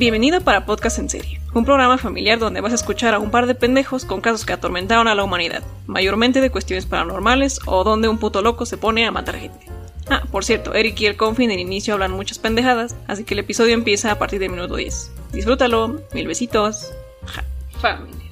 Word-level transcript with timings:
Bienvenido 0.00 0.40
para 0.40 0.64
Podcast 0.64 0.98
en 0.98 1.10
Serie, 1.10 1.42
un 1.52 1.66
programa 1.66 1.98
familiar 1.98 2.38
donde 2.38 2.62
vas 2.62 2.72
a 2.72 2.76
escuchar 2.76 3.12
a 3.12 3.18
un 3.18 3.30
par 3.30 3.46
de 3.46 3.54
pendejos 3.54 4.06
con 4.06 4.22
casos 4.22 4.46
que 4.46 4.54
atormentaron 4.54 5.08
a 5.08 5.14
la 5.14 5.22
humanidad, 5.22 5.62
mayormente 5.86 6.40
de 6.40 6.48
cuestiones 6.48 6.86
paranormales 6.86 7.60
o 7.66 7.84
donde 7.84 8.08
un 8.08 8.16
puto 8.16 8.40
loco 8.40 8.64
se 8.64 8.78
pone 8.78 9.04
a 9.04 9.10
matar 9.10 9.36
gente. 9.36 9.66
Ah, 10.08 10.22
por 10.32 10.42
cierto, 10.42 10.72
Eric 10.72 10.98
y 11.02 11.04
el 11.04 11.18
Confi 11.18 11.44
en 11.44 11.50
el 11.50 11.60
inicio 11.60 11.92
hablan 11.92 12.12
muchas 12.12 12.38
pendejadas, 12.38 12.96
así 13.08 13.24
que 13.24 13.34
el 13.34 13.40
episodio 13.40 13.74
empieza 13.74 14.10
a 14.10 14.18
partir 14.18 14.40
del 14.40 14.48
minuto 14.48 14.76
10. 14.76 15.12
Disfrútalo, 15.32 16.00
mil 16.14 16.26
besitos. 16.26 16.94
Ja, 17.26 17.44
familia. 17.78 18.30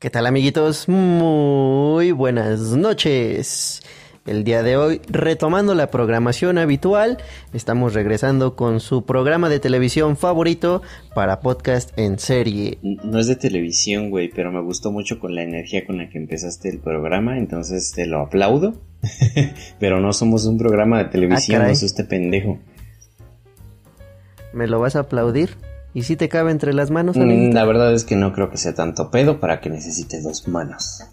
¿Qué 0.00 0.10
tal 0.10 0.26
amiguitos? 0.26 0.88
Muy 0.88 2.10
buenas 2.10 2.58
noches. 2.58 3.80
El 4.26 4.44
día 4.44 4.62
de 4.62 4.76
hoy, 4.76 5.00
retomando 5.08 5.74
la 5.74 5.90
programación 5.90 6.58
habitual, 6.58 7.18
estamos 7.54 7.94
regresando 7.94 8.54
con 8.54 8.78
su 8.80 9.04
programa 9.06 9.48
de 9.48 9.60
televisión 9.60 10.16
favorito 10.16 10.82
para 11.14 11.40
podcast 11.40 11.98
en 11.98 12.18
serie. 12.18 12.78
No 12.82 13.18
es 13.18 13.28
de 13.28 13.36
televisión, 13.36 14.10
güey, 14.10 14.28
pero 14.28 14.52
me 14.52 14.60
gustó 14.60 14.92
mucho 14.92 15.18
con 15.18 15.34
la 15.34 15.42
energía 15.42 15.86
con 15.86 15.96
la 15.96 16.10
que 16.10 16.18
empezaste 16.18 16.68
el 16.68 16.78
programa, 16.80 17.38
entonces 17.38 17.92
te 17.92 18.06
lo 18.06 18.20
aplaudo. 18.20 18.74
pero 19.80 20.00
no 20.00 20.12
somos 20.12 20.44
un 20.44 20.58
programa 20.58 20.98
de 20.98 21.06
televisión, 21.06 21.62
Ah, 21.62 21.64
no 21.66 21.70
es 21.70 21.82
este 21.82 22.04
pendejo. 22.04 22.58
¿Me 24.52 24.66
lo 24.66 24.80
vas 24.80 24.96
a 24.96 25.00
aplaudir? 25.00 25.56
¿Y 25.94 26.02
si 26.02 26.16
te 26.16 26.28
cabe 26.28 26.50
entre 26.50 26.74
las 26.74 26.90
manos, 26.90 27.16
Mm? 27.16 27.52
La 27.52 27.64
verdad 27.64 27.92
es 27.94 28.04
que 28.04 28.16
no 28.16 28.32
creo 28.34 28.50
que 28.50 28.58
sea 28.58 28.74
tanto 28.74 29.10
pedo 29.10 29.40
para 29.40 29.60
que 29.60 29.70
necesites 29.70 30.22
dos 30.24 30.46
manos. 30.46 31.04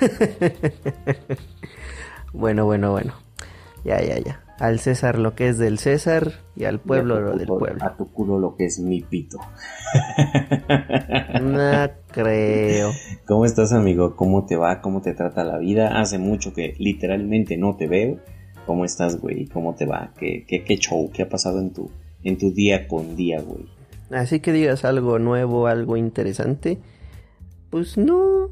Bueno, 2.32 2.64
bueno, 2.64 2.92
bueno. 2.92 3.14
Ya, 3.84 4.00
ya, 4.00 4.18
ya. 4.18 4.42
Al 4.58 4.78
César 4.78 5.18
lo 5.18 5.34
que 5.34 5.48
es 5.48 5.58
del 5.58 5.78
César 5.78 6.32
y 6.54 6.64
al 6.64 6.80
pueblo 6.80 7.18
Y 7.18 7.22
lo 7.22 7.36
del 7.36 7.46
pueblo. 7.46 7.82
A 7.82 7.96
tu 7.96 8.12
culo 8.12 8.38
lo 8.38 8.56
que 8.56 8.66
es 8.66 8.78
mi 8.78 9.00
pito. 9.00 9.38
No 11.40 11.90
creo. 12.12 12.90
¿Cómo 13.26 13.46
estás, 13.46 13.72
amigo? 13.72 14.14
¿Cómo 14.14 14.44
te 14.44 14.56
va? 14.56 14.82
¿Cómo 14.82 15.00
te 15.00 15.14
trata 15.14 15.42
la 15.42 15.58
vida? 15.58 15.98
Hace 15.98 16.18
mucho 16.18 16.52
que 16.52 16.74
literalmente 16.78 17.56
no 17.56 17.76
te 17.76 17.86
veo. 17.86 18.18
¿Cómo 18.66 18.84
estás, 18.84 19.18
güey? 19.18 19.46
¿Cómo 19.46 19.74
te 19.74 19.86
va? 19.86 20.12
¿Qué, 20.18 20.44
qué, 20.46 20.62
qué 20.62 20.76
show? 20.76 21.10
¿Qué 21.12 21.22
ha 21.22 21.28
pasado 21.28 21.60
en 21.60 21.72
tu, 21.72 21.90
en 22.22 22.36
tu 22.36 22.52
día 22.52 22.86
con 22.86 23.16
día, 23.16 23.40
güey? 23.40 23.66
Así 24.10 24.40
que 24.40 24.52
digas 24.52 24.84
algo 24.84 25.18
nuevo, 25.18 25.66
algo 25.66 25.96
interesante. 25.96 26.78
Pues 27.70 27.96
no. 27.96 28.50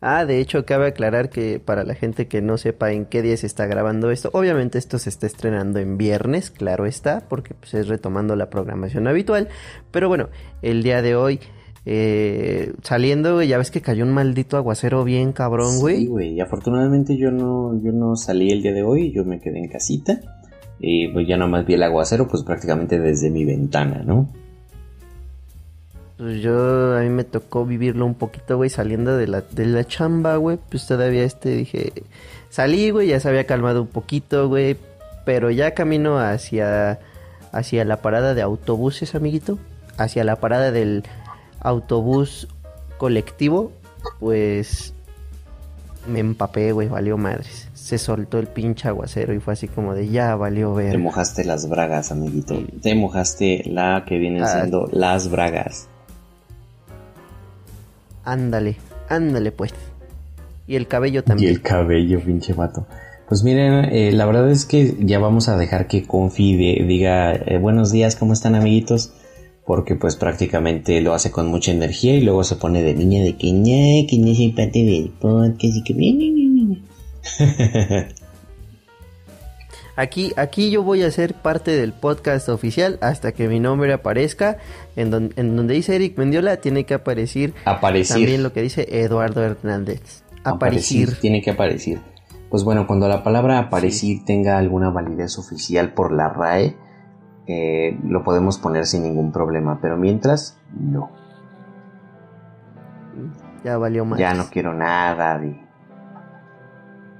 Ah, 0.00 0.26
de 0.26 0.40
hecho, 0.40 0.66
cabe 0.66 0.88
aclarar 0.88 1.30
que 1.30 1.58
para 1.58 1.82
la 1.84 1.94
gente 1.94 2.28
que 2.28 2.42
no 2.42 2.58
sepa 2.58 2.92
en 2.92 3.06
qué 3.06 3.22
día 3.22 3.36
se 3.36 3.46
está 3.46 3.66
grabando 3.66 4.10
esto, 4.10 4.28
obviamente 4.34 4.76
esto 4.78 4.98
se 4.98 5.08
está 5.08 5.26
estrenando 5.26 5.78
en 5.78 5.96
viernes, 5.96 6.50
claro 6.50 6.84
está, 6.84 7.26
porque 7.28 7.54
pues, 7.54 7.72
es 7.74 7.88
retomando 7.88 8.36
la 8.36 8.50
programación 8.50 9.08
habitual. 9.08 9.48
Pero 9.90 10.08
bueno, 10.08 10.28
el 10.60 10.82
día 10.82 11.00
de 11.00 11.16
hoy, 11.16 11.40
eh, 11.86 12.72
saliendo, 12.82 13.42
ya 13.42 13.56
ves 13.56 13.70
que 13.70 13.80
cayó 13.80 14.04
un 14.04 14.12
maldito 14.12 14.58
aguacero 14.58 15.02
bien 15.02 15.32
cabrón, 15.32 15.78
güey. 15.78 15.98
Sí, 15.98 16.06
güey. 16.06 16.34
Y 16.34 16.40
afortunadamente 16.40 17.16
yo 17.16 17.30
no, 17.30 17.80
yo 17.82 17.92
no 17.92 18.16
salí 18.16 18.50
el 18.50 18.62
día 18.62 18.72
de 18.72 18.82
hoy. 18.82 19.12
Yo 19.12 19.24
me 19.24 19.40
quedé 19.40 19.58
en 19.58 19.68
casita. 19.68 20.20
Y 20.78 21.08
pues 21.08 21.26
ya 21.26 21.38
nomás 21.38 21.64
vi 21.64 21.74
el 21.74 21.82
aguacero, 21.82 22.28
pues 22.28 22.42
prácticamente 22.42 22.98
desde 22.98 23.30
mi 23.30 23.44
ventana, 23.44 24.02
¿no? 24.04 24.28
Pues 26.18 26.40
yo, 26.40 26.96
a 26.96 27.00
mí 27.00 27.10
me 27.10 27.24
tocó 27.24 27.66
vivirlo 27.66 28.06
un 28.06 28.14
poquito, 28.14 28.56
güey, 28.56 28.70
saliendo 28.70 29.16
de 29.16 29.26
la, 29.26 29.42
de 29.42 29.66
la 29.66 29.84
chamba, 29.84 30.36
güey. 30.36 30.58
Pues 30.70 30.86
todavía 30.86 31.24
este 31.24 31.50
dije, 31.50 31.92
salí, 32.48 32.90
güey, 32.90 33.08
ya 33.08 33.20
se 33.20 33.28
había 33.28 33.44
calmado 33.44 33.82
un 33.82 33.88
poquito, 33.88 34.48
güey. 34.48 34.76
Pero 35.26 35.50
ya 35.50 35.74
camino 35.74 36.18
hacia, 36.18 37.00
hacia 37.52 37.84
la 37.84 37.98
parada 38.00 38.32
de 38.34 38.42
autobuses, 38.42 39.14
amiguito. 39.14 39.58
Hacia 39.98 40.24
la 40.24 40.36
parada 40.36 40.70
del 40.72 41.04
autobús 41.60 42.48
colectivo, 42.96 43.72
pues 44.20 44.94
me 46.06 46.20
empapé, 46.20 46.72
güey, 46.72 46.88
valió 46.88 47.18
madres. 47.18 47.68
Se 47.74 47.98
soltó 47.98 48.38
el 48.38 48.46
pinche 48.46 48.88
aguacero 48.88 49.34
y 49.34 49.40
fue 49.40 49.52
así 49.54 49.68
como 49.68 49.94
de 49.94 50.08
ya 50.08 50.34
valió 50.36 50.74
Te 50.76 50.84
ver. 50.84 50.98
mojaste 50.98 51.44
las 51.44 51.68
bragas, 51.68 52.10
amiguito. 52.12 52.58
Te 52.82 52.94
mojaste 52.94 53.62
la 53.66 54.04
que 54.06 54.16
vienen 54.18 54.44
Ah. 54.44 54.48
siendo 54.48 54.88
las 54.92 55.28
bragas. 55.30 55.88
Ándale, 58.26 58.76
ándale 59.08 59.52
pues. 59.52 59.72
Y 60.66 60.76
el 60.76 60.86
cabello 60.88 61.20
Y 61.20 61.22
también. 61.22 61.50
el 61.52 61.62
cabello, 61.62 62.20
pinche 62.20 62.52
vato. 62.52 62.86
Pues 63.28 63.42
miren, 63.42 63.86
eh, 63.86 64.12
la 64.12 64.26
verdad 64.26 64.50
es 64.50 64.66
que 64.66 64.94
ya 65.00 65.18
vamos 65.18 65.48
a 65.48 65.56
dejar 65.56 65.86
que 65.88 66.04
Confi 66.04 66.56
diga 66.56 67.32
eh, 67.32 67.58
buenos 67.58 67.90
días, 67.90 68.14
¿cómo 68.16 68.32
están 68.32 68.54
amiguitos? 68.54 69.12
Porque 69.64 69.96
pues 69.96 70.14
prácticamente 70.16 71.00
lo 71.00 71.12
hace 71.14 71.30
con 71.30 71.46
mucha 71.48 71.72
energía 71.72 72.14
y 72.14 72.20
luego 72.22 72.44
se 72.44 72.54
pone 72.56 72.82
de 72.82 72.94
niña 72.94 73.22
de 73.24 73.36
que 73.36 73.50
ñe, 73.52 74.06
que 74.08 74.18
no 74.18 74.32
soy 74.34 74.52
parte 74.52 74.84
del 74.84 75.10
podcast 75.10 75.76
y 75.76 75.82
que 75.82 75.94
ñe, 75.94 76.12
ñe, 76.12 76.30
ñe, 76.30 76.62
ñe". 76.64 78.08
Aquí, 79.96 80.32
aquí 80.36 80.70
yo 80.70 80.82
voy 80.82 81.02
a 81.02 81.10
ser 81.10 81.32
parte 81.34 81.70
del 81.70 81.92
podcast 81.94 82.48
oficial 82.50 82.98
hasta 83.00 83.32
que 83.32 83.48
mi 83.48 83.60
nombre 83.60 83.92
aparezca. 83.94 84.58
En, 84.94 85.10
don- 85.10 85.32
en 85.36 85.56
donde 85.56 85.74
dice 85.74 85.96
Eric 85.96 86.18
Mendiola, 86.18 86.58
tiene 86.58 86.84
que 86.84 86.94
aparecer 86.94 87.54
Aparecer. 87.64 88.16
también 88.16 88.42
lo 88.42 88.52
que 88.52 88.60
dice 88.62 88.86
Eduardo 88.90 89.42
Hernández. 89.42 90.22
Aparecer. 90.44 91.16
Tiene 91.18 91.40
que 91.42 91.50
aparecer. 91.50 91.98
Pues 92.50 92.62
bueno, 92.62 92.86
cuando 92.86 93.08
la 93.08 93.24
palabra 93.24 93.58
aparecer 93.58 94.18
tenga 94.24 94.58
alguna 94.58 94.90
validez 94.90 95.38
oficial 95.38 95.92
por 95.94 96.12
la 96.12 96.28
RAE, 96.28 96.76
eh, 97.48 97.98
lo 98.04 98.22
podemos 98.22 98.58
poner 98.58 98.86
sin 98.86 99.02
ningún 99.02 99.32
problema. 99.32 99.78
Pero 99.80 99.96
mientras, 99.96 100.58
no. 100.78 101.10
Ya 103.64 103.78
valió 103.78 104.04
más. 104.04 104.18
Ya 104.18 104.34
no 104.34 104.48
quiero 104.50 104.72
nada 104.74 105.38
de... 105.38 105.65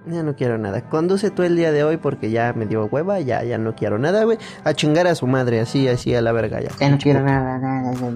Ya 0.09 0.23
no 0.23 0.37
quiero 0.37 0.57
nada. 0.57 0.83
Conduce 0.89 1.31
tú 1.31 1.43
el 1.43 1.57
día 1.57 1.73
de 1.73 1.83
hoy 1.83 1.97
porque 1.97 2.31
ya 2.31 2.53
me 2.53 2.67
dio 2.67 2.87
hueva. 2.87 3.19
Ya, 3.21 3.43
ya 3.43 3.59
no 3.59 3.75
quiero 3.75 3.99
nada, 3.99 4.23
güey. 4.25 4.39
A 4.65 4.73
chingar 4.73 5.07
a 5.09 5.15
su 5.15 5.27
madre, 5.27 5.61
así, 5.61 5.89
así, 5.89 6.15
a 6.15 6.23
la 6.23 6.31
verga 6.33 6.61
ya. 6.61 6.71
Ya 6.79 6.91
no 6.91 6.99
quiero 6.99 7.23
nada, 7.23 7.59
nada, 7.59 7.93
nada, 7.93 8.11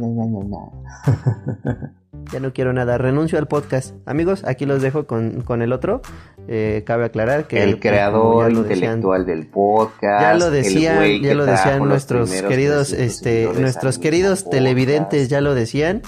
nada. 0.45 1.93
Ya 2.33 2.39
no 2.39 2.53
quiero 2.53 2.73
nada. 2.73 2.97
Renuncio 2.97 3.39
al 3.39 3.49
podcast. 3.49 3.95
Amigos, 4.07 4.45
aquí 4.47 4.67
los 4.67 4.83
dejo 4.83 5.07
con, 5.07 5.41
con 5.41 5.63
el 5.63 5.73
otro. 5.73 6.01
Eh, 6.47 6.85
cabe 6.87 7.07
aclarar 7.07 7.47
que 7.49 7.63
El 7.63 7.71
como 7.73 7.81
creador 7.81 8.45
decían- 8.47 8.67
intelectual 8.75 9.27
del 9.27 9.47
podcast. 9.49 10.21
Ya 10.23 10.35
lo 10.35 10.47
el 10.47 10.53
decían, 10.53 11.23
ya 11.23 11.35
lo 11.35 11.47
decían 11.47 11.89
nuestros 11.89 12.31
queridos, 12.31 12.89
300 12.91 12.93
este, 12.93 13.61
nuestros 13.61 13.99
queridos 13.99 14.49
televidentes 14.49 15.29
ya 15.29 15.41
lo 15.41 15.55
decían. 15.55 16.03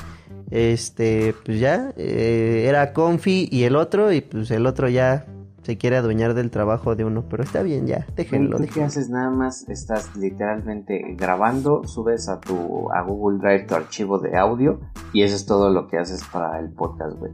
Este, 0.50 1.34
pues 1.46 1.58
ya, 1.60 1.92
eh, 1.96 2.66
era 2.68 2.92
Confi 2.92 3.48
y 3.50 3.64
el 3.64 3.74
otro, 3.74 4.12
y 4.12 4.20
pues 4.20 4.50
el 4.50 4.66
otro 4.66 4.88
ya 4.90 5.24
se 5.62 5.78
quiere 5.78 5.96
adueñar 5.96 6.34
del 6.34 6.50
trabajo 6.50 6.96
de 6.96 7.04
uno, 7.04 7.24
pero 7.28 7.42
está 7.42 7.62
bien, 7.62 7.86
ya, 7.86 8.06
déjenlo, 8.16 8.58
¿Tú 8.58 8.66
qué 8.72 8.82
haces? 8.82 9.08
Nada 9.08 9.30
más 9.30 9.68
estás 9.68 10.14
literalmente 10.16 11.14
grabando, 11.16 11.84
subes 11.86 12.28
a 12.28 12.40
tu 12.40 12.90
a 12.92 13.02
Google 13.02 13.38
Drive 13.38 13.66
tu 13.66 13.74
archivo 13.74 14.18
de 14.18 14.36
audio 14.36 14.80
y 15.12 15.22
eso 15.22 15.36
es 15.36 15.46
todo 15.46 15.70
lo 15.70 15.88
que 15.88 15.98
haces 15.98 16.22
para 16.32 16.58
el 16.58 16.70
podcast, 16.70 17.16
güey. 17.18 17.32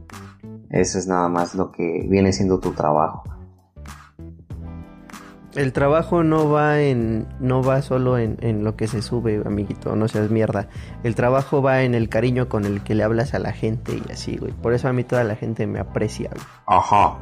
Eso 0.69 0.99
es 0.99 1.07
nada 1.07 1.27
más 1.29 1.55
lo 1.55 1.71
que 1.71 2.05
viene 2.07 2.31
siendo 2.31 2.59
tu 2.59 2.71
trabajo. 2.71 3.23
El 5.59 5.73
trabajo 5.73 6.23
no 6.23 6.49
va 6.49 6.79
en, 6.79 7.27
no 7.41 7.61
va 7.61 7.81
solo 7.81 8.17
en, 8.17 8.37
en 8.39 8.63
lo 8.63 8.77
que 8.77 8.87
se 8.87 9.01
sube, 9.01 9.41
amiguito, 9.45 9.93
no 9.97 10.07
seas 10.07 10.29
mierda. 10.29 10.69
El 11.03 11.15
trabajo 11.15 11.61
va 11.61 11.83
en 11.83 11.95
el 11.95 12.07
cariño 12.07 12.47
con 12.47 12.63
el 12.63 12.81
que 12.81 12.95
le 12.95 13.03
hablas 13.03 13.33
a 13.33 13.39
la 13.39 13.51
gente 13.51 13.91
y 13.91 14.09
así, 14.09 14.37
güey. 14.37 14.53
Por 14.53 14.73
eso 14.73 14.87
a 14.87 14.93
mí 14.93 15.03
toda 15.03 15.25
la 15.25 15.35
gente 15.35 15.67
me 15.67 15.79
aprecia, 15.79 16.29
güey. 16.29 16.45
Ajá. 16.65 17.17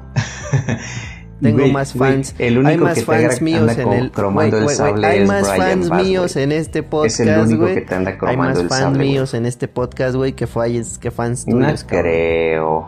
Tengo 1.42 1.68
más 1.70 1.94
fans. 1.94 2.36
el 2.38 2.60
único 2.60 2.70
hay 2.70 2.78
más 2.78 2.94
que 2.94 3.02
fans 3.02 3.42
míos 3.42 3.78
en 3.78 3.94
el 3.94 4.12
el 4.16 4.70
sable 4.70 5.08
Hay 5.08 5.26
más 5.26 5.48
fans 5.56 5.90
míos 5.90 6.36
en 6.36 6.52
este 6.52 6.84
podcast, 6.84 7.20
Es 7.20 7.28
el 7.28 7.40
único 7.40 7.62
güey. 7.62 7.74
que 7.74 7.82
te 7.82 7.96
anda 7.96 8.18
Hay 8.22 8.38
más 8.38 8.60
el 8.60 8.70
fans 8.70 8.82
sable, 8.84 9.00
míos 9.00 9.34
en 9.34 9.48
este 9.48 9.68
podcast, 9.68 10.16
güey, 10.16 10.34
que 10.34 10.46
fans 10.46 11.00
que 11.00 11.10
fans 11.10 11.48
No 11.48 11.58
tuyos, 11.66 11.84
cabrón. 11.84 12.02
creo. 12.04 12.86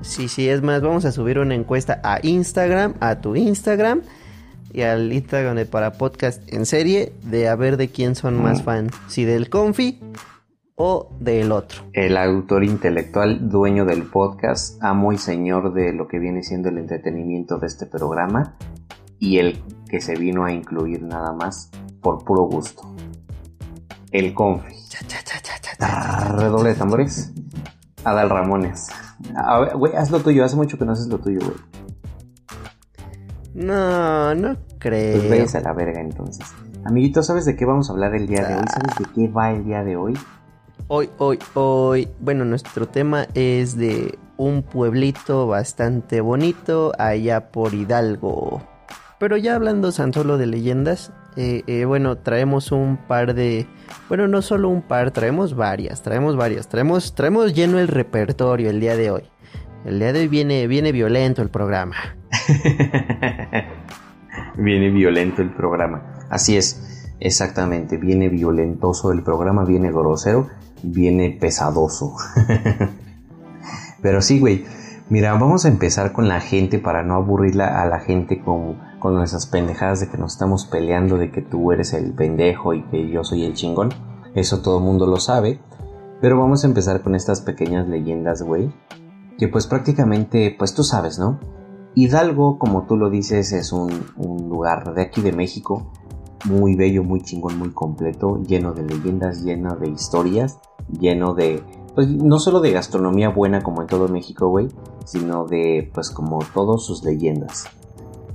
Sí, 0.00 0.28
sí, 0.28 0.48
es 0.48 0.62
más, 0.62 0.80
vamos 0.80 1.04
a 1.04 1.10
subir 1.10 1.40
una 1.40 1.56
encuesta 1.56 2.00
a 2.04 2.20
Instagram, 2.22 2.94
a 3.00 3.20
tu 3.20 3.34
Instagram 3.34 4.02
y 4.72 4.82
al 4.82 5.12
Instagram 5.12 5.56
de 5.56 5.66
para 5.66 5.92
podcast 5.94 6.42
en 6.52 6.66
serie 6.66 7.12
de 7.24 7.48
a 7.48 7.56
ver 7.56 7.76
de 7.76 7.88
quién 7.88 8.14
son 8.14 8.42
más 8.42 8.60
Mm. 8.60 8.64
fans, 8.64 8.92
si 9.08 9.24
del 9.24 9.48
Confi 9.48 10.00
o 10.76 11.10
del 11.20 11.50
otro. 11.52 11.82
El 11.92 12.16
autor 12.16 12.64
intelectual, 12.64 13.48
dueño 13.48 13.84
del 13.84 14.04
podcast, 14.04 14.82
amo 14.82 15.12
y 15.12 15.18
señor 15.18 15.72
de 15.74 15.92
lo 15.92 16.06
que 16.08 16.18
viene 16.18 16.42
siendo 16.42 16.68
el 16.68 16.78
entretenimiento 16.78 17.58
de 17.58 17.66
este 17.66 17.86
programa 17.86 18.56
y 19.18 19.38
el 19.38 19.60
que 19.88 20.00
se 20.00 20.14
vino 20.16 20.44
a 20.44 20.52
incluir 20.52 21.02
nada 21.02 21.32
más 21.32 21.70
por 22.00 22.24
puro 22.24 22.42
gusto. 22.42 22.82
El 24.12 24.34
Confi. 24.34 24.74
Ah, 25.80 26.34
Redoble 26.38 26.70
de 26.70 26.74
tambores. 26.76 27.32
Adal 28.04 28.30
Ramones. 28.30 28.88
A 29.34 29.58
ver, 29.60 29.76
güey, 29.76 29.94
haz 29.96 30.10
lo 30.10 30.20
tuyo. 30.20 30.44
Hace 30.44 30.56
mucho 30.56 30.78
que 30.78 30.84
no 30.84 30.92
haces 30.92 31.08
lo 31.08 31.18
tuyo, 31.18 31.40
güey. 31.40 31.56
No, 33.58 34.36
no 34.36 34.56
creo. 34.78 35.18
Pues 35.18 35.30
vayas 35.30 35.54
a 35.56 35.60
la 35.60 35.72
verga 35.72 36.00
entonces. 36.00 36.46
Amiguito, 36.84 37.24
¿sabes 37.24 37.44
de 37.44 37.56
qué 37.56 37.64
vamos 37.64 37.90
a 37.90 37.92
hablar 37.92 38.14
el 38.14 38.28
día 38.28 38.46
de 38.46 38.54
hoy? 38.54 38.64
¿Sabes 38.68 38.96
de 38.98 39.04
qué 39.14 39.28
va 39.28 39.50
el 39.50 39.64
día 39.64 39.82
de 39.82 39.96
hoy? 39.96 40.14
Hoy, 40.86 41.10
hoy, 41.18 41.40
hoy, 41.54 42.08
bueno, 42.20 42.44
nuestro 42.44 42.86
tema 42.86 43.26
es 43.34 43.76
de 43.76 44.16
un 44.36 44.62
pueblito 44.62 45.48
bastante 45.48 46.20
bonito 46.20 46.92
allá 46.98 47.50
por 47.50 47.74
Hidalgo. 47.74 48.62
Pero 49.18 49.36
ya 49.36 49.56
hablando 49.56 49.90
tan 49.90 50.12
solo 50.12 50.38
de 50.38 50.46
leyendas, 50.46 51.10
eh, 51.34 51.64
eh, 51.66 51.84
bueno, 51.84 52.16
traemos 52.16 52.70
un 52.70 52.96
par 52.96 53.34
de... 53.34 53.66
Bueno, 54.08 54.28
no 54.28 54.40
solo 54.40 54.68
un 54.68 54.82
par, 54.82 55.10
traemos 55.10 55.56
varias, 55.56 56.02
traemos 56.02 56.36
varias, 56.36 56.68
traemos, 56.68 57.12
traemos 57.12 57.54
lleno 57.54 57.80
el 57.80 57.88
repertorio 57.88 58.70
el 58.70 58.78
día 58.78 58.94
de 58.94 59.10
hoy. 59.10 59.24
El 59.84 60.00
día 60.00 60.12
de 60.12 60.20
hoy 60.20 60.28
viene, 60.28 60.66
viene 60.66 60.92
violento 60.92 61.40
el 61.40 61.50
programa. 61.50 61.96
viene 64.56 64.90
violento 64.90 65.40
el 65.40 65.50
programa. 65.50 66.16
Así 66.30 66.56
es, 66.56 67.14
exactamente, 67.20 67.96
viene 67.96 68.28
violentoso 68.28 69.12
el 69.12 69.22
programa, 69.22 69.64
viene 69.64 69.90
grosero, 69.90 70.48
viene 70.82 71.36
pesadoso. 71.40 72.16
Pero 74.02 74.20
sí, 74.20 74.40
güey, 74.40 74.64
mira, 75.08 75.32
vamos 75.34 75.64
a 75.64 75.68
empezar 75.68 76.12
con 76.12 76.28
la 76.28 76.40
gente 76.40 76.78
para 76.78 77.02
no 77.02 77.14
aburrirla 77.14 77.80
a 77.80 77.86
la 77.86 78.00
gente 78.00 78.40
con, 78.40 78.78
con 78.98 79.14
nuestras 79.14 79.46
pendejadas 79.46 80.00
de 80.00 80.08
que 80.08 80.18
nos 80.18 80.32
estamos 80.32 80.66
peleando, 80.66 81.18
de 81.18 81.30
que 81.30 81.40
tú 81.40 81.72
eres 81.72 81.94
el 81.94 82.12
pendejo 82.12 82.74
y 82.74 82.82
que 82.82 83.08
yo 83.08 83.22
soy 83.22 83.44
el 83.44 83.54
chingón. 83.54 83.90
Eso 84.34 84.60
todo 84.60 84.78
el 84.78 84.84
mundo 84.84 85.06
lo 85.06 85.18
sabe. 85.18 85.60
Pero 86.20 86.38
vamos 86.38 86.64
a 86.64 86.66
empezar 86.66 87.00
con 87.02 87.14
estas 87.14 87.40
pequeñas 87.40 87.88
leyendas, 87.88 88.42
güey. 88.42 88.70
Que 89.38 89.48
pues 89.48 89.66
prácticamente, 89.66 90.54
pues 90.58 90.74
tú 90.74 90.82
sabes, 90.82 91.18
¿no? 91.18 91.40
Hidalgo, 91.94 92.58
como 92.58 92.86
tú 92.86 92.96
lo 92.96 93.08
dices, 93.08 93.52
es 93.52 93.72
un, 93.72 93.88
lugar 94.48 94.94
de 94.94 95.02
aquí 95.02 95.20
de 95.22 95.32
México 95.32 95.92
muy 96.44 96.76
bello, 96.76 97.02
muy 97.02 97.20
chingón, 97.22 97.58
muy 97.58 97.70
completo, 97.70 98.40
lleno 98.42 98.72
de 98.72 98.84
leyendas, 98.84 99.42
lleno 99.42 99.76
de 99.76 99.88
historias, 99.88 100.60
lleno 101.00 101.34
de, 101.34 101.62
pues 101.94 102.08
no 102.08 102.38
solo 102.38 102.60
de 102.60 102.70
gastronomía 102.70 103.30
buena 103.30 103.62
como 103.62 103.80
en 103.80 103.88
todo 103.88 104.08
México, 104.08 104.48
güey, 104.48 104.68
sino 105.04 105.46
de, 105.46 105.90
pues 105.92 106.10
como 106.10 106.38
todas 106.54 106.84
sus 106.84 107.02
leyendas. 107.02 107.66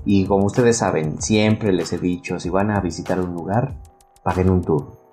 Y 0.06 0.26
como 0.26 0.46
ustedes 0.46 0.78
saben, 0.78 1.22
siempre 1.22 1.72
les 1.72 1.94
he 1.94 1.98
dicho, 1.98 2.40
si 2.40 2.50
van 2.50 2.72
a 2.72 2.82
visitar 2.82 3.22
un 3.22 3.34
lugar, 3.34 3.80
paguen 4.24 4.50
un 4.50 4.62
tour. 4.62 5.04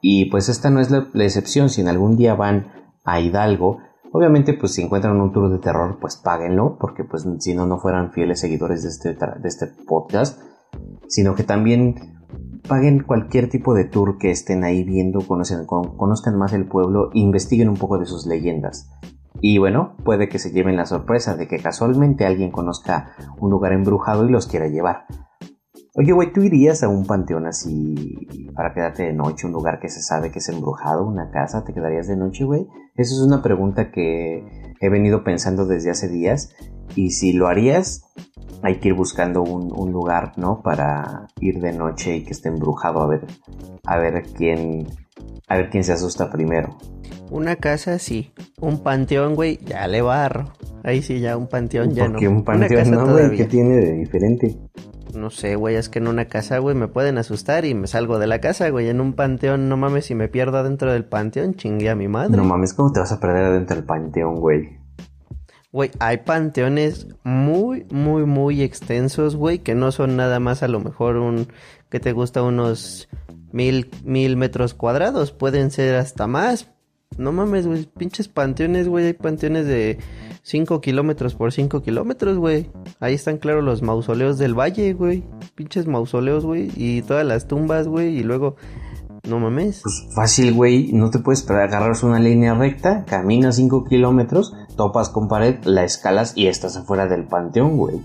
Y 0.00 0.26
pues 0.26 0.48
esta 0.48 0.70
no 0.70 0.80
es 0.80 0.90
la, 0.90 1.06
excepción, 1.24 1.68
si 1.68 1.80
en 1.80 1.88
algún 1.88 2.16
día 2.16 2.34
van 2.34 2.72
a 3.04 3.20
Hidalgo, 3.20 3.78
obviamente 4.12 4.54
pues 4.54 4.72
si 4.72 4.82
encuentran 4.82 5.20
un 5.20 5.32
tour 5.32 5.50
de 5.50 5.58
terror, 5.58 5.98
pues 6.00 6.16
páguenlo, 6.16 6.76
porque 6.78 7.04
pues 7.04 7.26
si 7.40 7.54
no, 7.54 7.66
no 7.66 7.78
fueran 7.78 8.12
fieles 8.12 8.40
seguidores 8.40 8.82
de 8.82 8.88
este, 8.90 9.14
de 9.14 9.48
este 9.48 9.66
podcast, 9.86 10.40
sino 11.08 11.34
que 11.34 11.42
también 11.42 12.20
paguen 12.68 13.02
cualquier 13.02 13.48
tipo 13.48 13.74
de 13.74 13.84
tour 13.84 14.18
que 14.18 14.30
estén 14.30 14.64
ahí 14.64 14.84
viendo, 14.84 15.20
conozcan, 15.20 15.66
conozcan 15.66 16.38
más 16.38 16.52
el 16.52 16.66
pueblo, 16.66 17.10
investiguen 17.14 17.68
un 17.68 17.76
poco 17.76 17.98
de 17.98 18.06
sus 18.06 18.26
leyendas. 18.26 18.90
Y 19.40 19.58
bueno, 19.58 19.96
puede 20.04 20.28
que 20.28 20.38
se 20.38 20.52
lleven 20.52 20.76
la 20.76 20.86
sorpresa 20.86 21.36
de 21.36 21.48
que 21.48 21.58
casualmente 21.58 22.26
alguien 22.26 22.52
conozca 22.52 23.16
un 23.40 23.50
lugar 23.50 23.72
embrujado 23.72 24.26
y 24.26 24.30
los 24.30 24.46
quiera 24.46 24.68
llevar. 24.68 25.06
Oye, 25.94 26.12
güey, 26.12 26.32
¿tú 26.32 26.42
irías 26.42 26.82
a 26.82 26.88
un 26.88 27.04
panteón 27.04 27.46
así 27.46 28.26
para 28.54 28.72
quedarte 28.72 29.02
de 29.02 29.12
noche, 29.12 29.46
un 29.46 29.52
lugar 29.52 29.78
que 29.78 29.90
se 29.90 30.00
sabe 30.00 30.30
que 30.30 30.38
es 30.38 30.48
embrujado, 30.48 31.06
una 31.06 31.30
casa? 31.30 31.64
¿Te 31.64 31.74
quedarías 31.74 32.06
de 32.06 32.16
noche, 32.16 32.44
güey? 32.44 32.66
Esa 32.94 33.12
es 33.14 33.20
una 33.20 33.42
pregunta 33.42 33.90
que 33.90 34.72
he 34.80 34.88
venido 34.88 35.22
pensando 35.22 35.66
desde 35.66 35.90
hace 35.90 36.08
días. 36.08 36.54
Y 36.96 37.10
si 37.10 37.34
lo 37.34 37.46
harías, 37.46 38.04
hay 38.62 38.80
que 38.80 38.88
ir 38.88 38.94
buscando 38.94 39.42
un, 39.42 39.92
lugar, 39.92 40.32
¿no? 40.38 40.62
Para 40.62 41.28
ir 41.40 41.60
de 41.60 41.72
noche 41.72 42.16
y 42.16 42.24
que 42.24 42.30
esté 42.30 42.48
embrujado 42.48 43.02
a 43.02 43.08
ver, 43.08 43.26
a 43.84 43.98
ver 43.98 44.22
quién, 44.34 44.86
a 45.46 45.58
ver 45.58 45.68
quién 45.68 45.84
se 45.84 45.92
asusta 45.92 46.30
primero. 46.30 46.78
Una 47.30 47.56
casa 47.56 47.98
sí, 47.98 48.32
un 48.62 48.82
panteón, 48.82 49.34
güey, 49.34 49.58
ya 49.62 49.86
le 49.88 50.00
barro. 50.00 50.52
Ahí 50.84 51.02
sí, 51.02 51.20
ya 51.20 51.36
un 51.36 51.48
panteón 51.48 51.92
ya 51.92 52.08
no. 52.08 52.18
Un 52.18 52.44
panteón 52.44 52.90
no, 52.90 53.12
güey, 53.12 53.36
¿qué 53.36 53.44
tiene 53.44 53.76
de 53.76 53.92
diferente? 53.92 54.58
No 55.14 55.30
sé, 55.30 55.56
güey, 55.56 55.76
es 55.76 55.88
que 55.88 55.98
en 55.98 56.08
una 56.08 56.26
casa, 56.26 56.58
güey, 56.58 56.74
me 56.74 56.88
pueden 56.88 57.18
asustar 57.18 57.64
y 57.64 57.74
me 57.74 57.86
salgo 57.86 58.18
de 58.18 58.26
la 58.26 58.40
casa, 58.40 58.68
güey. 58.70 58.88
En 58.88 59.00
un 59.00 59.12
panteón, 59.12 59.68
no 59.68 59.76
mames, 59.76 60.06
si 60.06 60.14
me 60.14 60.28
pierdo 60.28 60.62
dentro 60.62 60.92
del 60.92 61.04
panteón, 61.04 61.54
chingue 61.54 61.90
a 61.90 61.94
mi 61.94 62.08
madre. 62.08 62.36
No 62.36 62.44
mames, 62.44 62.74
¿cómo 62.74 62.92
te 62.92 63.00
vas 63.00 63.12
a 63.12 63.20
perder 63.20 63.44
adentro 63.44 63.76
del 63.76 63.84
panteón, 63.84 64.40
güey? 64.40 64.78
Güey, 65.70 65.90
hay 66.00 66.18
panteones 66.18 67.08
muy, 67.24 67.86
muy, 67.90 68.26
muy 68.26 68.62
extensos, 68.62 69.36
güey, 69.36 69.58
que 69.60 69.74
no 69.74 69.90
son 69.90 70.16
nada 70.16 70.38
más 70.38 70.62
a 70.62 70.68
lo 70.68 70.80
mejor 70.80 71.16
un, 71.16 71.48
que 71.88 71.98
te 71.98 72.12
gusta 72.12 72.42
unos 72.42 73.08
mil, 73.52 73.90
mil 74.04 74.36
metros 74.36 74.74
cuadrados, 74.74 75.32
pueden 75.32 75.70
ser 75.70 75.94
hasta 75.94 76.26
más. 76.26 76.71
No 77.18 77.32
mames, 77.32 77.66
güey, 77.66 77.86
pinches 77.86 78.28
panteones, 78.28 78.88
güey, 78.88 79.06
hay 79.06 79.12
panteones 79.12 79.66
de 79.66 79.98
5 80.42 80.80
kilómetros 80.80 81.34
por 81.34 81.52
5 81.52 81.82
kilómetros, 81.82 82.38
güey. 82.38 82.70
Ahí 83.00 83.14
están 83.14 83.38
claro 83.38 83.62
los 83.62 83.82
mausoleos 83.82 84.38
del 84.38 84.58
valle, 84.58 84.92
güey. 84.92 85.24
Pinches 85.54 85.86
mausoleos, 85.86 86.44
güey. 86.44 86.70
Y 86.74 87.02
todas 87.02 87.26
las 87.26 87.46
tumbas, 87.46 87.86
güey. 87.86 88.16
Y 88.16 88.22
luego, 88.22 88.56
no 89.28 89.38
mames. 89.38 89.82
Pues 89.82 90.06
fácil, 90.14 90.52
güey. 90.54 90.92
No 90.92 91.10
te 91.10 91.18
puedes 91.18 91.40
esperar 91.40 91.68
agarrarse 91.68 92.06
una 92.06 92.18
línea 92.18 92.54
recta, 92.54 93.04
caminas 93.04 93.56
5 93.56 93.84
kilómetros, 93.84 94.54
topas 94.76 95.08
con 95.10 95.28
pared, 95.28 95.56
la 95.64 95.84
escalas 95.84 96.32
y 96.36 96.46
estás 96.48 96.76
afuera 96.76 97.06
del 97.06 97.24
panteón, 97.24 97.76
güey. 97.76 98.00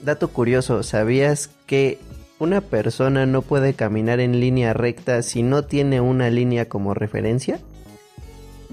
Dato 0.00 0.28
curioso, 0.28 0.82
¿sabías 0.82 1.50
que 1.66 1.98
una 2.40 2.62
persona 2.62 3.26
no 3.26 3.42
puede 3.42 3.74
caminar 3.74 4.18
en 4.18 4.40
línea 4.40 4.72
recta 4.72 5.22
si 5.22 5.42
no 5.42 5.64
tiene 5.64 6.00
una 6.00 6.30
línea 6.30 6.68
como 6.68 6.94
referencia? 6.94 7.60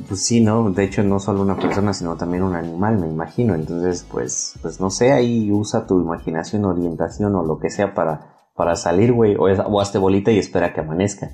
Pues 0.08 0.26
sí, 0.26 0.42
¿no? 0.42 0.72
De 0.72 0.86
hecho, 0.86 1.04
no 1.04 1.20
solo 1.20 1.42
una 1.42 1.58
persona, 1.58 1.94
sino 1.94 2.16
también 2.16 2.44
un 2.44 2.56
animal, 2.56 2.98
me 2.98 3.08
imagino. 3.08 3.56
Entonces, 3.56 4.06
pues, 4.10 4.54
pues 4.62 4.80
no 4.80 4.90
sé, 4.90 5.12
ahí 5.12 5.52
usa 5.52 5.86
tu 5.86 6.00
imaginación, 6.00 6.66
orientación 6.66 7.36
o 7.36 7.44
lo 7.44 7.60
que 7.60 7.70
sea 7.70 7.94
para, 7.94 8.36
para 8.56 8.76
salir, 8.76 9.12
güey. 9.12 9.36
O, 9.36 9.44
o 9.44 9.82
hazte 9.82 9.98
bolita 9.98 10.32
y 10.32 10.40
espera 10.40 10.74
que 10.74 10.80
amanezca. 10.80 11.32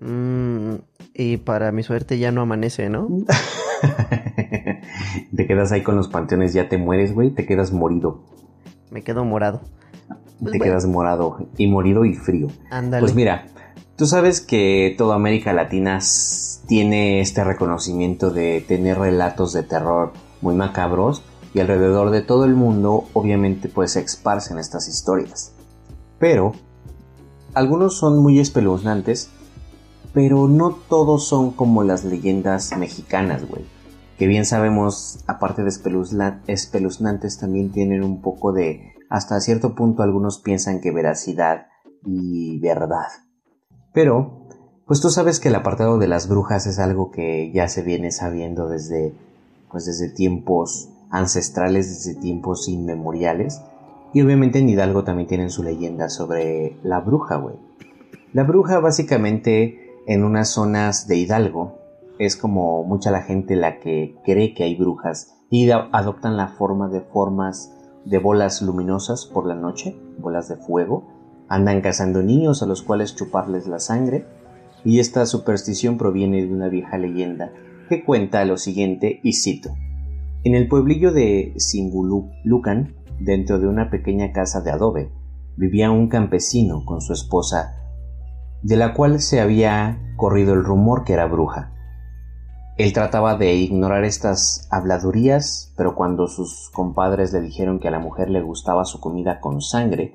Mm, 0.00 0.74
y 1.14 1.38
para 1.38 1.72
mi 1.72 1.82
suerte 1.82 2.18
ya 2.18 2.30
no 2.30 2.42
amanece, 2.42 2.88
¿no? 2.90 3.08
te 5.36 5.46
quedas 5.46 5.72
ahí 5.72 5.82
con 5.82 5.96
los 5.96 6.08
panteones, 6.08 6.52
ya 6.52 6.68
te 6.68 6.78
mueres, 6.78 7.14
güey, 7.14 7.30
te 7.30 7.44
quedas 7.44 7.72
morido. 7.72 8.22
Me 8.90 9.02
quedo 9.02 9.24
morado. 9.24 9.62
Pues 10.40 10.52
te 10.52 10.60
quedas 10.60 10.86
morado 10.86 11.46
y 11.56 11.68
morido 11.68 12.04
y 12.04 12.14
frío. 12.14 12.48
Ándale. 12.70 13.00
Pues 13.00 13.14
mira, 13.14 13.46
tú 13.96 14.06
sabes 14.06 14.40
que 14.40 14.94
toda 14.98 15.14
América 15.14 15.52
Latina 15.52 16.00
tiene 16.66 17.20
este 17.20 17.44
reconocimiento 17.44 18.30
de 18.30 18.64
tener 18.66 18.98
relatos 18.98 19.52
de 19.52 19.62
terror 19.62 20.12
muy 20.40 20.54
macabros 20.54 21.22
y 21.54 21.60
alrededor 21.60 22.10
de 22.10 22.22
todo 22.22 22.44
el 22.44 22.54
mundo 22.54 23.04
obviamente 23.12 23.68
pues 23.68 23.92
se 23.92 24.00
esparcen 24.00 24.58
estas 24.58 24.88
historias. 24.88 25.52
Pero 26.18 26.52
algunos 27.54 27.98
son 27.98 28.18
muy 28.18 28.40
espeluznantes, 28.40 29.28
pero 30.14 30.48
no 30.48 30.70
todos 30.88 31.26
son 31.26 31.50
como 31.50 31.84
las 31.84 32.04
leyendas 32.04 32.76
mexicanas, 32.76 33.46
güey. 33.46 33.64
Que 34.18 34.26
bien 34.26 34.46
sabemos, 34.46 35.24
aparte 35.26 35.62
de 35.62 35.68
espeluznantes, 35.68 37.38
también 37.38 37.72
tienen 37.72 38.04
un 38.04 38.22
poco 38.22 38.52
de, 38.52 38.94
hasta 39.12 39.38
cierto 39.40 39.74
punto 39.74 40.02
algunos 40.02 40.38
piensan 40.38 40.80
que 40.80 40.90
veracidad 40.90 41.66
y 42.02 42.58
verdad. 42.60 43.08
Pero 43.92 44.46
pues 44.86 45.02
tú 45.02 45.10
sabes 45.10 45.38
que 45.38 45.48
el 45.48 45.54
apartado 45.54 45.98
de 45.98 46.08
las 46.08 46.28
brujas 46.28 46.66
es 46.66 46.78
algo 46.78 47.10
que 47.10 47.52
ya 47.52 47.68
se 47.68 47.82
viene 47.82 48.10
sabiendo 48.10 48.70
desde, 48.70 49.12
pues 49.70 49.84
desde 49.84 50.08
tiempos 50.08 50.88
ancestrales, 51.10 51.90
desde 51.90 52.18
tiempos 52.18 52.70
inmemoriales. 52.70 53.60
Y 54.14 54.22
obviamente 54.22 54.60
en 54.60 54.70
Hidalgo 54.70 55.04
también 55.04 55.28
tienen 55.28 55.50
su 55.50 55.62
leyenda 55.62 56.08
sobre 56.08 56.78
la 56.82 57.00
bruja, 57.00 57.36
güey. 57.36 57.56
La 58.32 58.44
bruja 58.44 58.80
básicamente 58.80 59.92
en 60.06 60.24
unas 60.24 60.48
zonas 60.48 61.06
de 61.06 61.18
Hidalgo 61.18 61.74
es 62.18 62.34
como 62.34 62.82
mucha 62.84 63.10
la 63.10 63.20
gente 63.20 63.56
la 63.56 63.78
que 63.78 64.16
cree 64.24 64.54
que 64.54 64.64
hay 64.64 64.74
brujas 64.74 65.34
y 65.50 65.70
adoptan 65.70 66.38
la 66.38 66.48
forma 66.48 66.88
de 66.88 67.02
formas 67.02 67.74
de 68.04 68.18
bolas 68.18 68.62
luminosas 68.62 69.26
por 69.26 69.46
la 69.46 69.54
noche, 69.54 69.96
bolas 70.18 70.48
de 70.48 70.56
fuego. 70.56 71.06
Andan 71.48 71.80
cazando 71.80 72.22
niños 72.22 72.62
a 72.62 72.66
los 72.66 72.82
cuales 72.82 73.14
chuparles 73.14 73.66
la 73.66 73.78
sangre 73.78 74.26
y 74.84 74.98
esta 74.98 75.26
superstición 75.26 75.98
proviene 75.98 76.44
de 76.44 76.52
una 76.52 76.68
vieja 76.68 76.98
leyenda 76.98 77.52
que 77.88 78.04
cuenta 78.04 78.44
lo 78.44 78.56
siguiente 78.56 79.20
y 79.22 79.34
cito. 79.34 79.70
En 80.44 80.54
el 80.54 80.66
pueblillo 80.66 81.12
de 81.12 81.54
Singulucan, 81.56 82.96
dentro 83.20 83.58
de 83.58 83.68
una 83.68 83.90
pequeña 83.90 84.32
casa 84.32 84.60
de 84.60 84.70
adobe, 84.70 85.12
vivía 85.56 85.90
un 85.90 86.08
campesino 86.08 86.84
con 86.84 87.00
su 87.00 87.12
esposa, 87.12 87.76
de 88.62 88.76
la 88.76 88.94
cual 88.94 89.20
se 89.20 89.40
había 89.40 90.00
corrido 90.16 90.54
el 90.54 90.64
rumor 90.64 91.04
que 91.04 91.12
era 91.12 91.26
bruja. 91.26 91.72
Él 92.78 92.94
trataba 92.94 93.36
de 93.36 93.54
ignorar 93.54 94.04
estas 94.04 94.66
habladurías, 94.70 95.72
pero 95.76 95.94
cuando 95.94 96.26
sus 96.26 96.70
compadres 96.70 97.32
le 97.32 97.42
dijeron 97.42 97.78
que 97.78 97.88
a 97.88 97.90
la 97.90 97.98
mujer 97.98 98.30
le 98.30 98.40
gustaba 98.40 98.86
su 98.86 98.98
comida 98.98 99.40
con 99.40 99.60
sangre, 99.60 100.14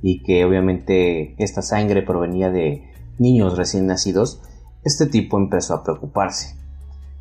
y 0.00 0.22
que 0.22 0.44
obviamente 0.44 1.34
esta 1.42 1.60
sangre 1.60 2.02
provenía 2.02 2.50
de 2.50 2.90
niños 3.18 3.58
recién 3.58 3.86
nacidos, 3.86 4.40
este 4.84 5.06
tipo 5.06 5.36
empezó 5.38 5.74
a 5.74 5.82
preocuparse. 5.82 6.56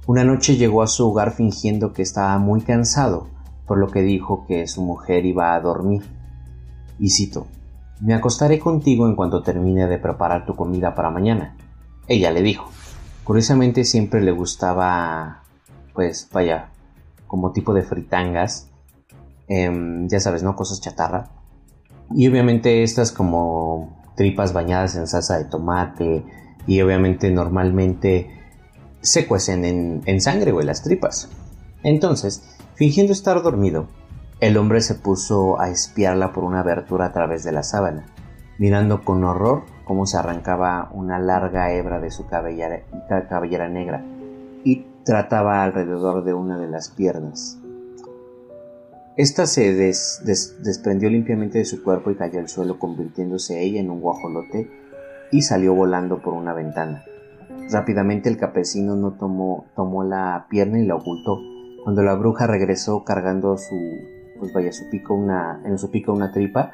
Una 0.06 0.24
noche 0.24 0.56
llegó 0.56 0.82
a 0.84 0.88
su 0.88 1.10
hogar 1.10 1.32
fingiendo 1.32 1.92
que 1.92 2.02
estaba 2.02 2.38
muy 2.38 2.62
cansado, 2.62 3.28
por 3.66 3.78
lo 3.78 3.90
que 3.90 4.02
dijo 4.02 4.46
que 4.48 4.68
su 4.68 4.82
mujer 4.82 5.26
iba 5.26 5.54
a 5.54 5.60
dormir. 5.60 6.04
Y 6.98 7.10
cito, 7.10 7.48
me 8.00 8.14
acostaré 8.14 8.58
contigo 8.58 9.06
en 9.06 9.18
cuanto 9.18 9.44
termine 9.44 9.88
de 9.88 9.98
preparar 9.98 10.46
tu 10.46 10.56
comida 10.56 10.96
para 10.96 11.10
mañana. 11.10 11.58
Ella 12.08 12.32
le 12.32 12.42
dijo. 12.42 12.70
Curiosamente 13.28 13.84
siempre 13.84 14.22
le 14.22 14.32
gustaba, 14.32 15.44
pues 15.94 16.30
vaya, 16.32 16.70
como 17.28 17.52
tipo 17.52 17.74
de 17.74 17.84
fritangas, 17.84 18.70
em, 19.50 20.08
ya 20.08 20.22
sabes, 20.22 20.44
¿no? 20.44 20.56
Cosas 20.56 20.80
chatarra. 20.80 21.28
Y 22.16 22.26
obviamente 22.30 22.84
estas 22.84 23.12
como 23.12 24.02
tripas 24.16 24.54
bañadas 24.54 24.96
en 24.96 25.08
salsa 25.08 25.38
de 25.40 25.44
tomate 25.44 26.24
y 26.68 26.80
obviamente 26.80 27.30
normalmente 27.30 28.32
se 29.02 29.28
cuecen 29.28 29.66
en, 29.66 30.04
en 30.06 30.22
sangre, 30.22 30.52
en 30.52 30.66
las 30.66 30.82
tripas. 30.82 31.28
Entonces, 31.84 32.56
fingiendo 32.76 33.12
estar 33.12 33.44
dormido, 33.44 33.88
el 34.40 34.56
hombre 34.56 34.80
se 34.80 34.96
puso 34.96 35.60
a 35.60 35.70
espiarla 35.70 36.32
por 36.32 36.46
una 36.46 36.62
abertura 36.62 37.08
a 37.08 37.12
través 37.12 37.44
de 37.44 37.52
la 37.52 37.64
sábana, 37.64 38.06
mirando 38.58 39.04
con 39.04 39.26
horror 39.26 39.64
cómo 39.88 40.06
se 40.06 40.18
arrancaba 40.18 40.92
una 40.94 41.18
larga 41.18 41.72
hebra 41.72 42.00
de 42.00 42.12
su 42.12 42.28
cabellera, 42.28 43.70
negra 43.70 44.04
y 44.64 44.86
trataba 45.06 45.64
alrededor 45.64 46.26
de 46.26 46.34
una 46.34 46.60
de 46.60 46.68
las 46.68 46.90
piernas. 46.90 47.58
Esta 49.16 49.48
se 49.48 49.74
desprendió 49.74 51.10
limpiamente 51.10 51.60
de 51.60 51.66
su 51.66 51.82
cuerpo 51.84 52.12
y 52.12 52.16
cayó 52.16 52.40
al 52.40 52.50
suelo 52.50 52.78
convirtiéndose 52.78 53.64
ella 53.64 53.80
en 53.80 53.90
un 53.90 54.02
guajolote 54.02 54.70
y 55.32 55.42
salió 55.42 55.74
volando 55.74 56.22
por 56.22 56.34
una 56.34 56.54
ventana. 56.54 57.04
Rápidamente 57.72 58.30
el 58.30 58.38
campesino 58.38 58.96
no 58.96 59.14
tomó, 59.14 59.66
tomó 59.76 60.04
la 60.04 60.46
pierna 60.50 60.80
y 60.80 60.86
la 60.86 60.96
ocultó. 60.96 61.40
Cuando 61.84 62.04
la 62.04 62.16
bruja 62.16 62.46
regresó 62.46 63.04
cargando 63.04 63.58
su, 63.58 63.76
pues 64.38 64.54
vaya, 64.54 64.72
su 64.72 64.90
pico 64.90 65.16
una, 65.16 65.62
en 65.66 65.78
su 65.80 65.90
pico 65.90 66.14
una 66.14 66.32
tripa 66.32 66.74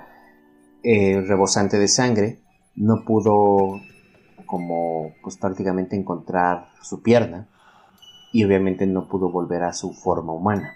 eh, 0.84 1.24
rebosante 1.26 1.80
de 1.80 1.88
sangre, 1.88 2.43
no 2.76 3.04
pudo 3.06 3.80
como 4.46 5.14
pues 5.22 5.38
prácticamente 5.38 5.96
encontrar 5.96 6.68
su 6.82 7.02
pierna 7.02 7.48
y 8.32 8.44
obviamente 8.44 8.88
no 8.88 9.08
pudo 9.08 9.32
volver 9.32 9.64
a 9.64 9.74
su 9.74 9.94
forma 9.94 10.34
humana. 10.34 10.74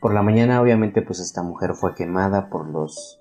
Por 0.00 0.14
la 0.14 0.22
mañana 0.22 0.60
obviamente 0.60 1.02
pues 1.02 1.20
esta 1.20 1.42
mujer 1.42 1.74
fue 1.74 1.94
quemada 1.94 2.48
por 2.50 2.68
los 2.68 3.20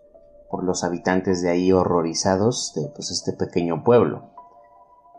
por 0.50 0.64
los 0.64 0.84
habitantes 0.84 1.42
de 1.42 1.50
ahí 1.50 1.72
horrorizados 1.72 2.74
de 2.76 2.90
pues 2.96 3.12
este 3.12 3.34
pequeño 3.34 3.84
pueblo. 3.84 4.32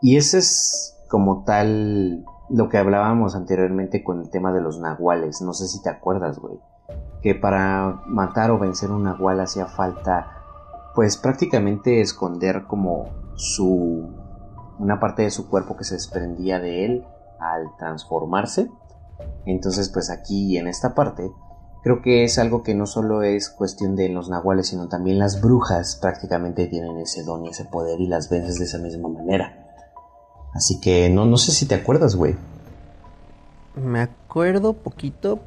Y 0.01 0.17
ese 0.17 0.39
es 0.39 0.97
como 1.07 1.43
tal 1.43 2.25
lo 2.49 2.69
que 2.69 2.77
hablábamos 2.77 3.35
anteriormente 3.35 4.03
con 4.03 4.21
el 4.21 4.29
tema 4.29 4.51
de 4.51 4.61
los 4.61 4.79
nahuales, 4.79 5.41
no 5.41 5.53
sé 5.53 5.67
si 5.67 5.83
te 5.83 5.89
acuerdas, 5.89 6.39
güey 6.39 6.59
que 7.21 7.35
para 7.35 8.01
matar 8.05 8.51
o 8.51 8.59
vencer 8.59 8.91
un 8.91 9.03
nahual 9.03 9.39
hacía 9.41 9.65
falta 9.65 10.38
pues 10.95 11.17
prácticamente 11.17 12.01
esconder 12.01 12.65
como 12.67 13.09
su 13.35 14.09
una 14.79 14.99
parte 14.99 15.23
de 15.23 15.31
su 15.31 15.49
cuerpo 15.49 15.75
que 15.75 15.83
se 15.83 15.95
desprendía 15.95 16.59
de 16.59 16.85
él 16.85 17.05
al 17.39 17.75
transformarse. 17.77 18.69
Entonces 19.45 19.89
pues 19.89 20.09
aquí 20.09 20.57
en 20.57 20.67
esta 20.67 20.93
parte 20.95 21.31
creo 21.83 22.01
que 22.01 22.23
es 22.23 22.37
algo 22.39 22.63
que 22.63 22.75
no 22.75 22.85
solo 22.85 23.23
es 23.23 23.49
cuestión 23.49 23.95
de 23.95 24.09
los 24.09 24.29
nahuales, 24.29 24.67
sino 24.67 24.87
también 24.87 25.19
las 25.19 25.41
brujas 25.41 25.97
prácticamente 26.01 26.67
tienen 26.67 26.97
ese 26.97 27.23
don 27.23 27.45
y 27.45 27.49
ese 27.49 27.65
poder 27.65 27.99
y 27.99 28.07
las 28.07 28.29
vences 28.29 28.59
de 28.59 28.65
esa 28.65 28.77
misma 28.77 29.09
manera. 29.09 29.65
Así 30.53 30.79
que 30.79 31.09
no, 31.09 31.25
no 31.25 31.37
sé 31.37 31.51
si 31.51 31.65
te 31.67 31.75
acuerdas, 31.75 32.15
güey. 32.15 32.35
Me 33.75 34.01
acuerdo 34.01 34.73
poquito, 34.73 35.39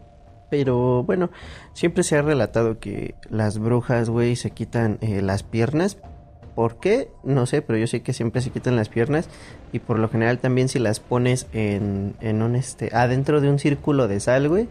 pero 0.52 1.02
bueno, 1.02 1.30
siempre 1.72 2.02
se 2.02 2.14
ha 2.14 2.20
relatado 2.20 2.78
que 2.78 3.14
las 3.30 3.58
brujas, 3.58 4.10
güey, 4.10 4.36
se 4.36 4.50
quitan 4.50 4.98
eh, 5.00 5.22
las 5.22 5.44
piernas. 5.44 5.96
¿Por 6.54 6.78
qué? 6.78 7.08
No 7.24 7.46
sé, 7.46 7.62
pero 7.62 7.78
yo 7.78 7.86
sé 7.86 8.02
que 8.02 8.12
siempre 8.12 8.42
se 8.42 8.50
quitan 8.50 8.76
las 8.76 8.90
piernas. 8.90 9.30
Y 9.72 9.78
por 9.78 9.98
lo 9.98 10.10
general 10.10 10.40
también 10.40 10.68
si 10.68 10.78
las 10.78 11.00
pones 11.00 11.46
en, 11.54 12.16
en 12.20 12.42
un 12.42 12.54
este. 12.54 12.94
adentro 12.94 13.40
de 13.40 13.48
un 13.48 13.58
círculo 13.58 14.08
de 14.08 14.20
sal, 14.20 14.50
güey. 14.50 14.68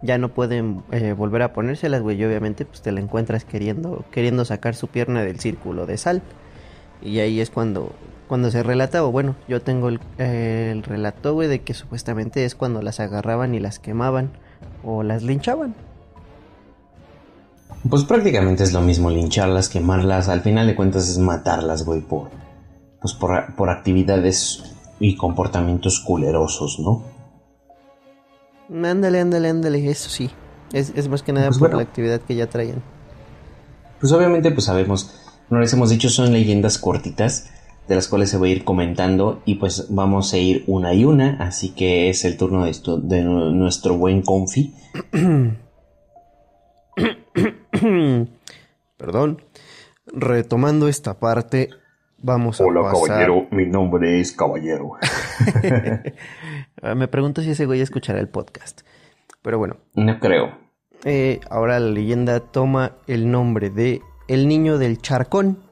Ya 0.00 0.16
no 0.16 0.32
pueden 0.32 0.84
eh, 0.92 1.12
volver 1.12 1.42
a 1.42 1.52
ponérselas, 1.52 2.02
güey. 2.02 2.20
Y 2.20 2.24
obviamente 2.24 2.64
pues 2.64 2.80
te 2.82 2.92
la 2.92 3.00
encuentras 3.00 3.44
queriendo, 3.44 4.04
queriendo 4.12 4.44
sacar 4.44 4.76
su 4.76 4.86
pierna 4.86 5.24
del 5.24 5.40
círculo 5.40 5.86
de 5.86 5.96
sal. 5.96 6.22
Y 7.02 7.18
ahí 7.18 7.40
es 7.40 7.50
cuando, 7.50 7.90
cuando 8.28 8.52
se 8.52 8.62
relata, 8.62 9.04
o 9.04 9.10
bueno, 9.10 9.34
yo 9.48 9.60
tengo 9.60 9.88
el, 9.88 9.98
el 10.18 10.84
relato, 10.84 11.34
güey, 11.34 11.48
de 11.48 11.62
que 11.62 11.74
supuestamente 11.74 12.44
es 12.44 12.54
cuando 12.54 12.80
las 12.80 13.00
agarraban 13.00 13.56
y 13.56 13.58
las 13.58 13.80
quemaban 13.80 14.30
o 14.86 15.02
las 15.02 15.22
linchaban. 15.22 15.74
Pues 17.88 18.04
prácticamente 18.04 18.64
es 18.64 18.72
lo 18.72 18.80
mismo 18.80 19.10
lincharlas, 19.10 19.68
quemarlas, 19.68 20.28
al 20.28 20.40
final 20.40 20.66
de 20.66 20.74
cuentas 20.74 21.08
es 21.08 21.18
matarlas, 21.18 21.84
güey, 21.84 22.00
por, 22.00 22.30
pues 23.00 23.14
por, 23.14 23.70
actividades 23.70 24.64
y 24.98 25.16
comportamientos 25.16 26.00
culerosos, 26.00 26.78
¿no? 26.80 27.02
Ándale, 28.68 29.20
ándale, 29.20 29.48
ándale, 29.48 29.90
eso 29.90 30.08
sí. 30.08 30.30
Es, 30.72 31.08
más 31.08 31.22
que 31.22 31.32
nada 31.32 31.48
pues 31.48 31.58
por 31.58 31.74
la 31.74 31.82
actividad 31.82 32.20
que 32.20 32.34
ya 32.34 32.48
traían. 32.48 32.82
Pues 34.00 34.12
obviamente, 34.12 34.50
pues 34.50 34.64
sabemos, 34.64 35.14
no 35.48 35.60
les 35.60 35.72
hemos 35.72 35.90
dicho, 35.90 36.08
son 36.08 36.32
leyendas 36.32 36.78
cortitas 36.78 37.50
de 37.88 37.94
las 37.94 38.08
cuales 38.08 38.30
se 38.30 38.38
va 38.38 38.46
a 38.46 38.48
ir 38.48 38.64
comentando 38.64 39.42
y 39.44 39.56
pues 39.56 39.86
vamos 39.90 40.32
a 40.32 40.38
ir 40.38 40.64
una 40.66 40.94
y 40.94 41.04
una, 41.04 41.36
así 41.40 41.74
que 41.74 42.08
es 42.08 42.24
el 42.24 42.36
turno 42.36 42.64
de, 42.64 42.70
esto, 42.70 42.98
de 42.98 43.22
nuestro 43.22 43.96
buen 43.96 44.22
Confi. 44.22 44.74
Perdón. 48.96 49.42
Retomando 50.06 50.88
esta 50.88 51.18
parte, 51.18 51.70
vamos 52.18 52.60
a 52.60 52.64
Hola, 52.64 52.82
caballero, 52.92 53.46
mi 53.50 53.66
nombre 53.66 54.20
es 54.20 54.32
Caballero. 54.32 54.92
Me 56.96 57.08
pregunto 57.08 57.42
si 57.42 57.50
ese 57.50 57.66
güey 57.66 57.80
escuchará 57.80 58.20
el 58.20 58.28
podcast. 58.28 58.82
Pero 59.42 59.58
bueno. 59.58 59.76
No 59.94 60.18
creo. 60.20 60.58
Eh, 61.04 61.40
ahora 61.50 61.78
la 61.80 61.90
leyenda 61.90 62.40
toma 62.40 62.92
el 63.06 63.30
nombre 63.30 63.70
de 63.70 64.00
El 64.28 64.48
Niño 64.48 64.78
del 64.78 64.98
Charcón 64.98 65.65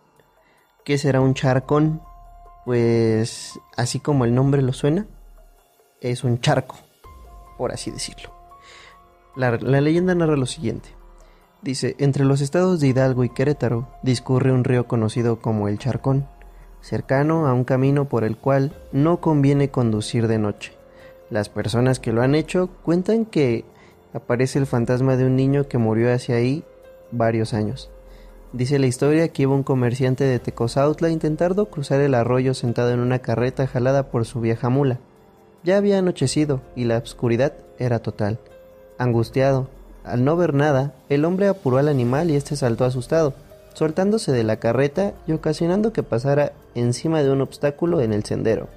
¿Qué 0.84 0.98
será 0.98 1.22
un 1.22 1.32
charcón? 1.32 2.02
Pues 2.66 3.58
así 3.74 4.00
como 4.00 4.26
el 4.26 4.34
nombre 4.34 4.60
lo 4.60 4.74
suena, 4.74 5.06
es 6.02 6.24
un 6.24 6.40
charco, 6.42 6.76
por 7.56 7.72
así 7.72 7.90
decirlo. 7.90 8.30
La, 9.34 9.56
leyenda 9.56 10.14
narra 10.14 10.36
lo 10.36 10.44
siguiente. 10.44 10.90
Dice, 11.62 11.96
entre 11.98 12.26
los 12.26 12.42
estados 12.42 12.80
de 12.80 12.88
Hidalgo 12.88 13.24
y 13.24 13.30
Querétaro 13.30 13.88
discurre 14.02 14.52
un 14.52 14.62
río 14.62 14.86
conocido 14.86 15.40
como 15.40 15.68
el 15.68 15.78
Charcón, 15.78 16.28
cercano 16.82 17.46
a 17.46 17.54
un 17.54 17.64
camino 17.64 18.06
por 18.06 18.22
el 18.22 18.36
cual 18.36 18.76
no 18.92 19.22
conviene 19.22 19.70
conducir 19.70 20.28
de 20.28 20.38
noche. 20.38 20.74
Las 21.30 21.48
personas 21.48 21.98
que 21.98 22.12
lo 22.12 22.20
han 22.20 22.34
hecho 22.34 22.68
cuentan 22.82 23.24
que 23.24 23.64
aparece 24.12 24.58
el 24.58 24.66
fantasma 24.66 25.16
de 25.16 25.24
un 25.24 25.34
niño 25.34 25.66
que 25.66 25.78
murió 25.78 26.12
hacia 26.12 26.36
ahí 26.36 26.62
varios 27.10 27.54
años. 27.54 27.90
Dice 28.54 28.78
la 28.78 28.86
historia 28.86 29.26
que 29.26 29.42
iba 29.42 29.52
un 29.52 29.64
comerciante 29.64 30.22
de 30.22 30.38
Tecozautla 30.38 31.08
a 31.08 31.10
intentar 31.10 31.56
cruzar 31.56 32.00
el 32.00 32.14
arroyo 32.14 32.54
sentado 32.54 32.92
en 32.92 33.00
una 33.00 33.18
carreta 33.18 33.66
jalada 33.66 34.12
por 34.12 34.26
su 34.26 34.40
vieja 34.40 34.68
mula. 34.68 35.00
Ya 35.64 35.76
había 35.76 35.98
anochecido 35.98 36.60
y 36.76 36.84
la 36.84 36.98
oscuridad 36.98 37.54
era 37.80 37.98
total. 37.98 38.38
Angustiado, 38.96 39.66
al 40.04 40.24
no 40.24 40.36
ver 40.36 40.54
nada, 40.54 40.94
el 41.08 41.24
hombre 41.24 41.48
apuró 41.48 41.78
al 41.78 41.88
animal 41.88 42.30
y 42.30 42.36
éste 42.36 42.54
saltó 42.54 42.84
asustado, 42.84 43.34
soltándose 43.72 44.30
de 44.30 44.44
la 44.44 44.60
carreta 44.60 45.14
y 45.26 45.32
ocasionando 45.32 45.92
que 45.92 46.04
pasara 46.04 46.52
encima 46.76 47.24
de 47.24 47.32
un 47.32 47.40
obstáculo 47.40 48.02
en 48.02 48.12
el 48.12 48.22
sendero. 48.22 48.68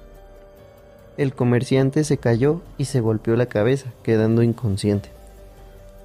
El 1.16 1.34
comerciante 1.34 2.02
se 2.02 2.18
cayó 2.18 2.62
y 2.78 2.86
se 2.86 2.98
golpeó 2.98 3.36
la 3.36 3.46
cabeza, 3.46 3.92
quedando 4.02 4.42
inconsciente. 4.42 5.17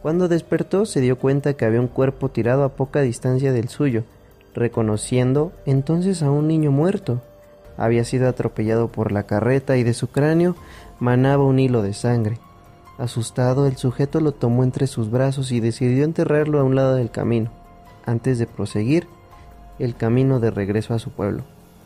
Cuando 0.03 0.27
despertó 0.27 0.85
se 0.85 0.99
dio 0.99 1.17
cuenta 1.17 1.53
que 1.53 1.63
había 1.63 1.79
un 1.79 1.87
cuerpo 1.87 2.27
tirado 2.27 2.65
a 2.65 2.75
poca 2.75 2.99
distancia 2.99 3.53
del 3.53 3.69
suyo, 3.69 4.03
reconociendo 4.53 5.53
entonces 5.65 6.21
a 6.21 6.29
un 6.29 6.45
niño 6.45 6.71
muerto. 6.71 7.21
Había 7.77 8.03
sido 8.03 8.27
atropellado 8.27 8.89
por 8.89 9.13
la 9.13 9.23
carreta 9.23 9.77
y 9.77 9.83
de 9.83 9.93
su 9.93 10.09
cráneo 10.09 10.57
manaba 10.99 11.45
un 11.45 11.57
hilo 11.57 11.81
de 11.81 11.93
sangre. 11.93 12.37
Asustado, 12.97 13.65
el 13.65 13.77
sujeto 13.77 14.19
lo 14.19 14.33
tomó 14.33 14.65
entre 14.65 14.87
sus 14.87 15.09
brazos 15.09 15.53
y 15.53 15.61
decidió 15.61 16.03
enterrarlo 16.03 16.59
a 16.59 16.63
un 16.63 16.75
lado 16.75 16.95
del 16.95 17.09
camino, 17.09 17.49
antes 18.05 18.37
de 18.39 18.45
proseguir 18.45 19.07
el 19.79 19.95
camino 19.95 20.41
de 20.41 20.51
regreso 20.51 20.93
a 20.93 20.99
su 20.99 21.11
pueblo. 21.11 21.43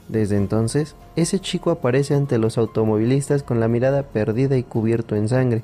Desde 0.09 0.37
entonces, 0.37 0.95
ese 1.15 1.39
chico 1.39 1.69
aparece 1.69 2.15
ante 2.15 2.39
los 2.39 2.57
automovilistas 2.57 3.43
con 3.43 3.59
la 3.59 3.67
mirada 3.67 4.01
perdida 4.01 4.57
y 4.57 4.63
cubierto 4.63 5.15
en 5.15 5.29
sangre. 5.29 5.61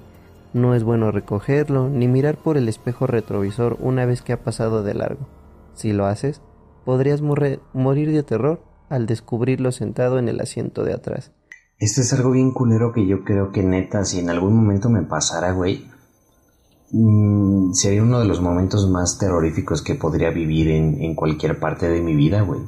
No 0.53 0.75
es 0.75 0.83
bueno 0.83 1.11
recogerlo 1.11 1.89
ni 1.89 2.07
mirar 2.07 2.37
por 2.37 2.57
el 2.57 2.69
espejo 2.69 3.07
retrovisor 3.07 3.77
una 3.79 4.05
vez 4.05 4.21
que 4.21 4.33
ha 4.33 4.43
pasado 4.43 4.83
de 4.83 4.93
largo. 4.93 5.27
Si 5.73 5.93
lo 5.93 6.05
haces, 6.05 6.41
podrías 6.85 7.21
morir 7.21 8.11
de 8.11 8.23
terror 8.23 8.61
al 8.89 9.07
descubrirlo 9.07 9.71
sentado 9.71 10.19
en 10.19 10.29
el 10.29 10.39
asiento 10.39 10.83
de 10.83 10.93
atrás. 10.93 11.31
Esto 11.79 12.01
es 12.01 12.13
algo 12.13 12.31
bien 12.31 12.51
culero 12.51 12.93
que 12.93 13.07
yo 13.07 13.23
creo 13.23 13.51
que 13.51 13.63
neta, 13.63 14.05
si 14.05 14.19
en 14.19 14.29
algún 14.29 14.55
momento 14.55 14.89
me 14.89 15.01
pasara, 15.01 15.51
güey, 15.53 15.89
mm, 16.91 17.73
sería 17.73 18.03
uno 18.03 18.19
de 18.19 18.25
los 18.25 18.39
momentos 18.39 18.87
más 18.87 19.17
terroríficos 19.17 19.81
que 19.81 19.95
podría 19.95 20.29
vivir 20.29 20.69
en, 20.69 21.01
en 21.01 21.15
cualquier 21.15 21.59
parte 21.59 21.89
de 21.89 22.01
mi 22.01 22.15
vida, 22.15 22.41
güey. 22.41 22.61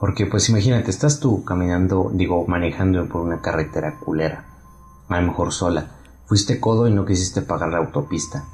Porque 0.00 0.26
pues 0.26 0.48
imagínate, 0.48 0.90
estás 0.90 1.20
tú 1.20 1.44
caminando, 1.44 2.10
digo, 2.12 2.44
manejando 2.48 3.08
por 3.08 3.20
una 3.20 3.40
carretera 3.40 4.00
culera, 4.00 4.46
a 5.08 5.20
lo 5.20 5.28
mejor 5.28 5.52
sola. 5.52 5.93
Fuiste 6.26 6.60
codo 6.60 6.88
y 6.88 6.92
no 6.92 7.04
quisiste 7.04 7.42
pagar 7.42 7.70
la 7.70 7.78
autopista. 7.78 8.44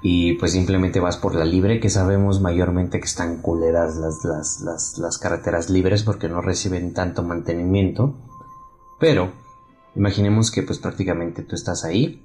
Y 0.00 0.34
pues 0.34 0.52
simplemente 0.52 1.00
vas 1.00 1.16
por 1.16 1.34
la 1.34 1.44
libre, 1.44 1.80
que 1.80 1.90
sabemos 1.90 2.40
mayormente 2.40 3.00
que 3.00 3.06
están 3.06 3.42
culeras 3.42 3.96
las, 3.96 4.24
las, 4.24 4.60
las, 4.60 4.98
las 4.98 5.18
carreteras 5.18 5.70
libres 5.70 6.04
porque 6.04 6.28
no 6.28 6.40
reciben 6.40 6.94
tanto 6.94 7.22
mantenimiento. 7.22 8.14
Pero, 9.00 9.32
imaginemos 9.94 10.50
que 10.50 10.62
pues 10.62 10.78
prácticamente 10.78 11.42
tú 11.42 11.56
estás 11.56 11.84
ahí, 11.84 12.22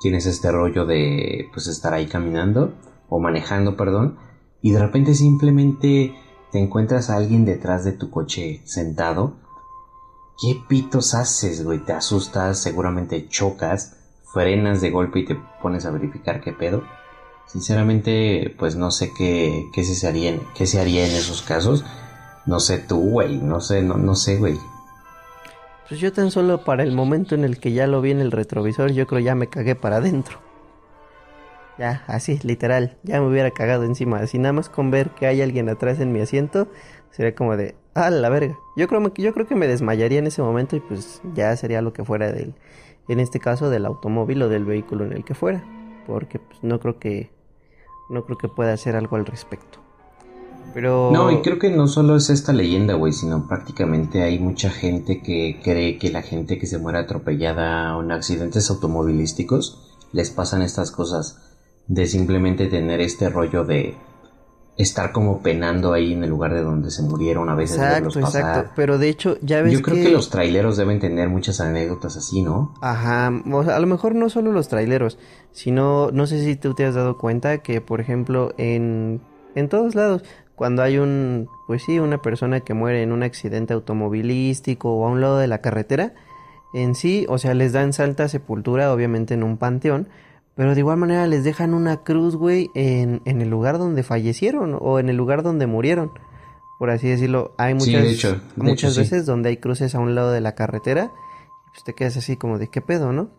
tienes 0.00 0.26
este 0.26 0.52
rollo 0.52 0.84
de 0.84 1.48
pues 1.52 1.66
estar 1.66 1.94
ahí 1.94 2.06
caminando, 2.06 2.74
o 3.08 3.20
manejando, 3.20 3.76
perdón, 3.76 4.18
y 4.60 4.72
de 4.72 4.80
repente 4.80 5.14
simplemente 5.14 6.14
te 6.50 6.58
encuentras 6.58 7.10
a 7.10 7.16
alguien 7.16 7.44
detrás 7.44 7.84
de 7.84 7.92
tu 7.92 8.10
coche 8.10 8.62
sentado, 8.64 9.36
¿qué 10.40 10.60
pitos 10.68 11.14
haces, 11.14 11.64
güey? 11.64 11.78
Te 11.78 11.92
asustas, 11.92 12.60
seguramente 12.60 13.28
chocas, 13.28 13.96
frenas 14.32 14.80
de 14.80 14.90
golpe 14.90 15.20
y 15.20 15.24
te 15.24 15.36
pones 15.62 15.86
a 15.86 15.90
verificar 15.90 16.40
qué 16.40 16.52
pedo. 16.52 16.84
Sinceramente, 17.46 18.54
pues 18.58 18.76
no 18.76 18.90
sé 18.90 19.12
qué, 19.16 19.64
qué, 19.72 19.84
se, 19.84 20.06
haría, 20.06 20.38
qué 20.54 20.66
se 20.66 20.80
haría 20.80 21.06
en 21.06 21.14
esos 21.14 21.42
casos. 21.42 21.84
No 22.44 22.60
sé 22.60 22.78
tú, 22.78 22.98
güey, 23.10 23.38
no 23.38 23.60
sé, 23.60 23.82
no, 23.82 23.96
no 23.96 24.14
sé, 24.14 24.36
güey. 24.36 24.58
Pues 25.88 26.00
yo 26.00 26.12
tan 26.12 26.30
solo 26.30 26.64
para 26.64 26.82
el 26.82 26.92
momento 26.92 27.34
en 27.36 27.44
el 27.44 27.60
que 27.60 27.72
ya 27.72 27.86
lo 27.86 28.00
vi 28.00 28.10
en 28.10 28.20
el 28.20 28.32
retrovisor, 28.32 28.92
yo 28.92 29.06
creo 29.06 29.20
ya 29.20 29.36
me 29.36 29.48
cagué 29.48 29.76
para 29.76 29.96
adentro. 29.96 30.38
Ya, 31.78 32.04
así, 32.08 32.40
literal, 32.42 32.96
ya 33.02 33.20
me 33.20 33.28
hubiera 33.28 33.50
cagado 33.50 33.84
encima. 33.84 34.18
Así 34.18 34.38
nada 34.38 34.52
más 34.52 34.68
con 34.68 34.90
ver 34.90 35.10
que 35.10 35.26
hay 35.26 35.42
alguien 35.42 35.68
atrás 35.68 36.00
en 36.00 36.12
mi 36.12 36.20
asiento, 36.20 36.68
sería 37.10 37.34
como 37.34 37.56
de, 37.56 37.76
ah, 37.96 38.10
la 38.10 38.28
verga. 38.28 38.58
Yo 38.76 38.86
creo, 38.88 39.12
yo 39.14 39.34
creo 39.34 39.46
que 39.46 39.54
me 39.54 39.66
desmayaría 39.66 40.18
en 40.18 40.26
ese 40.26 40.42
momento 40.42 40.76
y 40.76 40.80
pues 40.80 41.20
ya 41.34 41.56
sería 41.56 41.82
lo 41.82 41.92
que 41.92 42.04
fuera 42.04 42.30
del, 42.30 42.54
en 43.08 43.20
este 43.20 43.40
caso 43.40 43.70
del 43.70 43.86
automóvil 43.86 44.42
o 44.42 44.48
del 44.48 44.64
vehículo 44.64 45.04
en 45.04 45.12
el 45.12 45.24
que 45.24 45.34
fuera. 45.34 45.64
Porque 46.06 46.38
pues, 46.38 46.62
no 46.62 46.78
creo 46.78 46.98
que, 46.98 47.30
no 48.10 48.24
creo 48.24 48.38
que 48.38 48.48
pueda 48.48 48.72
hacer 48.72 48.94
algo 48.96 49.16
al 49.16 49.26
respecto. 49.26 49.80
Pero... 50.74 51.10
No, 51.12 51.30
y 51.30 51.40
creo 51.40 51.58
que 51.58 51.70
no 51.70 51.86
solo 51.86 52.16
es 52.16 52.28
esta 52.28 52.52
leyenda, 52.52 52.94
güey, 52.94 53.12
sino 53.12 53.48
prácticamente 53.48 54.22
hay 54.22 54.38
mucha 54.38 54.68
gente 54.68 55.22
que 55.22 55.58
cree 55.62 55.98
que 55.98 56.10
la 56.10 56.22
gente 56.22 56.58
que 56.58 56.66
se 56.66 56.78
muere 56.78 56.98
atropellada 56.98 57.98
en 57.98 58.12
accidentes 58.12 58.68
automovilísticos 58.70 59.96
les 60.12 60.30
pasan 60.30 60.62
estas 60.62 60.90
cosas 60.90 61.56
de 61.86 62.06
simplemente 62.06 62.66
tener 62.66 63.00
este 63.00 63.30
rollo 63.30 63.64
de 63.64 63.96
estar 64.76 65.12
como 65.12 65.40
penando 65.40 65.92
ahí 65.92 66.12
en 66.12 66.22
el 66.22 66.30
lugar 66.30 66.52
de 66.52 66.62
donde 66.62 66.90
se 66.90 67.02
murieron 67.02 67.48
a 67.48 67.54
veces 67.54 67.78
exacto, 67.78 68.18
Exacto, 68.18 68.72
pero 68.76 68.98
de 68.98 69.08
hecho 69.08 69.38
ya 69.40 69.62
ves 69.62 69.72
Yo 69.72 69.82
creo 69.82 69.96
que... 69.96 70.10
los 70.10 70.28
traileros 70.28 70.76
deben 70.76 71.00
tener 71.00 71.28
muchas 71.28 71.60
anécdotas 71.60 72.16
así, 72.16 72.42
¿no? 72.42 72.74
Ajá, 72.82 73.28
a 73.28 73.80
lo 73.80 73.86
mejor 73.86 74.14
no 74.14 74.28
solo 74.28 74.52
los 74.52 74.68
traileros, 74.68 75.18
sino 75.52 76.10
no 76.12 76.26
sé 76.26 76.44
si 76.44 76.56
tú 76.56 76.74
te 76.74 76.84
has 76.84 76.94
dado 76.94 77.16
cuenta 77.16 77.58
que 77.58 77.80
por 77.80 78.00
ejemplo 78.00 78.52
en 78.58 79.22
en 79.54 79.68
todos 79.68 79.94
lados 79.94 80.22
cuando 80.56 80.82
hay 80.82 80.98
un 80.98 81.48
pues 81.66 81.82
sí, 81.84 81.98
una 81.98 82.22
persona 82.22 82.60
que 82.60 82.74
muere 82.74 83.02
en 83.02 83.12
un 83.12 83.22
accidente 83.22 83.74
automovilístico 83.74 84.92
o 84.92 85.06
a 85.06 85.10
un 85.10 85.20
lado 85.20 85.38
de 85.38 85.48
la 85.48 85.60
carretera, 85.60 86.14
en 86.74 86.94
sí, 86.94 87.26
o 87.28 87.38
sea, 87.38 87.54
les 87.54 87.72
dan 87.72 87.92
santa 87.92 88.28
sepultura 88.28 88.92
obviamente 88.92 89.34
en 89.34 89.42
un 89.42 89.56
panteón, 89.56 90.08
pero 90.56 90.74
de 90.74 90.80
igual 90.80 90.96
manera 90.96 91.26
les 91.26 91.44
dejan 91.44 91.74
una 91.74 91.98
cruz, 91.98 92.34
güey, 92.34 92.70
en, 92.74 93.20
en 93.26 93.42
el 93.42 93.50
lugar 93.50 93.76
donde 93.76 94.02
fallecieron 94.02 94.76
o 94.80 94.98
en 94.98 95.10
el 95.10 95.16
lugar 95.16 95.42
donde 95.42 95.66
murieron. 95.66 96.12
Por 96.78 96.88
así 96.90 97.08
decirlo, 97.08 97.54
hay 97.58 97.74
muchas, 97.74 98.42
muchas 98.56 98.96
veces 98.96 99.26
donde 99.26 99.50
hay 99.50 99.58
cruces 99.58 99.94
a 99.94 99.98
un 99.98 100.14
lado 100.14 100.32
de 100.32 100.40
la 100.40 100.54
carretera. 100.54 101.12
Pues 101.72 101.84
te 101.84 101.92
quedas 101.92 102.16
así 102.16 102.36
como 102.36 102.58
de 102.58 102.68
qué 102.68 102.80
pedo, 102.80 103.12
¿no? 103.12 103.30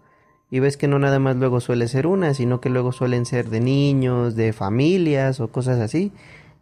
Y 0.52 0.60
ves 0.60 0.78
que 0.78 0.88
no 0.88 1.00
nada 1.00 1.18
más 1.18 1.36
luego 1.36 1.60
suele 1.60 1.88
ser 1.88 2.06
una, 2.06 2.36
sino 2.36 2.62
que 2.62 2.70
luego 2.70 2.92
suelen 2.92 3.26
ser 3.26 3.50
de 3.50 3.62
niños, 3.62 4.36
de 4.36 4.54
familias 4.54 5.40
o 5.40 5.52
cosas 5.52 5.80
así. 5.80 6.14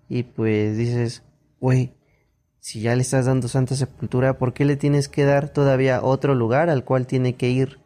Y 0.08 0.24
pues 0.24 0.78
dices, 0.78 1.24
güey, 1.60 1.94
si 2.60 2.80
ya 2.80 2.96
le 2.96 3.02
estás 3.02 3.26
dando 3.26 3.50
santa 3.50 3.76
sepultura, 3.76 4.38
¿por 4.38 4.54
qué 4.54 4.64
le 4.64 4.78
tienes 4.78 5.10
que 5.10 5.26
dar 5.26 5.50
todavía 5.50 6.02
otro 6.02 6.34
lugar 6.34 6.70
al 6.70 6.86
cual 6.86 7.08
tiene 7.08 7.36
que 7.36 7.50
ir 7.50 7.80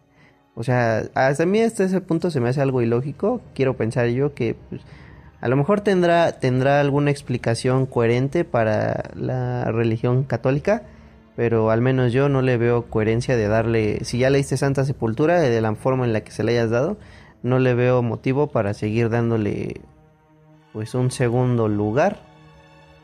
o 0.59 0.63
sea, 0.63 1.05
hasta 1.15 1.43
a 1.43 1.45
mí 1.45 1.61
hasta 1.61 1.85
ese 1.85 2.01
punto 2.01 2.29
se 2.29 2.41
me 2.41 2.49
hace 2.49 2.61
algo 2.61 2.81
ilógico. 2.81 3.39
Quiero 3.55 3.77
pensar 3.77 4.09
yo 4.09 4.33
que 4.33 4.57
pues, 4.67 4.81
a 5.39 5.47
lo 5.47 5.55
mejor 5.55 5.79
tendrá, 5.79 6.33
tendrá 6.33 6.81
alguna 6.81 7.11
explicación 7.11 7.85
coherente 7.85 8.43
para 8.43 9.11
la 9.15 9.71
religión 9.71 10.25
católica, 10.25 10.83
pero 11.37 11.71
al 11.71 11.79
menos 11.79 12.11
yo 12.11 12.27
no 12.27 12.41
le 12.41 12.57
veo 12.57 12.87
coherencia 12.87 13.37
de 13.37 13.47
darle, 13.47 14.03
si 14.03 14.19
ya 14.19 14.29
le 14.29 14.39
diste 14.39 14.57
Santa 14.57 14.83
Sepultura, 14.83 15.39
de 15.39 15.61
la 15.61 15.73
forma 15.75 16.03
en 16.03 16.11
la 16.11 16.25
que 16.25 16.31
se 16.31 16.43
le 16.43 16.51
hayas 16.51 16.71
dado, 16.71 16.97
no 17.41 17.57
le 17.57 17.73
veo 17.73 18.01
motivo 18.01 18.47
para 18.47 18.73
seguir 18.73 19.09
dándole 19.09 19.79
pues 20.73 20.93
un 20.93 21.09
segundo 21.09 21.69
lugar. 21.69 22.19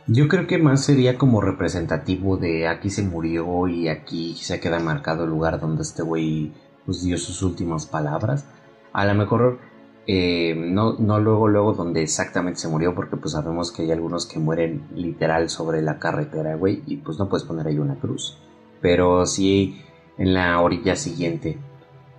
Yo 0.07 0.27
creo 0.27 0.45
que 0.45 0.57
más 0.57 0.83
sería 0.83 1.17
como 1.17 1.39
representativo 1.39 2.35
de 2.35 2.67
aquí 2.67 2.89
se 2.89 3.03
murió 3.03 3.65
y 3.69 3.87
aquí 3.87 4.35
se 4.35 4.59
queda 4.59 4.79
marcado 4.79 5.23
el 5.23 5.29
lugar 5.29 5.61
donde 5.61 5.83
este 5.83 6.03
güey 6.03 6.51
pues 6.85 7.03
dio 7.03 7.17
sus 7.17 7.41
últimas 7.41 7.85
palabras. 7.85 8.45
A 8.93 9.05
lo 9.05 9.13
mejor 9.15 9.59
eh, 10.07 10.55
no, 10.55 10.93
no 10.93 11.19
luego, 11.19 11.47
luego 11.47 11.73
donde 11.73 12.03
exactamente 12.03 12.59
se 12.59 12.67
murió, 12.67 12.93
porque 12.93 13.17
pues 13.17 13.33
sabemos 13.33 13.71
que 13.71 13.83
hay 13.83 13.91
algunos 13.91 14.25
que 14.25 14.39
mueren 14.39 14.83
literal 14.93 15.49
sobre 15.49 15.81
la 15.81 15.99
carretera, 15.99 16.55
güey, 16.55 16.83
y 16.85 16.97
pues 16.97 17.17
no 17.17 17.27
puedes 17.27 17.45
poner 17.45 17.67
ahí 17.67 17.79
una 17.79 17.95
cruz. 17.95 18.37
Pero 18.81 19.25
sí 19.25 19.81
en 20.17 20.33
la 20.33 20.59
orilla 20.61 20.95
siguiente. 20.95 21.57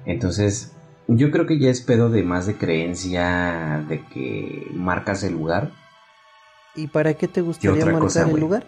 Entonces, 0.05 0.73
yo 1.09 1.31
creo 1.31 1.47
que 1.47 1.59
ya 1.59 1.71
es 1.71 1.81
pedo 1.81 2.11
de 2.11 2.23
más 2.23 2.47
de 2.47 2.57
creencia 2.57 3.85
de 3.89 4.05
que 4.07 4.67
marcas 4.75 5.23
el 5.23 5.35
lugar. 5.35 5.71
¿Y 6.75 6.89
para 6.89 7.15
qué 7.15 7.29
te 7.29 7.41
gustaría 7.41 7.87
marcar 7.87 8.29
el 8.29 8.41
lugar? 8.41 8.67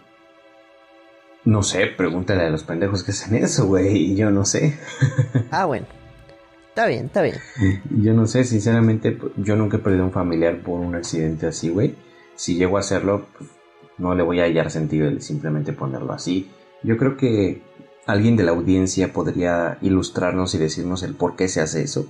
No 1.45 1.63
sé, 1.63 1.87
pregúntale 1.87 2.45
a 2.45 2.51
los 2.51 2.65
pendejos 2.65 3.05
que 3.05 3.13
hacen 3.13 3.37
eso, 3.37 3.67
güey. 3.67 4.15
Yo 4.15 4.31
no 4.31 4.45
sé. 4.45 4.79
ah, 5.51 5.65
bueno. 5.65 5.87
Está 6.69 6.87
bien, 6.87 7.07
está 7.07 7.23
bien. 7.23 7.37
Yo 7.91 8.15
no 8.15 8.27
sé, 8.27 8.45
sinceramente, 8.45 9.19
yo 9.37 9.57
nunca 9.57 9.79
he 9.79 9.81
perdido 9.81 10.05
un 10.05 10.13
familiar 10.13 10.61
por 10.61 10.79
un 10.79 10.95
accidente 10.95 11.47
así, 11.49 11.71
güey. 11.71 11.97
Si 12.37 12.55
llego 12.55 12.77
a 12.77 12.81
hacerlo, 12.81 13.27
pues, 13.37 13.51
no 13.99 14.15
le 14.15 14.23
voy 14.23 14.39
a 14.39 14.45
hallar 14.45 14.71
sentido 14.71 15.09
el 15.09 15.21
simplemente 15.21 15.73
ponerlo 15.73 16.13
así. 16.13 16.49
Yo 16.85 16.97
creo 16.97 17.17
que 17.17 17.63
alguien 18.07 18.37
de 18.37 18.45
la 18.45 18.53
audiencia 18.53 19.13
podría 19.13 19.79
ilustrarnos 19.83 20.55
y 20.55 20.59
decirnos 20.59 21.03
el 21.03 21.15
por 21.15 21.35
qué 21.35 21.49
se 21.49 21.61
hace 21.61 21.83
eso. 21.83 22.07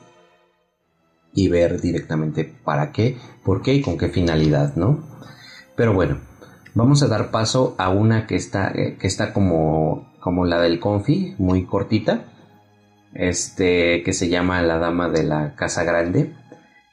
Y 1.33 1.49
ver 1.49 1.81
directamente 1.81 2.45
para 2.45 2.93
qué, 2.93 3.17
por 3.45 3.63
qué 3.63 3.73
y 3.73 3.81
con 3.81 3.97
qué 3.97 4.09
finalidad, 4.09 4.77
¿no? 4.77 5.03
Pero 5.77 5.95
bueno, 5.95 6.21
Vamos 6.75 7.03
a 7.03 7.09
dar 7.09 7.31
paso 7.31 7.75
a 7.79 7.89
una 7.91 8.27
que 8.27 8.37
está, 8.37 8.71
eh, 8.71 8.97
que 8.99 9.07
está 9.07 9.33
como, 9.33 10.13
como 10.21 10.45
la 10.45 10.61
del 10.61 10.81
Confi, 10.81 11.35
muy 11.39 11.65
cortita, 11.65 12.25
este, 13.15 14.03
que 14.03 14.13
se 14.13 14.29
llama 14.29 14.61
La 14.63 14.79
Dama 14.79 15.09
de 15.09 15.23
la 15.25 15.55
Casa 15.55 15.85
Grande. 15.85 16.35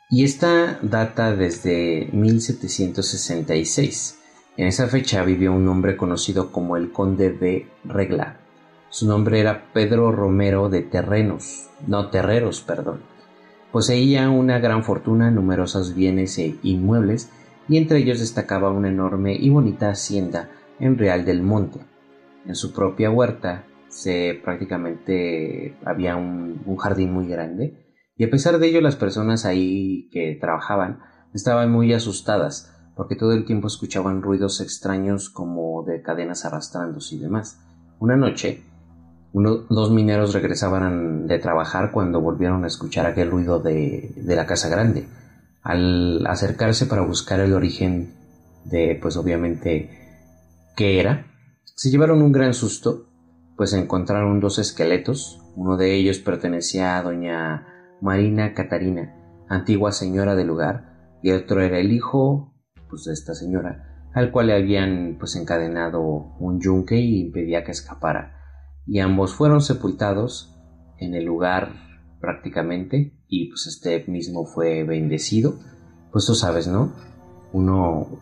Y 0.09 0.23
esta 0.23 0.79
data 0.81 1.35
desde 1.35 2.07
1766. 2.13 4.19
En 4.57 4.67
esa 4.67 4.87
fecha 4.87 5.21
vivió 5.23 5.51
un 5.51 5.67
hombre 5.67 5.97
conocido 5.97 6.51
como 6.51 6.77
el 6.77 6.91
Conde 6.91 7.31
de 7.31 7.67
Regla. 7.83 8.37
Su 8.89 9.07
nombre 9.07 9.41
era 9.41 9.73
Pedro 9.73 10.13
Romero 10.13 10.69
de 10.69 10.81
Terrenos, 10.81 11.67
no 11.85 12.09
Terreros, 12.09 12.61
perdón. 12.61 13.01
Poseía 13.73 14.29
una 14.29 14.59
gran 14.59 14.85
fortuna, 14.85 15.31
numerosos 15.31 15.95
bienes 15.95 16.37
e 16.37 16.55
inmuebles, 16.63 17.29
y 17.67 17.77
entre 17.77 17.99
ellos 17.99 18.19
destacaba 18.19 18.71
una 18.71 18.89
enorme 18.89 19.35
y 19.35 19.49
bonita 19.49 19.89
hacienda 19.89 20.49
en 20.79 20.97
Real 20.97 21.25
del 21.25 21.41
Monte. 21.41 21.79
En 22.45 22.55
su 22.55 22.73
propia 22.73 23.09
huerta 23.09 23.65
se 23.87 24.39
prácticamente 24.43 25.77
había 25.85 26.15
un, 26.15 26.75
jardín 26.77 27.13
muy 27.13 27.27
grande 27.27 27.93
y 28.17 28.23
a 28.23 28.29
pesar 28.29 28.59
de 28.59 28.67
ello 28.67 28.81
las 28.81 28.95
personas 28.95 29.45
ahí 29.45 30.09
que 30.11 30.37
trabajaban 30.39 30.99
estaban 31.33 31.71
muy 31.71 31.93
asustadas 31.93 32.71
porque 32.95 33.15
todo 33.15 33.33
el 33.33 33.45
tiempo 33.45 33.67
escuchaban 33.67 34.21
ruidos 34.21 34.61
extraños 34.61 35.29
como 35.29 35.83
de 35.83 36.01
cadenas 36.01 36.45
arrastrándose 36.45 37.15
y 37.15 37.19
demás. 37.19 37.59
Una 37.99 38.15
noche, 38.15 38.61
dos 39.33 39.91
mineros 39.91 40.33
regresaban 40.33 41.27
de 41.27 41.39
trabajar 41.39 41.91
cuando 41.91 42.21
volvieron 42.21 42.63
a 42.63 42.67
escuchar 42.67 43.05
aquel 43.05 43.31
ruido 43.31 43.59
de, 43.59 44.13
de 44.15 44.35
la 44.35 44.45
casa 44.45 44.69
grande 44.69 45.07
al 45.65 46.25
acercarse 46.27 46.85
para 46.85 47.01
buscar 47.01 47.39
el 47.39 47.51
origen 47.53 48.13
de 48.65 48.97
pues 49.01 49.17
obviamente 49.17 49.89
qué 50.77 50.99
era, 50.99 51.25
se 51.63 51.89
llevaron 51.89 52.21
un 52.21 52.31
gran 52.31 52.53
susto, 52.53 53.09
pues 53.57 53.73
encontraron 53.73 54.39
dos 54.39 54.59
esqueletos, 54.59 55.41
uno 55.55 55.75
de 55.75 55.95
ellos 55.95 56.19
pertenecía 56.19 56.97
a 56.97 57.01
doña 57.01 57.67
Marina 57.99 58.53
Catarina, 58.53 59.15
antigua 59.49 59.91
señora 59.91 60.35
del 60.35 60.47
lugar, 60.47 61.17
y 61.23 61.31
el 61.31 61.43
otro 61.43 61.61
era 61.61 61.79
el 61.79 61.91
hijo 61.91 62.53
pues 62.87 63.05
de 63.05 63.13
esta 63.13 63.33
señora, 63.33 64.07
al 64.13 64.31
cual 64.31 64.47
le 64.47 64.53
habían 64.53 65.17
pues 65.17 65.35
encadenado 65.35 66.01
un 66.39 66.61
yunque 66.61 66.97
y 66.97 67.21
impedía 67.21 67.63
que 67.63 67.71
escapara, 67.71 68.37
y 68.85 68.99
ambos 68.99 69.33
fueron 69.33 69.61
sepultados 69.61 70.55
en 70.99 71.15
el 71.15 71.25
lugar 71.25 71.84
prácticamente 72.25 73.13
y 73.29 73.49
pues 73.49 73.67
este 73.67 74.03
mismo 74.07 74.45
fue 74.45 74.83
bendecido. 74.83 75.59
Pues 76.11 76.25
tú 76.25 76.33
sabes 76.33 76.67
no 76.67 76.91
uno 77.53 78.19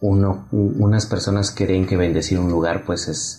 uno 0.00 0.46
unas 0.52 1.06
personas 1.06 1.50
creen 1.50 1.86
que 1.86 1.96
bendecir 1.96 2.38
un 2.38 2.50
lugar 2.50 2.84
pues 2.84 3.08
es 3.08 3.38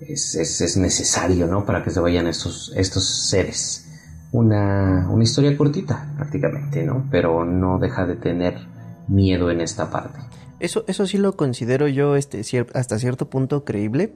es, 0.00 0.34
es, 0.34 0.76
necesario 0.76 1.46
no 1.46 1.64
para 1.64 1.84
que 1.84 1.90
se 1.90 2.00
vayan 2.00 2.26
estos 2.26 2.72
estos 2.76 3.04
seres. 3.28 3.88
Una, 4.32 5.08
una 5.10 5.24
historia 5.24 5.56
cortita 5.56 6.12
prácticamente 6.16 6.82
no 6.82 7.06
pero 7.10 7.44
no 7.44 7.78
deja 7.78 8.06
de 8.06 8.16
tener 8.16 8.54
miedo 9.06 9.50
en 9.50 9.60
esta 9.60 9.90
parte. 9.90 10.18
Eso 10.58 10.84
eso 10.88 11.06
sí 11.06 11.18
lo 11.18 11.36
considero 11.36 11.86
yo 11.86 12.16
este 12.16 12.42
hasta 12.74 12.98
cierto 12.98 13.30
punto 13.30 13.64
creíble 13.64 14.12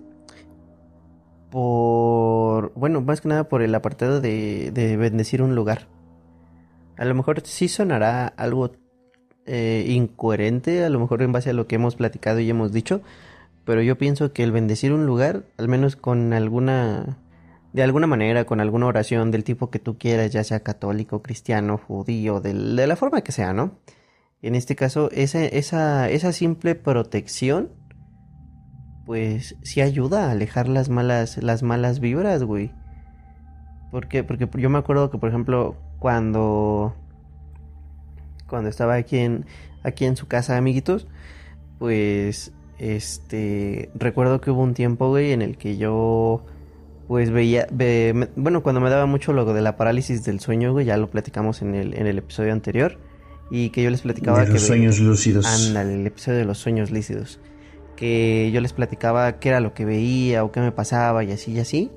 por, 1.57 2.75
bueno, 2.75 3.01
más 3.01 3.23
que 3.23 3.29
nada 3.29 3.49
por 3.49 3.63
el 3.63 3.75
apartado 3.75 4.21
de, 4.21 4.71
de 4.73 4.99
bendecir 4.99 5.41
un 5.41 5.55
lugar. 5.55 5.89
A 6.99 7.07
lo 7.07 7.15
mejor 7.15 7.41
sí 7.47 7.67
sonará 7.69 8.27
algo 8.27 8.73
eh, 9.47 9.87
incoherente, 9.89 10.85
a 10.85 10.91
lo 10.91 11.01
mejor 11.01 11.23
en 11.23 11.33
base 11.33 11.49
a 11.49 11.55
lo 11.55 11.67
que 11.67 11.77
hemos 11.77 11.97
platicado 11.97 12.41
y 12.41 12.51
hemos 12.51 12.73
dicho, 12.73 13.01
pero 13.65 13.81
yo 13.81 13.97
pienso 13.97 14.35
que 14.35 14.43
el 14.43 14.53
bendecir 14.53 14.93
un 14.93 15.07
lugar, 15.07 15.45
al 15.57 15.69
menos 15.69 15.97
con 15.97 16.35
alguna, 16.35 17.17
de 17.73 17.83
alguna 17.83 18.07
manera, 18.07 18.45
con 18.45 18.61
alguna 18.61 18.85
oración 18.85 19.31
del 19.31 19.43
tipo 19.43 19.71
que 19.71 19.79
tú 19.79 19.97
quieras, 19.97 20.33
ya 20.33 20.45
sea 20.45 20.61
católico, 20.61 21.23
cristiano, 21.23 21.79
judío, 21.79 22.43
de 22.43 22.53
la 22.87 22.97
forma 22.97 23.23
que 23.23 23.33
sea, 23.33 23.55
¿no? 23.55 23.79
En 24.43 24.57
este 24.57 24.77
caso, 24.77 25.09
esa, 25.11 25.47
esa 25.47 26.33
simple 26.35 26.75
protección 26.75 27.71
pues 29.07 29.55
sí 29.63 29.81
ayuda 29.81 30.27
a 30.27 30.33
alejar 30.33 30.69
las 30.69 30.89
malas, 30.89 31.41
las 31.43 31.63
malas 31.63 32.01
vibras, 32.01 32.43
güey. 32.43 32.73
¿Por 33.93 34.09
qué? 34.09 34.25
Porque 34.25 34.49
yo 34.59 34.69
me 34.69 34.79
acuerdo 34.79 35.11
que, 35.11 35.17
por 35.17 35.29
ejemplo, 35.29 35.77
cuando, 36.01 36.95
cuando 38.49 38.69
estaba 38.69 38.97
aquí 38.97 39.19
en, 39.19 39.47
aquí 39.85 40.05
en 40.05 40.17
su 40.17 40.27
casa, 40.27 40.57
amiguitos, 40.57 41.07
pues, 41.79 42.53
este, 42.79 43.91
recuerdo 43.95 44.41
que 44.41 44.51
hubo 44.51 44.63
un 44.63 44.75
tiempo, 44.75 45.09
güey, 45.09 45.31
en 45.31 45.41
el 45.41 45.57
que 45.57 45.77
yo, 45.77 46.45
pues 47.07 47.31
veía, 47.31 47.69
bueno, 48.35 48.65
cuando 48.65 48.81
me 48.81 48.91
daba 48.91 49.07
mucho 49.07 49.33
lo 49.33 49.45
de 49.55 49.63
la 49.63 49.77
parálisis 49.77 50.25
del 50.25 50.41
sueño, 50.41 50.73
güey, 50.73 50.85
ya 50.85 50.97
lo 50.97 51.09
platicamos 51.11 51.63
en 51.63 51.77
el, 51.77 51.95
en 51.95 52.09
el 52.09 52.19
episodio 52.19 52.53
anterior, 52.53 52.99
y 53.53 53.71
que 53.71 53.85
yo 53.85 53.91
les 53.91 54.01
platicaba 54.01 54.45
de 54.45 54.53
los 54.53 54.63
sueños 54.63 54.99
lúcidos. 54.99 55.47
Ándale, 55.47 55.95
el 55.95 56.07
episodio 56.09 56.39
de 56.41 56.45
los 56.45 56.59
sueños 56.59 56.91
lúcidos 56.91 57.39
que 57.97 58.51
yo 58.53 58.61
les 58.61 58.73
platicaba 58.73 59.39
qué 59.41 59.49
era 59.49 59.61
lo 59.61 59.75
que 59.75 59.85
veía 59.85 60.45
o 60.45 60.53
qué 60.53 60.61
me 60.61 60.73
pasaba 60.73 61.25
y 61.25 61.33
así 61.33 61.53
y 61.53 61.61
así. 61.61 61.91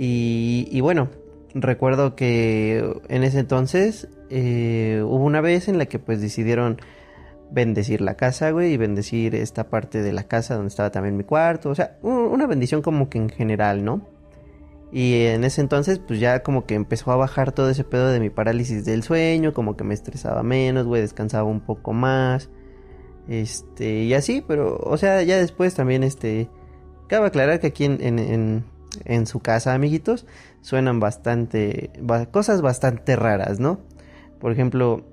Y, 0.00 0.80
bueno, 0.80 1.08
recuerdo 1.54 2.14
que 2.14 3.00
en 3.08 3.24
ese 3.24 3.40
entonces 3.40 4.08
eh, 4.30 5.02
hubo 5.04 5.24
una 5.24 5.40
vez 5.40 5.68
en 5.68 5.78
la 5.78 5.86
que 5.86 5.98
pues 5.98 6.20
decidieron 6.20 6.80
bendecir 7.50 8.00
la 8.00 8.14
casa, 8.16 8.50
güey, 8.50 8.72
y 8.72 8.76
bendecir 8.76 9.34
esta 9.34 9.68
parte 9.68 10.02
de 10.02 10.12
la 10.12 10.24
casa 10.24 10.54
donde 10.54 10.68
estaba 10.68 10.90
también 10.90 11.16
mi 11.16 11.24
cuarto, 11.24 11.70
o 11.70 11.74
sea, 11.74 11.98
una 12.02 12.46
bendición 12.46 12.82
como 12.82 13.08
que 13.08 13.18
en 13.18 13.28
general, 13.28 13.84
¿no? 13.84 14.06
Y 14.90 15.24
en 15.26 15.44
ese 15.44 15.60
entonces, 15.60 15.98
pues 15.98 16.18
ya 16.18 16.42
como 16.42 16.64
que 16.64 16.74
empezó 16.74 17.12
a 17.12 17.16
bajar 17.16 17.52
todo 17.52 17.68
ese 17.68 17.84
pedo 17.84 18.08
de 18.08 18.20
mi 18.20 18.30
parálisis 18.30 18.84
del 18.84 19.02
sueño, 19.02 19.52
como 19.52 19.76
que 19.76 19.84
me 19.84 19.94
estresaba 19.94 20.42
menos, 20.42 20.86
güey, 20.86 21.02
descansaba 21.02 21.44
un 21.44 21.60
poco 21.60 21.92
más. 21.92 22.48
Este, 23.28 24.04
y 24.04 24.14
así, 24.14 24.42
pero, 24.46 24.78
o 24.78 24.96
sea, 24.96 25.22
ya 25.22 25.38
después 25.38 25.74
también, 25.74 26.02
este, 26.02 26.48
cabe 27.08 27.26
aclarar 27.26 27.60
que 27.60 27.68
aquí 27.68 27.84
en, 27.84 28.00
en, 28.00 28.64
en, 29.04 29.26
su 29.26 29.40
casa, 29.40 29.74
amiguitos, 29.74 30.26
suenan 30.62 30.98
bastante, 30.98 31.90
cosas 32.30 32.62
bastante 32.62 33.16
raras, 33.16 33.60
¿no? 33.60 33.80
Por 34.40 34.50
ejemplo, 34.50 35.04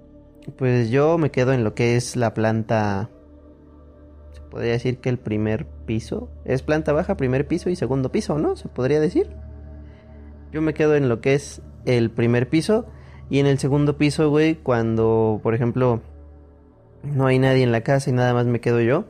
pues 0.58 0.90
yo 0.90 1.18
me 1.18 1.30
quedo 1.30 1.52
en 1.52 1.66
lo 1.66 1.76
que 1.76 1.98
es 1.98 2.16
la 2.16 2.34
planta, 2.34 3.10
se 4.32 4.42
podría 4.42 4.72
decir 4.72 5.00
que 5.00 5.10
el 5.10 5.20
primer 5.20 5.66
piso, 5.86 6.30
es 6.46 6.62
planta 6.62 6.94
baja, 6.94 7.18
primer 7.18 7.48
piso 7.48 7.70
y 7.70 7.76
segundo 7.76 8.12
piso, 8.12 8.40
¿no? 8.40 8.56
Se 8.56 8.70
podría 8.70 9.02
decir. 9.02 9.30
Yo 10.54 10.62
me 10.62 10.74
quedo 10.74 10.96
en 10.96 11.10
lo 11.10 11.20
que 11.20 11.34
es 11.34 11.62
el 11.86 12.12
primer 12.12 12.48
piso 12.48 12.86
y 13.30 13.40
en 13.40 13.46
el 13.46 13.60
segundo 13.60 13.98
piso, 13.98 14.30
güey, 14.30 14.56
cuando, 14.56 15.42
por 15.44 15.54
ejemplo, 15.54 16.02
no 17.06 17.28
hay 17.28 17.40
nadie 17.40 17.64
en 17.64 17.72
la 17.72 17.82
casa 17.82 18.10
y 18.10 18.14
nada 18.14 18.34
más 18.34 18.46
me 18.46 18.60
quedo 18.60 18.82
yo, 18.82 19.06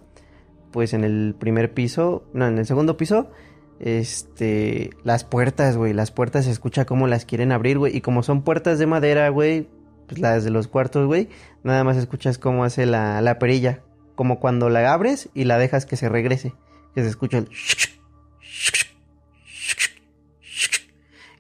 pues 0.72 0.94
en 0.94 1.04
el 1.04 1.36
primer 1.38 1.74
piso, 1.74 2.26
no, 2.34 2.48
en 2.48 2.58
el 2.58 2.66
segundo 2.66 2.98
piso, 2.98 3.32
este, 3.80 4.92
las 5.04 5.24
puertas, 5.24 5.78
güey, 5.78 5.94
las 5.94 6.12
puertas 6.12 6.46
se 6.46 6.52
escucha 6.52 6.86
como 6.86 7.08
las 7.08 7.26
quieren 7.26 7.52
abrir, 7.52 7.78
güey, 7.78 7.96
y 7.96 8.02
como 8.02 8.24
son 8.24 8.44
puertas 8.44 8.80
de 8.80 8.86
madera, 8.86 9.30
güey, 9.30 9.70
pues 10.08 10.20
las 10.20 10.44
de 10.44 10.52
los 10.52 10.68
cuartos, 10.68 11.08
güey, 11.08 11.30
nada 11.64 11.84
más 11.84 11.98
escuchas 11.98 12.38
cómo 12.38 12.64
hace 12.64 12.86
la, 12.86 13.22
la 13.22 13.40
perilla, 13.40 13.82
como 14.16 14.40
cuando 14.40 14.70
la 14.70 14.94
abres 14.94 15.30
y 15.34 15.46
la 15.46 15.58
dejas 15.58 15.86
que 15.86 15.96
se 15.96 16.10
regrese, 16.10 16.54
que 16.94 17.04
se 17.04 17.10
escucha 17.10 17.40
el... 17.40 17.50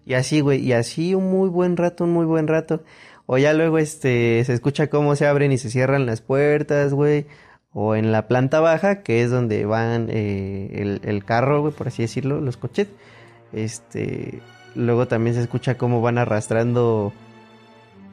Y 0.05 0.13
así, 0.13 0.39
güey, 0.39 0.61
y 0.61 0.73
así 0.73 1.15
un 1.15 1.31
muy 1.31 1.49
buen 1.49 1.77
rato, 1.77 2.03
un 2.03 2.11
muy 2.11 2.25
buen 2.25 2.47
rato. 2.47 2.83
O 3.27 3.37
ya 3.37 3.53
luego 3.53 3.77
este 3.77 4.43
se 4.45 4.53
escucha 4.53 4.87
cómo 4.87 5.15
se 5.15 5.25
abren 5.25 5.51
y 5.51 5.57
se 5.57 5.69
cierran 5.71 6.05
las 6.05 6.21
puertas, 6.21 6.93
güey. 6.93 7.25
O 7.73 7.95
en 7.95 8.11
la 8.11 8.27
planta 8.27 8.59
baja, 8.59 9.01
que 9.01 9.21
es 9.21 9.31
donde 9.31 9.65
van 9.65 10.07
eh, 10.09 10.99
el, 11.03 11.25
carro, 11.25 11.61
güey, 11.61 11.73
por 11.73 11.87
así 11.87 12.03
decirlo, 12.03 12.39
los 12.39 12.55
coches. 12.55 12.87
Este, 13.51 14.41
luego 14.75 15.07
también 15.07 15.35
se 15.35 15.41
escucha 15.41 15.77
cómo 15.77 15.99
van 16.01 16.17
arrastrando, 16.17 17.11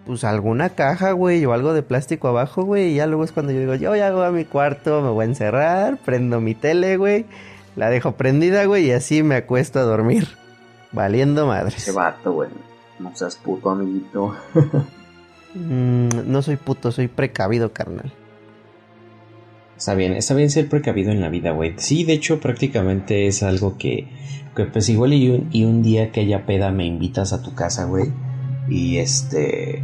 pues 0.04 0.24
alguna 0.24 0.70
caja, 0.70 1.12
güey, 1.12 1.44
o 1.44 1.52
algo 1.52 1.74
de 1.74 1.82
plástico 1.82 2.26
abajo, 2.26 2.64
güey. 2.64 2.92
Y 2.92 2.94
ya 2.96 3.06
luego 3.06 3.22
es 3.22 3.30
cuando 3.30 3.52
yo 3.52 3.60
digo, 3.60 3.74
yo 3.76 3.94
ya 3.94 4.10
voy 4.10 4.26
a 4.26 4.30
mi 4.30 4.44
cuarto, 4.44 5.00
me 5.00 5.10
voy 5.10 5.26
a 5.26 5.28
encerrar, 5.28 5.98
prendo 5.98 6.40
mi 6.40 6.54
tele, 6.56 6.96
güey. 6.96 7.26
La 7.76 7.88
dejo 7.88 8.12
prendida, 8.12 8.64
güey, 8.64 8.86
y 8.86 8.92
así 8.92 9.22
me 9.22 9.36
acuesto 9.36 9.78
a 9.78 9.82
dormir. 9.82 10.26
Valiendo 10.90 11.46
madres. 11.46 11.76
Ese 11.76 11.92
vato, 11.92 12.32
güey. 12.32 12.50
No 12.98 13.14
seas 13.14 13.36
puto, 13.36 13.70
amiguito. 13.70 14.34
Mm, 15.54 16.08
no 16.30 16.42
soy 16.42 16.56
puto, 16.56 16.92
soy 16.92 17.08
precavido, 17.08 17.72
carnal. 17.72 18.12
Está 19.76 19.94
bien, 19.94 20.12
está 20.12 20.34
bien 20.34 20.50
ser 20.50 20.68
precavido 20.68 21.10
en 21.10 21.20
la 21.20 21.28
vida, 21.28 21.50
güey. 21.50 21.74
Sí, 21.76 22.04
de 22.04 22.12
hecho, 22.12 22.40
prácticamente 22.40 23.26
es 23.26 23.42
algo 23.42 23.76
que, 23.78 24.08
que 24.54 24.64
pues 24.66 24.88
igual 24.88 25.12
y 25.12 25.28
un, 25.28 25.48
y 25.50 25.64
un 25.64 25.82
día 25.82 26.12
que 26.12 26.20
haya 26.20 26.46
peda 26.46 26.70
me 26.70 26.86
invitas 26.86 27.32
a 27.32 27.42
tu 27.42 27.54
casa, 27.54 27.84
güey. 27.84 28.12
Y 28.68 28.98
este, 28.98 29.82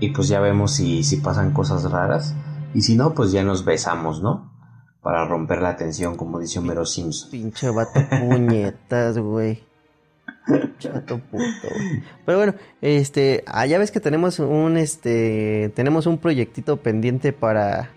y 0.00 0.10
pues 0.10 0.28
ya 0.28 0.40
vemos 0.40 0.74
si, 0.74 1.04
si 1.04 1.18
pasan 1.18 1.52
cosas 1.52 1.90
raras. 1.90 2.34
Y 2.74 2.82
si 2.82 2.96
no, 2.96 3.14
pues 3.14 3.32
ya 3.32 3.44
nos 3.44 3.64
besamos, 3.64 4.20
¿no? 4.20 4.52
Para 5.00 5.24
romper 5.26 5.62
la 5.62 5.76
tensión, 5.76 6.16
como 6.16 6.40
dice 6.40 6.58
Homero 6.58 6.84
Simpson. 6.84 7.30
Pinche 7.30 7.70
vato 7.70 8.00
puñetas, 8.10 9.18
güey. 9.18 9.65
Chato 10.78 11.18
puto. 11.18 11.68
Pero 12.24 12.38
bueno, 12.38 12.54
este, 12.80 13.44
ya 13.68 13.78
ves 13.78 13.90
que 13.90 14.00
tenemos 14.00 14.38
un 14.38 14.76
este, 14.76 15.72
tenemos 15.74 16.06
un 16.06 16.18
proyectito 16.18 16.78
pendiente 16.78 17.32
para 17.32 17.90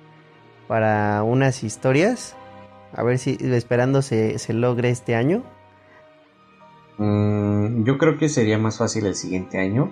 para 0.67 1.23
unas 1.23 1.63
historias. 1.63 2.35
A 2.93 3.03
ver 3.03 3.19
si 3.19 3.37
esperando 3.41 4.01
se, 4.01 4.39
se 4.39 4.53
logre 4.53 4.89
este 4.89 5.15
año. 5.15 5.43
Mm, 6.97 7.83
yo 7.85 7.97
creo 7.97 8.17
que 8.17 8.29
sería 8.29 8.57
más 8.57 8.77
fácil 8.77 9.05
el 9.05 9.15
siguiente 9.15 9.57
año. 9.57 9.91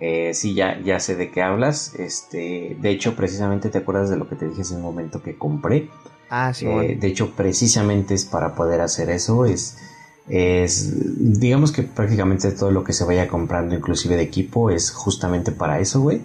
Eh, 0.00 0.34
sí, 0.34 0.54
ya, 0.54 0.80
ya 0.80 1.00
sé 1.00 1.16
de 1.16 1.30
qué 1.30 1.42
hablas. 1.42 1.94
Este, 1.96 2.76
de 2.80 2.90
hecho, 2.90 3.16
precisamente 3.16 3.68
te 3.70 3.78
acuerdas 3.78 4.10
de 4.10 4.16
lo 4.16 4.28
que 4.28 4.36
te 4.36 4.48
dije 4.48 4.62
en 4.70 4.76
el 4.76 4.82
momento 4.82 5.22
que 5.22 5.36
compré. 5.36 5.88
Ah, 6.30 6.52
sí. 6.54 6.66
Eh, 6.66 6.96
de 6.98 7.06
hecho, 7.06 7.34
precisamente 7.36 8.14
es 8.14 8.24
para 8.24 8.54
poder 8.54 8.80
hacer 8.80 9.10
eso. 9.10 9.44
Es 9.44 9.78
es 10.28 10.92
digamos 11.38 11.70
que 11.70 11.82
prácticamente 11.82 12.50
todo 12.52 12.70
lo 12.70 12.82
que 12.82 12.94
se 12.94 13.04
vaya 13.04 13.28
comprando 13.28 13.74
inclusive 13.74 14.16
de 14.16 14.22
equipo 14.22 14.70
es 14.70 14.90
justamente 14.90 15.52
para 15.52 15.80
eso 15.80 16.00
güey. 16.00 16.22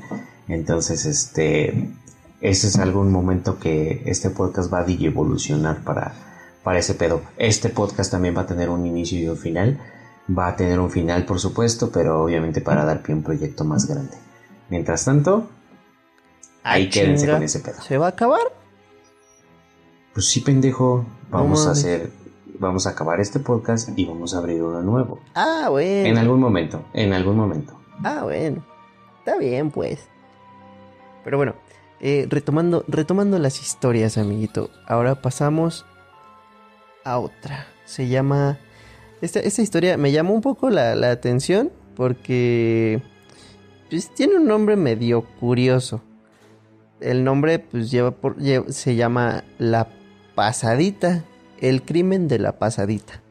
Entonces 0.47 1.05
este 1.05 1.91
ese 2.41 2.67
es 2.67 2.77
algún 2.77 3.11
momento 3.11 3.59
que 3.59 4.01
este 4.05 4.29
podcast 4.29 4.71
va 4.73 4.79
a 4.79 4.85
evolucionar 4.87 5.83
para 5.83 6.13
para 6.63 6.79
ese 6.79 6.93
pedo. 6.93 7.21
Este 7.37 7.69
podcast 7.69 8.11
también 8.11 8.35
va 8.37 8.41
a 8.41 8.47
tener 8.47 8.69
un 8.69 8.85
inicio 8.85 9.19
y 9.19 9.27
un 9.27 9.37
final. 9.37 9.79
Va 10.29 10.49
a 10.49 10.55
tener 10.55 10.79
un 10.79 10.91
final 10.91 11.25
por 11.25 11.39
supuesto 11.39 11.91
pero 11.91 12.23
obviamente 12.23 12.61
para 12.61 12.85
dar 12.85 13.01
pie 13.01 13.13
a 13.13 13.17
un 13.17 13.23
proyecto 13.23 13.65
más 13.65 13.85
grande. 13.85 14.15
Mientras 14.69 15.03
tanto 15.03 15.49
ahí 16.63 16.89
quédense 16.89 17.29
con 17.29 17.43
ese 17.43 17.59
pedo. 17.59 17.81
Se 17.81 17.97
va 17.97 18.05
a 18.05 18.09
acabar 18.09 18.53
Pues 20.13 20.27
sí, 20.27 20.39
pendejo. 20.39 21.05
Vamos 21.29 21.67
a 21.67 21.71
hacer. 21.71 22.18
Vamos 22.59 22.85
a 22.87 22.91
acabar 22.91 23.19
este 23.21 23.39
podcast 23.39 23.97
y 23.97 24.05
vamos 24.05 24.33
a 24.33 24.39
abrir 24.39 24.61
uno 24.61 24.81
nuevo. 24.81 25.19
Ah, 25.33 25.67
bueno. 25.69 26.07
En 26.09 26.17
algún 26.17 26.39
momento. 26.41 26.83
En 26.93 27.13
algún 27.13 27.37
momento. 27.37 27.73
Ah, 28.03 28.21
bueno. 28.23 28.63
Está 29.19 29.37
bien, 29.37 29.71
pues. 29.71 30.07
Pero 31.23 31.37
bueno, 31.37 31.55
eh, 32.01 32.27
retomando, 32.29 32.83
retomando 32.87 33.39
las 33.39 33.61
historias, 33.61 34.17
amiguito. 34.17 34.69
Ahora 34.87 35.21
pasamos 35.21 35.85
a 37.05 37.17
otra. 37.19 37.67
Se 37.85 38.07
llama... 38.07 38.57
Esta, 39.21 39.39
esta 39.39 39.61
historia 39.61 39.97
me 39.97 40.11
llamó 40.11 40.33
un 40.33 40.41
poco 40.41 40.69
la, 40.69 40.95
la 40.95 41.11
atención 41.11 41.71
porque 41.95 43.01
pues, 43.89 44.13
tiene 44.13 44.35
un 44.37 44.47
nombre 44.47 44.75
medio 44.75 45.23
curioso. 45.39 46.01
El 47.01 47.23
nombre 47.23 47.59
pues 47.59 47.89
lleva 47.91 48.11
por, 48.11 48.37
lle- 48.37 48.69
se 48.69 48.95
llama 48.95 49.43
La 49.57 49.87
Pasadita. 50.35 51.23
El 51.61 51.83
crimen 51.83 52.27
de 52.27 52.39
la 52.39 52.59
pasadita. 52.59 53.21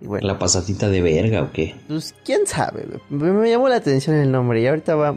Y 0.00 0.06
bueno, 0.06 0.26
¿La 0.26 0.38
pasadita 0.38 0.88
de 0.88 1.02
verga 1.02 1.42
o 1.42 1.52
qué? 1.52 1.74
pues 1.86 2.14
quién 2.24 2.46
sabe, 2.46 2.86
me, 3.10 3.32
me 3.32 3.50
llamó 3.50 3.68
la 3.68 3.76
atención 3.76 4.16
el 4.16 4.32
nombre 4.32 4.62
y 4.62 4.66
ahorita 4.66 4.94
va, 4.94 5.14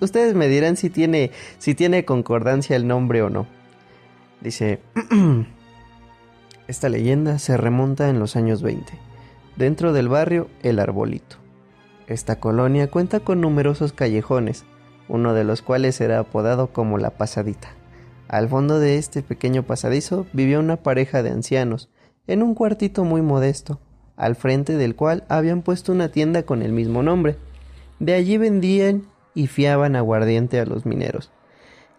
ustedes 0.00 0.34
me 0.34 0.48
dirán 0.48 0.76
si 0.76 0.90
tiene, 0.90 1.30
si 1.58 1.76
tiene 1.76 2.04
concordancia 2.04 2.74
el 2.74 2.88
nombre 2.88 3.22
o 3.22 3.30
no. 3.30 3.46
Dice, 4.40 4.80
esta 6.66 6.88
leyenda 6.88 7.38
se 7.38 7.56
remonta 7.56 8.08
en 8.08 8.18
los 8.18 8.34
años 8.34 8.60
20, 8.62 8.92
dentro 9.56 9.92
del 9.92 10.08
barrio 10.08 10.48
El 10.62 10.80
Arbolito. 10.80 11.36
Esta 12.08 12.40
colonia 12.40 12.90
cuenta 12.90 13.20
con 13.20 13.40
numerosos 13.40 13.92
callejones, 13.92 14.64
uno 15.08 15.32
de 15.32 15.44
los 15.44 15.62
cuales 15.62 16.00
era 16.00 16.18
apodado 16.18 16.72
como 16.72 16.98
la 16.98 17.10
Pasadita. 17.10 17.68
Al 18.28 18.50
fondo 18.50 18.78
de 18.78 18.98
este 18.98 19.22
pequeño 19.22 19.62
pasadizo 19.62 20.26
vivía 20.34 20.58
una 20.58 20.76
pareja 20.76 21.22
de 21.22 21.30
ancianos, 21.30 21.88
en 22.26 22.42
un 22.42 22.54
cuartito 22.54 23.02
muy 23.04 23.22
modesto, 23.22 23.80
al 24.16 24.36
frente 24.36 24.76
del 24.76 24.94
cual 24.94 25.24
habían 25.30 25.62
puesto 25.62 25.92
una 25.92 26.10
tienda 26.10 26.42
con 26.42 26.60
el 26.60 26.72
mismo 26.72 27.02
nombre. 27.02 27.36
De 28.00 28.12
allí 28.12 28.36
vendían 28.36 29.04
y 29.34 29.46
fiaban 29.46 29.96
aguardiente 29.96 30.60
a 30.60 30.66
los 30.66 30.84
mineros, 30.84 31.32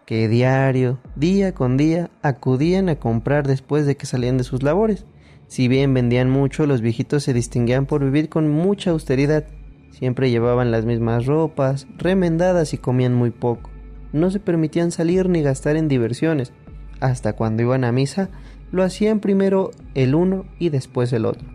que 0.06 0.28
diario, 0.28 1.00
día 1.16 1.52
con 1.52 1.76
día, 1.76 2.10
acudían 2.22 2.88
a 2.88 3.00
comprar 3.00 3.48
después 3.48 3.84
de 3.84 3.96
que 3.96 4.06
salían 4.06 4.38
de 4.38 4.44
sus 4.44 4.62
labores. 4.62 5.06
Si 5.48 5.66
bien 5.66 5.92
vendían 5.94 6.30
mucho, 6.30 6.64
los 6.64 6.80
viejitos 6.80 7.24
se 7.24 7.32
distinguían 7.32 7.86
por 7.86 8.04
vivir 8.04 8.28
con 8.28 8.48
mucha 8.48 8.92
austeridad. 8.92 9.46
Siempre 9.90 10.30
llevaban 10.30 10.70
las 10.70 10.84
mismas 10.84 11.26
ropas, 11.26 11.88
remendadas 11.98 12.72
y 12.72 12.78
comían 12.78 13.14
muy 13.14 13.30
poco. 13.30 13.69
No 14.12 14.30
se 14.30 14.40
permitían 14.40 14.90
salir 14.90 15.28
ni 15.28 15.42
gastar 15.42 15.76
en 15.76 15.88
diversiones. 15.88 16.52
Hasta 17.00 17.32
cuando 17.34 17.62
iban 17.62 17.84
a 17.84 17.92
misa, 17.92 18.30
lo 18.72 18.82
hacían 18.82 19.20
primero 19.20 19.70
el 19.94 20.14
uno 20.14 20.44
y 20.58 20.68
después 20.68 21.12
el 21.12 21.26
otro, 21.26 21.46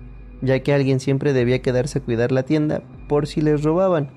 ya 0.41 0.59
que 0.61 0.73
alguien 0.73 0.99
siempre 0.99 1.33
debía 1.33 1.61
quedarse 1.61 1.99
a 1.99 2.01
cuidar 2.01 2.31
la 2.31 2.43
tienda 2.43 2.81
por 3.07 3.27
si 3.27 3.41
les 3.41 3.63
robaban. 3.63 4.09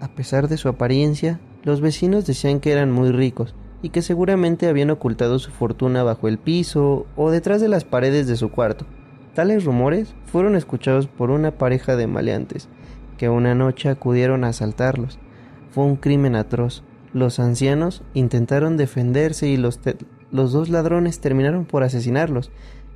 A 0.00 0.08
pesar 0.08 0.48
de 0.48 0.56
su 0.56 0.68
apariencia, 0.68 1.40
los 1.62 1.80
vecinos 1.80 2.26
decían 2.26 2.60
que 2.60 2.72
eran 2.72 2.90
muy 2.90 3.12
ricos 3.12 3.54
y 3.82 3.90
que 3.90 4.02
seguramente 4.02 4.68
habían 4.68 4.90
ocultado 4.90 5.38
su 5.38 5.50
fortuna 5.50 6.02
bajo 6.02 6.28
el 6.28 6.38
piso 6.38 7.06
o 7.16 7.30
detrás 7.30 7.60
de 7.60 7.68
las 7.68 7.84
paredes 7.84 8.26
de 8.26 8.36
su 8.36 8.50
cuarto. 8.50 8.84
Tales 9.34 9.64
rumores 9.64 10.14
fueron 10.26 10.56
escuchados 10.56 11.06
por 11.06 11.30
una 11.30 11.52
pareja 11.52 11.96
de 11.96 12.06
maleantes 12.06 12.68
que 13.16 13.28
una 13.28 13.54
noche 13.54 13.88
acudieron 13.88 14.44
a 14.44 14.48
asaltarlos. 14.48 15.18
Fue 15.72 15.84
un 15.84 15.96
crimen 15.96 16.36
atroz. 16.36 16.84
Los 17.12 17.40
ancianos 17.40 18.02
intentaron 18.14 18.76
defenderse 18.76 19.48
y 19.48 19.56
los, 19.56 19.80
los 20.30 20.52
dos 20.52 20.68
ladrones 20.68 21.20
terminaron 21.20 21.64
por 21.64 21.82
asesinarlos, 21.82 22.50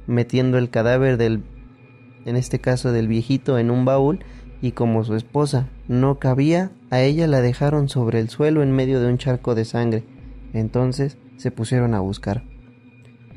metiendo 0.07 0.59
el 0.59 0.71
cadáver 0.71 1.17
del, 1.17 1.43
en 2.27 2.37
este 2.37 2.61
caso 2.61 2.93
del 2.93 3.09
viejito, 3.09 3.59
en 3.59 3.71
un 3.71 3.85
baúl 3.85 4.21
y 4.61 4.73
como 4.73 5.05
su 5.05 5.15
esposa 5.15 5.69
no 5.89 6.19
cabía, 6.19 6.73
a 6.91 7.01
ella 7.01 7.27
la 7.27 7.41
dejaron 7.41 7.89
sobre 7.89 8.21
el 8.21 8.29
suelo 8.29 8.63
en 8.63 8.73
medio 8.73 9.01
de 9.01 9.09
un 9.09 9.19
charco 9.19 9.55
de 9.55 9.65
sangre. 9.65 10.05
Entonces 10.53 11.19
se 11.37 11.51
pusieron 11.51 11.95
a 11.95 12.01
buscar. 12.01 12.45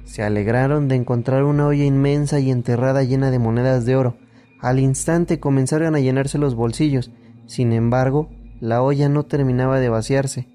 Se 0.03 0.23
alegraron 0.23 0.87
de 0.87 0.95
encontrar 0.95 1.43
una 1.43 1.67
olla 1.67 1.83
inmensa 1.83 2.39
y 2.39 2.51
enterrada 2.51 3.03
llena 3.03 3.31
de 3.31 3.39
monedas 3.39 3.85
de 3.85 3.95
oro. 3.95 4.17
Al 4.59 4.79
instante 4.79 5.39
comenzaron 5.39 5.95
a 5.95 5.99
llenarse 5.99 6.37
los 6.37 6.55
bolsillos. 6.55 7.11
Sin 7.45 7.73
embargo, 7.73 8.29
la 8.59 8.81
olla 8.81 9.09
no 9.09 9.23
terminaba 9.23 9.79
de 9.79 9.89
vaciarse. 9.89 10.47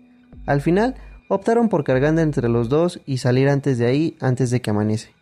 Al 0.46 0.60
final, 0.60 0.94
optaron 1.28 1.68
por 1.68 1.84
cargar 1.84 2.18
entre 2.18 2.48
los 2.48 2.68
dos 2.68 3.00
y 3.06 3.18
salir 3.18 3.48
antes 3.48 3.78
de 3.78 3.86
ahí, 3.86 4.16
antes 4.20 4.50
de 4.50 4.60
que 4.60 4.70
amanece. 4.70 5.14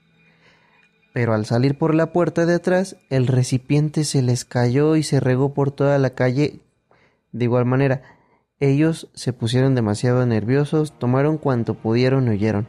Pero 1.13 1.35
al 1.35 1.45
salir 1.45 1.77
por 1.77 1.95
la 1.95 2.13
puerta 2.13 2.47
de 2.47 2.55
atrás, 2.55 2.97
el 3.11 3.27
recipiente 3.27 4.05
se 4.05 4.23
les 4.23 4.45
cayó 4.45 4.97
y 4.97 5.03
se 5.03 5.21
regó 5.21 5.53
por 5.53 5.71
toda 5.71 5.99
la 5.99 6.11
calle. 6.11 6.61
De 7.33 7.45
igual 7.45 7.67
manera, 7.67 8.03
ellos 8.61 9.09
se 9.15 9.33
pusieron 9.33 9.75
demasiado 9.75 10.25
nerviosos, 10.25 10.99
tomaron 10.99 11.37
cuanto 11.37 11.75
pudieron 11.75 12.27
y 12.27 12.31
huyeron. 12.31 12.67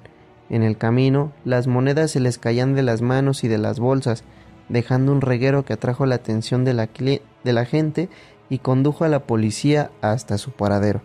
En 0.50 0.62
el 0.62 0.78
camino, 0.78 1.32
las 1.46 1.68
monedas 1.68 2.12
se 2.12 2.20
les 2.20 2.38
caían 2.38 2.76
de 2.76 2.84
las 2.84 3.02
manos 3.02 3.44
y 3.44 3.48
de 3.48 3.58
las 3.58 3.80
bolsas, 3.80 4.24
dejando 4.70 5.12
un 5.12 5.22
reguero 5.22 5.64
que 5.66 5.74
atrajo 5.74 6.06
la 6.06 6.16
atención 6.16 6.66
de 6.66 6.74
la, 6.74 6.90
de 6.98 7.54
la 7.54 7.66
gente 7.66 8.10
y 8.54 8.60
condujo 8.60 9.04
a 9.04 9.08
la 9.08 9.26
policía 9.26 9.90
hasta 10.02 10.38
su 10.38 10.52
paradero. 10.52 11.02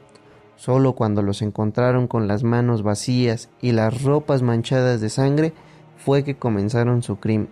Solo 0.56 0.92
cuando 0.92 1.22
los 1.22 1.40
encontraron 1.40 2.06
con 2.06 2.28
las 2.28 2.44
manos 2.44 2.82
vacías 2.82 3.48
y 3.62 3.72
las 3.72 4.02
ropas 4.02 4.42
manchadas 4.42 5.00
de 5.00 5.08
sangre 5.08 5.54
fue 5.96 6.24
que 6.24 6.36
comenzaron 6.36 7.02
su 7.02 7.16
crimen. 7.16 7.48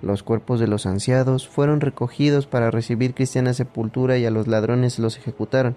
Los 0.00 0.24
cuerpos 0.24 0.58
de 0.58 0.66
los 0.66 0.86
ancianos 0.86 1.46
fueron 1.46 1.80
recogidos 1.80 2.48
para 2.48 2.72
recibir 2.72 3.14
cristiana 3.14 3.54
sepultura 3.54 4.18
y 4.18 4.26
a 4.26 4.32
los 4.32 4.48
ladrones 4.48 4.98
los 4.98 5.16
ejecutaron. 5.16 5.76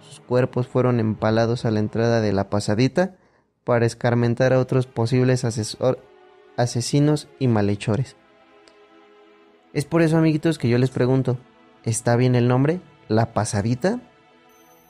Sus 0.00 0.18
cuerpos 0.18 0.66
fueron 0.66 0.98
empalados 0.98 1.64
a 1.64 1.70
la 1.70 1.78
entrada 1.78 2.20
de 2.20 2.32
la 2.32 2.50
pasadita 2.50 3.14
para 3.62 3.86
escarmentar 3.86 4.52
a 4.52 4.58
otros 4.58 4.88
posibles 4.88 5.44
asesinos 6.56 7.28
y 7.38 7.46
malhechores. 7.46 8.16
Es 9.72 9.84
por 9.84 10.02
eso, 10.02 10.16
amiguitos, 10.16 10.58
que 10.58 10.68
yo 10.68 10.76
les 10.76 10.90
pregunto, 10.90 11.38
¿está 11.84 12.16
bien 12.16 12.34
el 12.34 12.48
nombre? 12.48 12.80
¿La 13.08 13.32
pasadita? 13.32 14.00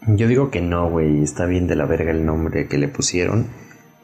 Yo 0.07 0.29
digo 0.29 0.50
que 0.50 0.61
no, 0.61 0.88
güey. 0.90 1.22
Está 1.22 1.46
bien 1.46 1.66
de 1.66 1.76
la 1.76 1.87
verga 1.87 2.11
el 2.11 2.24
nombre 2.24 2.68
que 2.68 2.79
le 2.79 2.88
pusieron. 2.88 3.48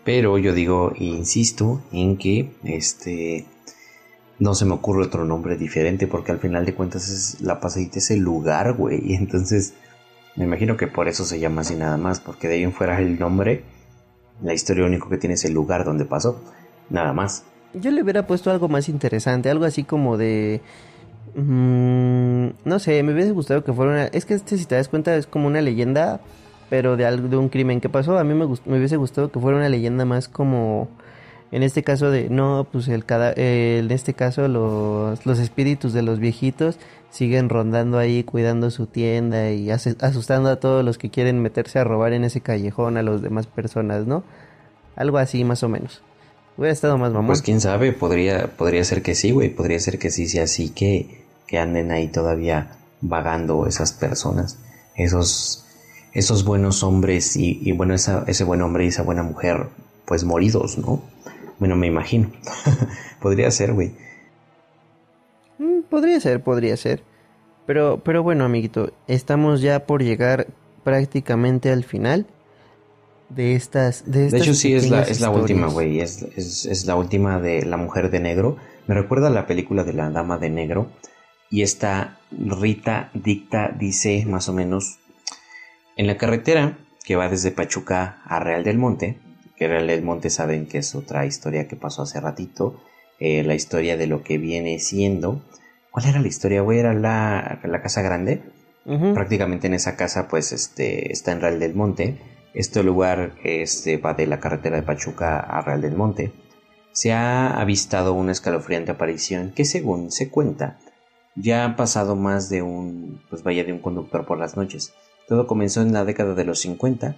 Pero 0.04 0.38
yo 0.38 0.52
digo, 0.52 0.92
e 0.96 1.04
insisto, 1.04 1.82
en 1.92 2.16
que 2.16 2.52
este. 2.64 3.46
No 4.38 4.54
se 4.54 4.66
me 4.66 4.74
ocurre 4.74 5.04
otro 5.04 5.24
nombre 5.24 5.56
diferente. 5.56 6.06
Porque 6.06 6.32
al 6.32 6.38
final 6.38 6.66
de 6.66 6.74
cuentas 6.74 7.08
es, 7.08 7.40
la 7.40 7.60
pasadita 7.60 7.98
es 7.98 8.10
el 8.10 8.20
lugar, 8.20 8.74
güey. 8.74 9.00
Y 9.04 9.14
entonces. 9.16 9.74
Me 10.36 10.44
imagino 10.44 10.76
que 10.76 10.86
por 10.86 11.08
eso 11.08 11.24
se 11.24 11.38
llama 11.38 11.62
así 11.62 11.74
nada 11.76 11.96
más. 11.96 12.20
Porque 12.20 12.46
de 12.48 12.54
ahí 12.54 12.62
en 12.62 12.72
fuera 12.72 12.98
el 13.00 13.18
nombre. 13.18 13.64
La 14.42 14.52
historia 14.52 14.84
único 14.84 15.08
que 15.08 15.16
tiene 15.16 15.34
es 15.34 15.44
el 15.46 15.54
lugar 15.54 15.84
donde 15.84 16.04
pasó. 16.04 16.42
Nada 16.90 17.14
más. 17.14 17.44
Yo 17.72 17.90
le 17.90 18.02
hubiera 18.02 18.26
puesto 18.26 18.50
algo 18.50 18.68
más 18.68 18.88
interesante, 18.88 19.50
algo 19.50 19.64
así 19.64 19.84
como 19.84 20.16
de... 20.16 20.62
mm, 21.34 22.48
no 22.64 22.78
sé, 22.78 23.02
me 23.02 23.12
hubiese 23.12 23.32
gustado 23.32 23.64
que 23.64 23.72
fuera 23.72 23.92
una... 23.92 24.04
Es 24.06 24.24
que 24.24 24.34
este, 24.34 24.56
si 24.58 24.64
te 24.66 24.74
das 24.74 24.88
cuenta, 24.88 25.16
es 25.16 25.26
como 25.26 25.46
una 25.46 25.60
leyenda, 25.60 26.20
pero 26.70 26.96
de 26.96 27.06
algo 27.06 27.28
de 27.28 27.36
un 27.36 27.48
crimen 27.48 27.80
que 27.80 27.88
pasó. 27.88 28.18
A 28.18 28.24
mí 28.24 28.34
me, 28.34 28.46
me 28.46 28.78
hubiese 28.78 28.96
gustado 28.96 29.30
que 29.30 29.40
fuera 29.40 29.58
una 29.58 29.68
leyenda 29.68 30.04
más 30.04 30.28
como... 30.28 30.88
En 31.52 31.62
este 31.62 31.82
caso 31.82 32.10
de... 32.10 32.28
No, 32.28 32.66
pues 32.70 32.88
el 32.88 33.04
cada... 33.04 33.32
eh, 33.36 33.78
en 33.78 33.90
este 33.90 34.14
caso 34.14 34.48
los, 34.48 35.24
los 35.24 35.38
espíritus 35.38 35.92
de 35.92 36.02
los 36.02 36.18
viejitos 36.18 36.78
siguen 37.10 37.48
rondando 37.48 37.98
ahí, 37.98 38.24
cuidando 38.24 38.70
su 38.70 38.86
tienda 38.86 39.50
y 39.52 39.70
asustando 39.70 40.50
a 40.50 40.56
todos 40.56 40.84
los 40.84 40.98
que 40.98 41.08
quieren 41.08 41.40
meterse 41.40 41.78
a 41.78 41.84
robar 41.84 42.12
en 42.12 42.24
ese 42.24 42.40
callejón 42.40 42.96
a 42.96 43.02
las 43.02 43.22
demás 43.22 43.46
personas, 43.46 44.06
¿no? 44.06 44.24
Algo 44.96 45.18
así 45.18 45.44
más 45.44 45.62
o 45.62 45.68
menos. 45.68 46.02
Hubiera 46.56 46.72
estado 46.72 46.96
más 46.96 47.12
mamón. 47.12 47.26
Pues 47.26 47.42
quién 47.42 47.60
sabe, 47.60 47.92
podría, 47.92 48.56
podría 48.56 48.82
ser 48.84 49.02
que 49.02 49.14
sí, 49.14 49.30
güey. 49.30 49.50
Podría 49.50 49.78
ser 49.78 49.98
que 49.98 50.10
sí 50.10 50.26
sea 50.26 50.44
así 50.44 50.70
que, 50.70 51.24
que 51.46 51.58
anden 51.58 51.90
ahí 51.90 52.08
todavía 52.08 52.78
vagando 53.00 53.66
esas 53.66 53.92
personas. 53.92 54.58
Esos, 54.94 55.66
esos 56.12 56.44
buenos 56.44 56.82
hombres 56.82 57.36
y, 57.36 57.60
y 57.62 57.72
bueno, 57.72 57.94
esa, 57.94 58.24
ese 58.26 58.44
buen 58.44 58.62
hombre 58.62 58.86
y 58.86 58.88
esa 58.88 59.02
buena 59.02 59.22
mujer, 59.22 59.68
pues 60.06 60.24
moridos, 60.24 60.78
¿no? 60.78 61.02
Bueno, 61.58 61.76
me 61.76 61.86
imagino. 61.86 62.30
podría 63.20 63.50
ser, 63.50 63.74
güey. 63.74 63.92
Mm, 65.58 65.82
podría 65.90 66.20
ser, 66.20 66.42
podría 66.42 66.76
ser. 66.76 67.02
Pero, 67.66 68.00
pero 68.02 68.22
bueno, 68.22 68.44
amiguito, 68.44 68.92
estamos 69.08 69.60
ya 69.60 69.86
por 69.86 70.02
llegar 70.02 70.46
prácticamente 70.84 71.70
al 71.70 71.84
final 71.84 72.26
de 73.28 73.54
estas. 73.54 74.10
De, 74.10 74.20
De 74.20 74.26
estas 74.26 74.42
hecho, 74.42 74.54
sí, 74.54 74.74
es 74.74 74.88
la, 74.88 75.02
es 75.02 75.20
la 75.20 75.30
última, 75.30 75.68
güey. 75.68 76.00
Es, 76.00 76.22
es, 76.36 76.66
es 76.66 76.86
la 76.86 76.96
última 76.96 77.40
de 77.40 77.64
La 77.64 77.76
Mujer 77.76 78.10
de 78.10 78.20
Negro. 78.20 78.56
Me 78.86 78.94
recuerda 78.94 79.28
a 79.28 79.30
la 79.30 79.46
película 79.46 79.84
de 79.84 79.92
La 79.92 80.10
Dama 80.10 80.38
de 80.38 80.50
Negro. 80.50 80.90
Y 81.50 81.62
esta 81.62 82.18
Rita 82.30 83.10
dicta 83.14 83.70
dice 83.78 84.24
más 84.26 84.48
o 84.48 84.52
menos: 84.52 84.98
En 85.96 86.06
la 86.06 86.16
carretera 86.16 86.78
que 87.04 87.16
va 87.16 87.28
desde 87.28 87.52
Pachuca 87.52 88.20
a 88.24 88.40
Real 88.40 88.64
del 88.64 88.78
Monte, 88.78 89.18
que 89.56 89.68
Real 89.68 89.86
del 89.86 90.02
Monte 90.02 90.30
saben 90.30 90.66
que 90.66 90.78
es 90.78 90.94
otra 90.94 91.24
historia 91.24 91.68
que 91.68 91.76
pasó 91.76 92.02
hace 92.02 92.20
ratito. 92.20 92.80
Eh, 93.18 93.42
la 93.44 93.54
historia 93.54 93.96
de 93.96 94.06
lo 94.06 94.22
que 94.22 94.36
viene 94.36 94.78
siendo. 94.78 95.40
¿Cuál 95.90 96.06
era 96.06 96.20
la 96.20 96.28
historia, 96.28 96.60
güey? 96.60 96.80
¿Era 96.80 96.92
la, 96.92 97.60
la 97.64 97.80
Casa 97.80 98.02
Grande? 98.02 98.42
Prácticamente 98.84 99.66
en 99.66 99.74
esa 99.74 99.96
casa, 99.96 100.28
pues, 100.28 100.52
este, 100.52 101.10
está 101.10 101.32
en 101.32 101.40
Real 101.40 101.58
del 101.58 101.74
Monte. 101.74 102.18
Este 102.56 102.82
lugar 102.82 103.34
este, 103.44 103.98
va 103.98 104.14
de 104.14 104.26
la 104.26 104.40
carretera 104.40 104.76
de 104.76 104.82
Pachuca 104.82 105.40
a 105.40 105.60
Real 105.60 105.82
del 105.82 105.94
Monte. 105.94 106.32
Se 106.90 107.12
ha 107.12 107.60
avistado 107.60 108.14
una 108.14 108.32
escalofriante 108.32 108.92
aparición 108.92 109.52
que, 109.54 109.66
según 109.66 110.10
se 110.10 110.30
cuenta, 110.30 110.78
ya 111.34 111.66
han 111.66 111.76
pasado 111.76 112.16
más 112.16 112.48
de 112.48 112.62
un, 112.62 113.20
pues 113.28 113.42
vaya, 113.42 113.62
de 113.62 113.74
un 113.74 113.80
conductor 113.80 114.24
por 114.24 114.38
las 114.38 114.56
noches. 114.56 114.94
Todo 115.28 115.46
comenzó 115.46 115.82
en 115.82 115.92
la 115.92 116.06
década 116.06 116.32
de 116.32 116.46
los 116.46 116.60
50, 116.60 117.16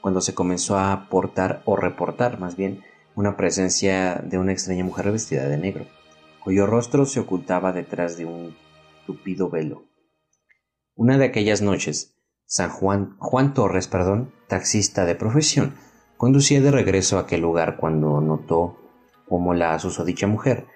cuando 0.00 0.20
se 0.20 0.34
comenzó 0.34 0.76
a 0.76 0.92
aportar 0.92 1.62
o 1.66 1.76
reportar 1.76 2.40
más 2.40 2.56
bien 2.56 2.82
una 3.14 3.36
presencia 3.36 4.16
de 4.16 4.38
una 4.38 4.50
extraña 4.50 4.82
mujer 4.82 5.12
vestida 5.12 5.46
de 5.46 5.56
negro, 5.56 5.86
cuyo 6.42 6.66
rostro 6.66 7.06
se 7.06 7.20
ocultaba 7.20 7.72
detrás 7.72 8.16
de 8.16 8.26
un 8.26 8.56
tupido 9.06 9.50
velo. 9.50 9.84
Una 10.96 11.16
de 11.16 11.26
aquellas 11.26 11.62
noches, 11.62 12.16
San 12.44 12.70
Juan, 12.70 13.14
Juan 13.20 13.54
Torres, 13.54 13.86
perdón, 13.86 14.32
taxista 14.50 15.06
de 15.06 15.14
profesión, 15.14 15.72
conducía 16.18 16.60
de 16.60 16.70
regreso 16.70 17.16
a 17.16 17.22
aquel 17.22 17.40
lugar 17.40 17.78
cuando 17.78 18.20
notó 18.20 18.76
como 19.26 19.54
la 19.54 19.78
susodicha 19.78 20.26
mujer 20.26 20.66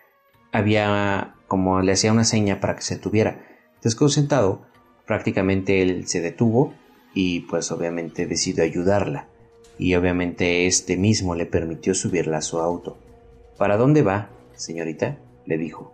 había 0.55 1.35
como 1.49 1.83
le 1.83 1.93
hacía 1.93 2.13
una 2.13 2.23
seña 2.23 2.61
para 2.61 2.77
que 2.77 2.83
se 2.83 2.97
tuviera. 2.97 3.45
Desconcentrado, 3.83 4.63
prácticamente 5.05 5.83
él 5.83 6.07
se 6.07 6.21
detuvo 6.21 6.73
y 7.13 7.41
pues 7.41 7.73
obviamente 7.73 8.27
decidió 8.27 8.63
ayudarla 8.63 9.27
y 9.79 9.97
obviamente 9.97 10.67
este 10.67 10.97
mismo 10.97 11.35
le 11.35 11.47
permitió 11.47 11.93
subirla 11.93 12.39
a 12.39 12.43
su 12.43 12.61
auto. 12.61 12.97
¿Para 13.59 13.77
dónde 13.77 14.03
va, 14.03 14.31
señorita? 14.55 15.19
le 15.45 15.59
dijo. 15.59 15.93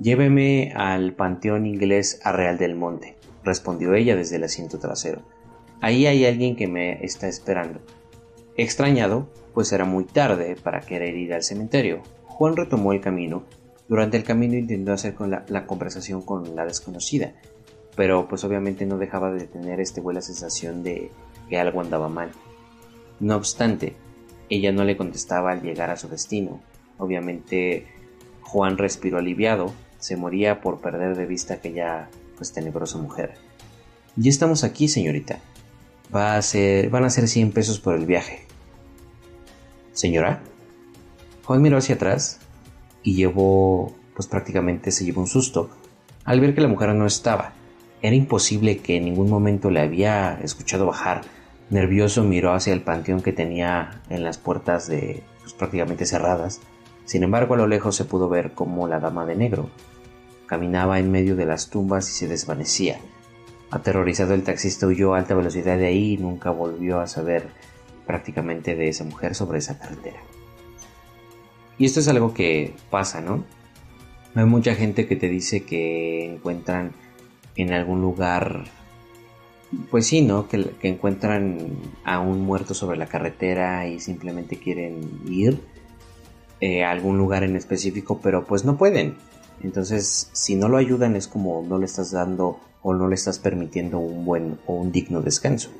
Lléveme 0.00 0.72
al 0.74 1.12
Panteón 1.12 1.66
Inglés 1.66 2.20
a 2.24 2.32
Real 2.32 2.56
del 2.56 2.74
Monte, 2.74 3.16
respondió 3.44 3.94
ella 3.94 4.16
desde 4.16 4.36
el 4.36 4.44
asiento 4.44 4.78
trasero. 4.78 5.20
Ahí 5.84 6.06
hay 6.06 6.24
alguien 6.24 6.56
que 6.56 6.66
me 6.66 7.04
está 7.04 7.28
esperando. 7.28 7.78
Extrañado, 8.56 9.28
pues 9.52 9.70
era 9.70 9.84
muy 9.84 10.04
tarde 10.06 10.56
para 10.56 10.80
querer 10.80 11.14
ir 11.14 11.34
al 11.34 11.42
cementerio. 11.42 12.00
Juan 12.24 12.56
retomó 12.56 12.94
el 12.94 13.02
camino. 13.02 13.44
Durante 13.86 14.16
el 14.16 14.24
camino 14.24 14.54
intentó 14.54 14.94
hacer 14.94 15.14
la, 15.20 15.44
la 15.46 15.66
conversación 15.66 16.22
con 16.22 16.56
la 16.56 16.64
desconocida, 16.64 17.34
pero 17.96 18.28
pues 18.28 18.44
obviamente 18.44 18.86
no 18.86 18.96
dejaba 18.96 19.30
de 19.30 19.46
tener 19.46 19.78
este 19.78 20.00
buena 20.00 20.22
sensación 20.22 20.82
de 20.82 21.10
que 21.50 21.58
algo 21.58 21.82
andaba 21.82 22.08
mal. 22.08 22.30
No 23.20 23.36
obstante, 23.36 23.94
ella 24.48 24.72
no 24.72 24.84
le 24.84 24.96
contestaba 24.96 25.52
al 25.52 25.60
llegar 25.60 25.90
a 25.90 25.98
su 25.98 26.08
destino. 26.08 26.62
Obviamente 26.96 27.88
Juan 28.40 28.78
respiró 28.78 29.18
aliviado, 29.18 29.74
se 29.98 30.16
moría 30.16 30.62
por 30.62 30.80
perder 30.80 31.14
de 31.14 31.26
vista 31.26 31.52
aquella 31.52 32.08
pues 32.38 32.54
tenebrosa 32.54 32.96
mujer. 32.96 33.34
Ya 34.16 34.30
estamos 34.30 34.64
aquí, 34.64 34.88
señorita. 34.88 35.40
Va 36.14 36.36
a 36.36 36.42
ser, 36.42 36.90
van 36.90 37.04
a 37.04 37.10
ser 37.10 37.28
100 37.28 37.52
pesos 37.52 37.80
por 37.80 37.94
el 37.94 38.06
viaje. 38.06 38.46
Señora. 39.92 40.42
Juan 41.44 41.60
miró 41.60 41.76
hacia 41.76 41.96
atrás 41.96 42.40
y 43.02 43.14
llevó, 43.14 43.94
pues 44.14 44.28
prácticamente 44.28 44.90
se 44.90 45.04
llevó 45.04 45.20
un 45.20 45.26
susto 45.26 45.70
al 46.24 46.40
ver 46.40 46.54
que 46.54 46.60
la 46.60 46.68
mujer 46.68 46.94
no 46.94 47.06
estaba. 47.06 47.52
Era 48.00 48.16
imposible 48.16 48.78
que 48.78 48.96
en 48.96 49.04
ningún 49.04 49.28
momento 49.28 49.70
le 49.70 49.80
había 49.80 50.38
escuchado 50.42 50.86
bajar 50.86 51.22
Nervioso 51.70 52.22
miró 52.24 52.52
hacia 52.52 52.72
el 52.72 52.82
panteón 52.82 53.22
que 53.22 53.32
tenía 53.32 54.02
en 54.10 54.22
las 54.22 54.36
puertas 54.36 54.86
de 54.86 55.22
pues, 55.40 55.54
prácticamente 55.54 56.04
cerradas. 56.04 56.60
Sin 57.06 57.22
embargo, 57.22 57.54
a 57.54 57.56
lo 57.56 57.66
lejos 57.66 57.96
se 57.96 58.04
pudo 58.04 58.28
ver 58.28 58.52
como 58.52 58.86
la 58.86 59.00
dama 59.00 59.26
de 59.26 59.36
negro 59.36 59.70
caminaba 60.46 60.98
en 60.98 61.10
medio 61.10 61.36
de 61.36 61.46
las 61.46 61.70
tumbas 61.70 62.08
y 62.10 62.12
se 62.12 62.28
desvanecía. 62.28 62.98
Aterrorizado 63.70 64.34
el 64.34 64.42
taxista 64.42 64.86
huyó 64.86 65.14
a 65.14 65.18
alta 65.18 65.34
velocidad 65.34 65.78
de 65.78 65.86
ahí 65.86 66.14
y 66.14 66.16
nunca 66.16 66.50
volvió 66.50 67.00
a 67.00 67.06
saber 67.06 67.48
prácticamente 68.06 68.76
de 68.76 68.88
esa 68.88 69.04
mujer 69.04 69.34
sobre 69.34 69.58
esa 69.58 69.78
carretera. 69.78 70.20
Y 71.78 71.86
esto 71.86 72.00
es 72.00 72.08
algo 72.08 72.34
que 72.34 72.74
pasa, 72.90 73.20
¿no? 73.20 73.44
Hay 74.34 74.44
mucha 74.44 74.74
gente 74.74 75.06
que 75.06 75.16
te 75.16 75.28
dice 75.28 75.64
que 75.64 76.24
encuentran 76.24 76.92
en 77.56 77.72
algún 77.72 78.00
lugar 78.00 78.64
pues 79.90 80.06
sí, 80.06 80.22
¿no? 80.22 80.48
Que, 80.48 80.72
encuentran 80.82 81.58
a 82.04 82.20
un 82.20 82.42
muerto 82.42 82.74
sobre 82.74 82.96
la 82.96 83.06
carretera 83.06 83.86
y 83.88 84.00
simplemente 84.00 84.56
quieren 84.56 85.20
ir 85.26 85.60
eh, 86.60 86.84
a 86.84 86.90
algún 86.90 87.18
lugar 87.18 87.44
en 87.44 87.56
específico, 87.56 88.20
pero 88.22 88.44
pues 88.44 88.64
no 88.64 88.76
pueden. 88.76 89.16
Entonces, 89.62 90.30
si 90.32 90.56
no 90.56 90.68
lo 90.68 90.76
ayudan 90.76 91.16
es 91.16 91.28
como 91.28 91.64
no 91.66 91.78
le 91.78 91.86
estás 91.86 92.10
dando 92.10 92.60
o 92.84 92.94
no 92.94 93.08
le 93.08 93.14
estás 93.14 93.38
permitiendo 93.40 93.98
un 93.98 94.24
buen 94.26 94.58
o 94.66 94.74
un 94.74 94.92
digno 94.92 95.22
descanso. 95.22 95.70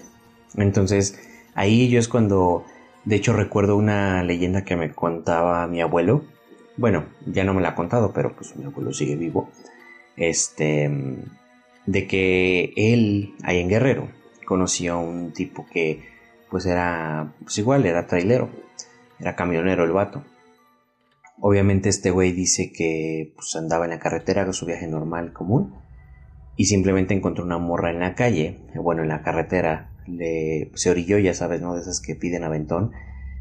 Entonces, 0.56 1.20
ahí 1.54 1.88
yo 1.90 2.00
es 2.00 2.08
cuando, 2.08 2.64
de 3.04 3.16
hecho 3.16 3.34
recuerdo 3.34 3.76
una 3.76 4.24
leyenda 4.24 4.64
que 4.64 4.74
me 4.74 4.92
contaba 4.92 5.66
mi 5.66 5.82
abuelo. 5.82 6.24
Bueno, 6.78 7.04
ya 7.26 7.44
no 7.44 7.52
me 7.52 7.60
la 7.60 7.68
ha 7.68 7.74
contado, 7.74 8.12
pero 8.14 8.34
pues 8.34 8.56
mi 8.56 8.64
abuelo 8.64 8.92
sigue 8.92 9.16
vivo. 9.16 9.50
Este 10.16 10.90
de 11.86 12.06
que 12.06 12.72
él, 12.74 13.34
ahí 13.42 13.60
en 13.60 13.68
Guerrero, 13.68 14.08
conoció 14.46 14.94
a 14.94 14.98
un 14.98 15.32
tipo 15.32 15.66
que 15.70 16.08
pues 16.50 16.64
era, 16.64 17.34
pues 17.42 17.58
igual, 17.58 17.84
era 17.84 18.06
trailero, 18.06 18.48
era 19.20 19.36
camionero 19.36 19.84
el 19.84 19.92
vato. 19.92 20.24
Obviamente 21.38 21.90
este 21.90 22.10
güey 22.10 22.32
dice 22.32 22.72
que 22.72 23.34
pues 23.36 23.54
andaba 23.56 23.84
en 23.84 23.90
la 23.90 23.98
carretera 23.98 24.50
su 24.54 24.64
viaje 24.64 24.86
normal 24.86 25.34
común 25.34 25.83
y 26.56 26.66
simplemente 26.66 27.14
encontró 27.14 27.44
una 27.44 27.58
morra 27.58 27.90
en 27.90 28.00
la 28.00 28.14
calle, 28.14 28.60
bueno, 28.74 29.02
en 29.02 29.08
la 29.08 29.22
carretera, 29.22 29.90
le, 30.06 30.70
se 30.74 30.90
orilló, 30.90 31.18
ya 31.18 31.34
sabes, 31.34 31.60
¿no? 31.60 31.74
De 31.74 31.80
esas 31.80 32.00
que 32.00 32.14
piden 32.14 32.44
aventón. 32.44 32.92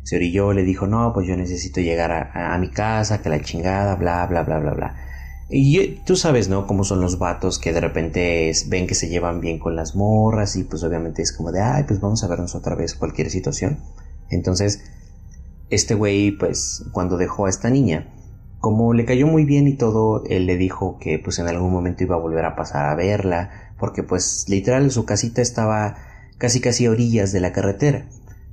Se 0.04 0.17
orilló, 0.17 0.52
le 0.54 0.63
dijo, 0.63 0.88
no, 0.88 1.13
pues 1.13 1.28
yo 1.28 1.38
necesito 1.38 1.80
llegar 1.80 2.12
a, 2.12 2.54
a 2.54 2.58
mi 2.58 2.69
casa, 2.69 3.21
que 3.21 3.30
la 3.30 3.41
chingada, 3.41 3.95
bla, 3.95 4.26
bla, 4.28 4.43
bla, 4.43 4.60
bla, 4.60 4.73
bla. 4.73 4.95
Y 5.49 5.99
tú 6.06 6.15
sabes, 6.15 6.49
¿no? 6.49 6.65
Cómo 6.65 6.84
son 6.84 6.99
los 6.99 7.19
vatos 7.19 7.60
que 7.60 7.73
de 7.73 7.82
repente 7.82 8.52
ven 8.67 8.88
que 8.88 8.95
se 8.95 9.10
llevan 9.10 9.39
bien 9.39 9.60
con 9.60 9.76
las 9.76 9.95
morras 9.95 10.56
y 10.56 10.63
pues 10.63 10.84
obviamente 10.84 11.21
es 11.21 11.32
como 11.32 11.52
de, 11.52 11.62
ay, 11.62 11.84
pues 11.88 11.99
vamos 11.99 12.23
a 12.23 12.28
vernos 12.28 12.56
otra 12.56 12.76
vez 12.76 12.95
cualquier 12.95 13.30
situación. 13.30 13.80
Entonces, 14.30 14.84
este 15.69 15.93
güey, 15.93 16.32
pues 16.32 16.86
cuando 16.91 17.17
dejó 17.17 17.45
a 17.45 17.49
esta 17.49 17.69
niña, 17.69 18.12
como 18.63 18.93
le 18.93 19.04
cayó 19.04 19.28
muy 19.28 19.43
bien 19.43 19.67
y 19.67 19.76
todo, 19.76 20.23
él 20.23 20.45
le 20.45 20.56
dijo 20.56 20.97
que 20.97 21.19
pues 21.19 21.38
en 21.38 21.49
algún 21.49 21.73
momento 21.73 22.06
iba 22.06 22.15
a 22.15 22.19
volver 22.19 22.45
a 22.45 22.56
pasar 22.56 22.86
a 22.86 22.95
verla, 22.95 23.73
porque 23.78 24.04
pues 24.04 24.45
literal 24.47 24.89
su 24.89 25.04
casita 25.04 25.41
estaba 25.41 25.97
casi 26.38 26.62
casi 26.62 26.86
a 26.86 26.91
orillas 26.91 27.34
de 27.34 27.41
la 27.41 27.52
carretera. 27.52 28.08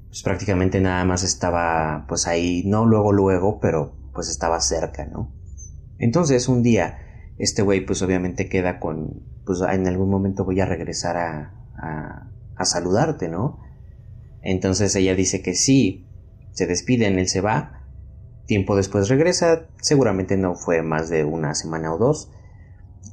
Pues 0.08 0.24
prácticamente 0.24 0.80
nada 0.80 1.04
más 1.04 1.22
estaba 1.22 2.06
pues 2.08 2.26
ahí, 2.26 2.64
no 2.66 2.86
luego 2.86 3.12
luego, 3.12 3.60
pero 3.60 3.94
pues 4.12 4.28
estaba 4.28 4.60
cerca, 4.60 5.06
¿no? 5.06 5.32
Entonces 6.00 6.48
un 6.48 6.64
día 6.64 6.98
este 7.38 7.62
güey 7.62 7.86
pues 7.86 8.02
obviamente 8.02 8.48
queda 8.48 8.80
con, 8.80 9.22
pues 9.46 9.60
en 9.60 9.86
algún 9.86 10.10
momento 10.10 10.44
voy 10.44 10.58
a 10.58 10.66
regresar 10.66 11.18
a, 11.18 12.32
a, 12.56 12.64
saludarte, 12.64 13.28
¿no? 13.28 13.60
Entonces 14.42 14.96
ella 14.96 15.14
dice 15.14 15.40
que 15.40 15.54
sí, 15.54 16.08
se 16.50 16.66
despiden, 16.66 17.20
él 17.20 17.28
se 17.28 17.40
va, 17.40 17.79
tiempo 18.50 18.74
después 18.74 19.08
regresa, 19.08 19.68
seguramente 19.80 20.36
no 20.36 20.56
fue 20.56 20.82
más 20.82 21.08
de 21.08 21.24
una 21.24 21.54
semana 21.54 21.94
o 21.94 21.98
dos, 21.98 22.32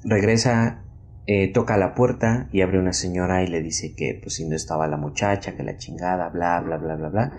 regresa, 0.03 0.81
eh, 1.27 1.53
toca 1.53 1.77
la 1.77 1.93
puerta 1.93 2.49
y 2.51 2.61
abre 2.61 2.79
una 2.79 2.91
señora 2.91 3.43
y 3.43 3.47
le 3.47 3.61
dice 3.61 3.93
que 3.95 4.19
pues 4.19 4.33
si 4.33 4.49
no 4.49 4.55
estaba 4.55 4.87
la 4.87 4.97
muchacha, 4.97 5.55
que 5.55 5.61
la 5.61 5.77
chingada, 5.77 6.29
bla, 6.29 6.59
bla, 6.61 6.77
bla, 6.77 6.95
bla, 6.95 7.09
bla. 7.09 7.31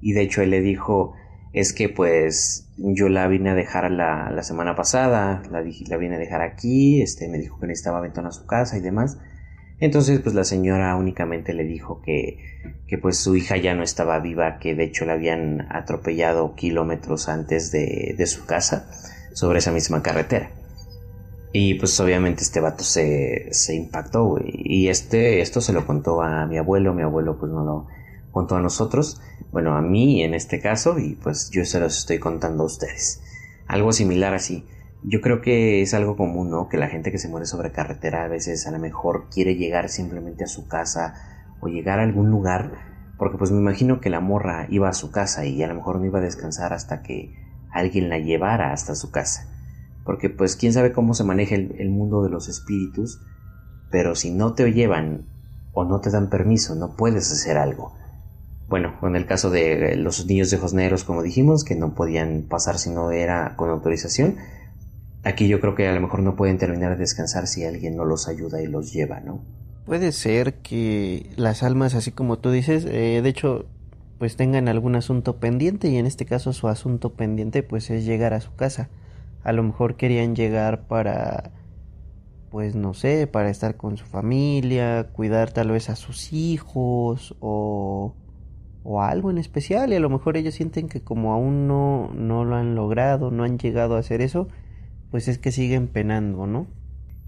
Y 0.00 0.14
de 0.14 0.22
hecho 0.22 0.42
él 0.42 0.50
le 0.50 0.62
dijo, 0.62 1.14
es 1.52 1.72
que 1.72 1.88
pues 1.88 2.72
yo 2.76 3.08
la 3.08 3.28
vine 3.28 3.50
a 3.50 3.54
dejar 3.54 3.88
la, 3.92 4.36
semana 4.42 4.74
pasada, 4.74 5.40
la, 5.48 5.62
la, 5.62 5.96
vine 5.96 6.16
a 6.16 6.18
dejar 6.18 6.42
aquí, 6.42 7.02
este, 7.02 7.28
me 7.28 7.38
dijo 7.38 7.60
que 7.60 7.68
necesitaba 7.68 8.00
ventana 8.00 8.30
a 8.30 8.32
su 8.32 8.46
casa 8.46 8.76
y 8.78 8.80
demás. 8.80 9.16
Entonces 9.80 10.20
pues 10.20 10.34
la 10.34 10.44
señora 10.44 10.94
únicamente 10.96 11.52
le 11.52 11.64
dijo 11.64 12.00
que, 12.02 12.38
que 12.86 12.98
pues 12.98 13.18
su 13.18 13.36
hija 13.36 13.56
ya 13.56 13.74
no 13.74 13.82
estaba 13.82 14.18
viva, 14.20 14.58
que 14.58 14.74
de 14.74 14.84
hecho 14.84 15.04
la 15.04 15.14
habían 15.14 15.66
atropellado 15.70 16.54
kilómetros 16.54 17.28
antes 17.28 17.70
de, 17.72 18.14
de 18.16 18.26
su 18.26 18.46
casa 18.46 18.88
sobre 19.34 19.58
esa 19.58 19.72
misma 19.72 20.02
carretera. 20.02 20.50
Y 21.52 21.74
pues 21.74 21.98
obviamente 22.00 22.42
este 22.42 22.60
vato 22.60 22.82
se, 22.82 23.48
se 23.52 23.74
impactó, 23.76 24.38
Y 24.44 24.88
este, 24.88 25.40
esto 25.40 25.60
se 25.60 25.72
lo 25.72 25.86
contó 25.86 26.20
a 26.20 26.46
mi 26.46 26.58
abuelo, 26.58 26.94
mi 26.94 27.02
abuelo 27.02 27.38
pues 27.38 27.52
no 27.52 27.64
lo, 27.64 27.86
contó 28.34 28.56
a 28.56 28.60
nosotros, 28.60 29.20
bueno, 29.52 29.76
a 29.76 29.80
mí 29.80 30.22
en 30.22 30.34
este 30.34 30.60
caso, 30.60 30.98
y 30.98 31.14
pues 31.14 31.50
yo 31.50 31.64
se 31.64 31.78
los 31.78 31.96
estoy 31.96 32.18
contando 32.18 32.64
a 32.64 32.66
ustedes. 32.66 33.22
Algo 33.66 33.92
similar 33.92 34.34
así. 34.34 34.66
Yo 35.06 35.20
creo 35.20 35.42
que 35.42 35.82
es 35.82 35.92
algo 35.92 36.16
común, 36.16 36.48
¿no? 36.48 36.70
Que 36.70 36.78
la 36.78 36.88
gente 36.88 37.12
que 37.12 37.18
se 37.18 37.28
muere 37.28 37.44
sobre 37.44 37.72
carretera 37.72 38.24
a 38.24 38.28
veces 38.28 38.66
a 38.66 38.70
lo 38.70 38.78
mejor 38.78 39.28
quiere 39.30 39.56
llegar 39.56 39.90
simplemente 39.90 40.44
a 40.44 40.46
su 40.46 40.66
casa 40.66 41.14
o 41.60 41.68
llegar 41.68 42.00
a 42.00 42.04
algún 42.04 42.30
lugar 42.30 42.72
Porque 43.18 43.36
pues 43.36 43.52
me 43.52 43.60
imagino 43.60 44.00
que 44.00 44.10
la 44.10 44.20
morra 44.20 44.66
iba 44.70 44.88
a 44.88 44.94
su 44.94 45.10
casa 45.10 45.44
y 45.44 45.62
a 45.62 45.68
lo 45.68 45.74
mejor 45.74 45.98
no 45.98 46.06
iba 46.06 46.18
a 46.18 46.22
descansar 46.22 46.72
hasta 46.72 47.02
que 47.02 47.34
alguien 47.70 48.08
la 48.08 48.18
llevara 48.18 48.72
hasta 48.72 48.94
su 48.94 49.10
casa. 49.10 49.46
Porque 50.04 50.30
pues 50.30 50.56
quién 50.56 50.72
sabe 50.72 50.92
cómo 50.92 51.14
se 51.14 51.24
maneja 51.24 51.54
el, 51.54 51.90
mundo 51.90 52.22
de 52.22 52.30
los 52.30 52.48
espíritus, 52.48 53.20
pero 53.90 54.14
si 54.14 54.30
no 54.30 54.54
te 54.54 54.72
llevan 54.72 55.26
o 55.72 55.84
no 55.84 56.00
te 56.00 56.10
dan 56.10 56.30
permiso, 56.30 56.74
no 56.74 56.96
puedes 56.96 57.30
hacer 57.30 57.56
algo. 57.56 57.94
Bueno, 58.68 58.94
en 59.02 59.16
el 59.16 59.26
caso 59.26 59.50
de 59.50 59.96
los 59.96 60.26
niños 60.26 60.50
de 60.50 60.58
Josneros, 60.58 61.04
como 61.04 61.22
dijimos, 61.22 61.62
que 61.62 61.76
no 61.76 61.94
podían 61.94 62.46
pasar 62.48 62.78
si 62.78 62.90
no 62.90 63.10
era 63.10 63.54
con 63.56 63.70
autorización, 63.70 64.36
aquí 65.24 65.48
yo 65.48 65.60
creo 65.60 65.74
que 65.74 65.88
a 65.88 65.94
lo 65.94 66.00
mejor 66.00 66.20
no 66.20 66.36
pueden 66.36 66.58
terminar 66.58 66.92
de 66.92 66.96
descansar 66.96 67.46
si 67.46 67.64
alguien 67.64 67.96
no 67.96 68.04
los 68.04 68.28
ayuda 68.28 68.62
y 68.62 68.66
los 68.66 68.92
lleva, 68.92 69.20
¿no? 69.20 69.40
Puede 69.86 70.12
ser 70.12 70.54
que 70.54 71.30
las 71.36 71.62
almas, 71.62 71.94
así 71.94 72.10
como 72.10 72.38
tú 72.38 72.50
dices, 72.50 72.86
eh, 72.86 73.20
de 73.22 73.28
hecho, 73.28 73.66
pues 74.18 74.36
tengan 74.36 74.68
algún 74.68 74.96
asunto 74.96 75.36
pendiente 75.36 75.88
y 75.88 75.96
en 75.96 76.06
este 76.06 76.24
caso 76.24 76.52
su 76.52 76.68
asunto 76.68 77.14
pendiente 77.14 77.62
pues 77.62 77.90
es 77.90 78.04
llegar 78.04 78.32
a 78.32 78.40
su 78.40 78.54
casa. 78.54 78.88
A 79.42 79.52
lo 79.52 79.62
mejor 79.62 79.96
querían 79.96 80.34
llegar 80.34 80.86
para, 80.86 81.50
pues 82.50 82.74
no 82.74 82.94
sé, 82.94 83.26
para 83.26 83.50
estar 83.50 83.76
con 83.76 83.98
su 83.98 84.06
familia, 84.06 85.08
cuidar 85.12 85.52
tal 85.52 85.70
vez 85.70 85.90
a 85.90 85.96
sus 85.96 86.32
hijos 86.32 87.36
o, 87.40 88.14
o 88.84 89.02
algo 89.02 89.30
en 89.30 89.36
especial 89.36 89.92
y 89.92 89.96
a 89.96 90.00
lo 90.00 90.08
mejor 90.08 90.38
ellos 90.38 90.54
sienten 90.54 90.88
que 90.88 91.02
como 91.02 91.34
aún 91.34 91.66
no, 91.66 92.10
no 92.14 92.44
lo 92.44 92.56
han 92.56 92.74
logrado, 92.74 93.30
no 93.30 93.44
han 93.44 93.58
llegado 93.58 93.96
a 93.96 93.98
hacer 93.98 94.22
eso, 94.22 94.48
pues 95.14 95.28
es 95.28 95.38
que 95.38 95.52
siguen 95.52 95.86
penando, 95.86 96.44
¿no? 96.48 96.66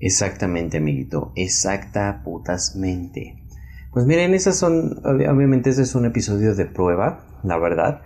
Exactamente, 0.01 0.79
amiguito, 0.79 1.31
exacta 1.37 2.21
putasmente. 2.25 3.37
Pues 3.93 4.07
miren, 4.07 4.35
esas 4.35 4.59
son, 4.59 4.99
obviamente 5.05 5.71
este 5.71 5.83
es 5.83 5.95
un 5.95 6.05
episodio 6.05 6.57
de 6.57 6.67
prueba, 6.67 7.25
la 7.45 7.59
verdad, 7.59 8.03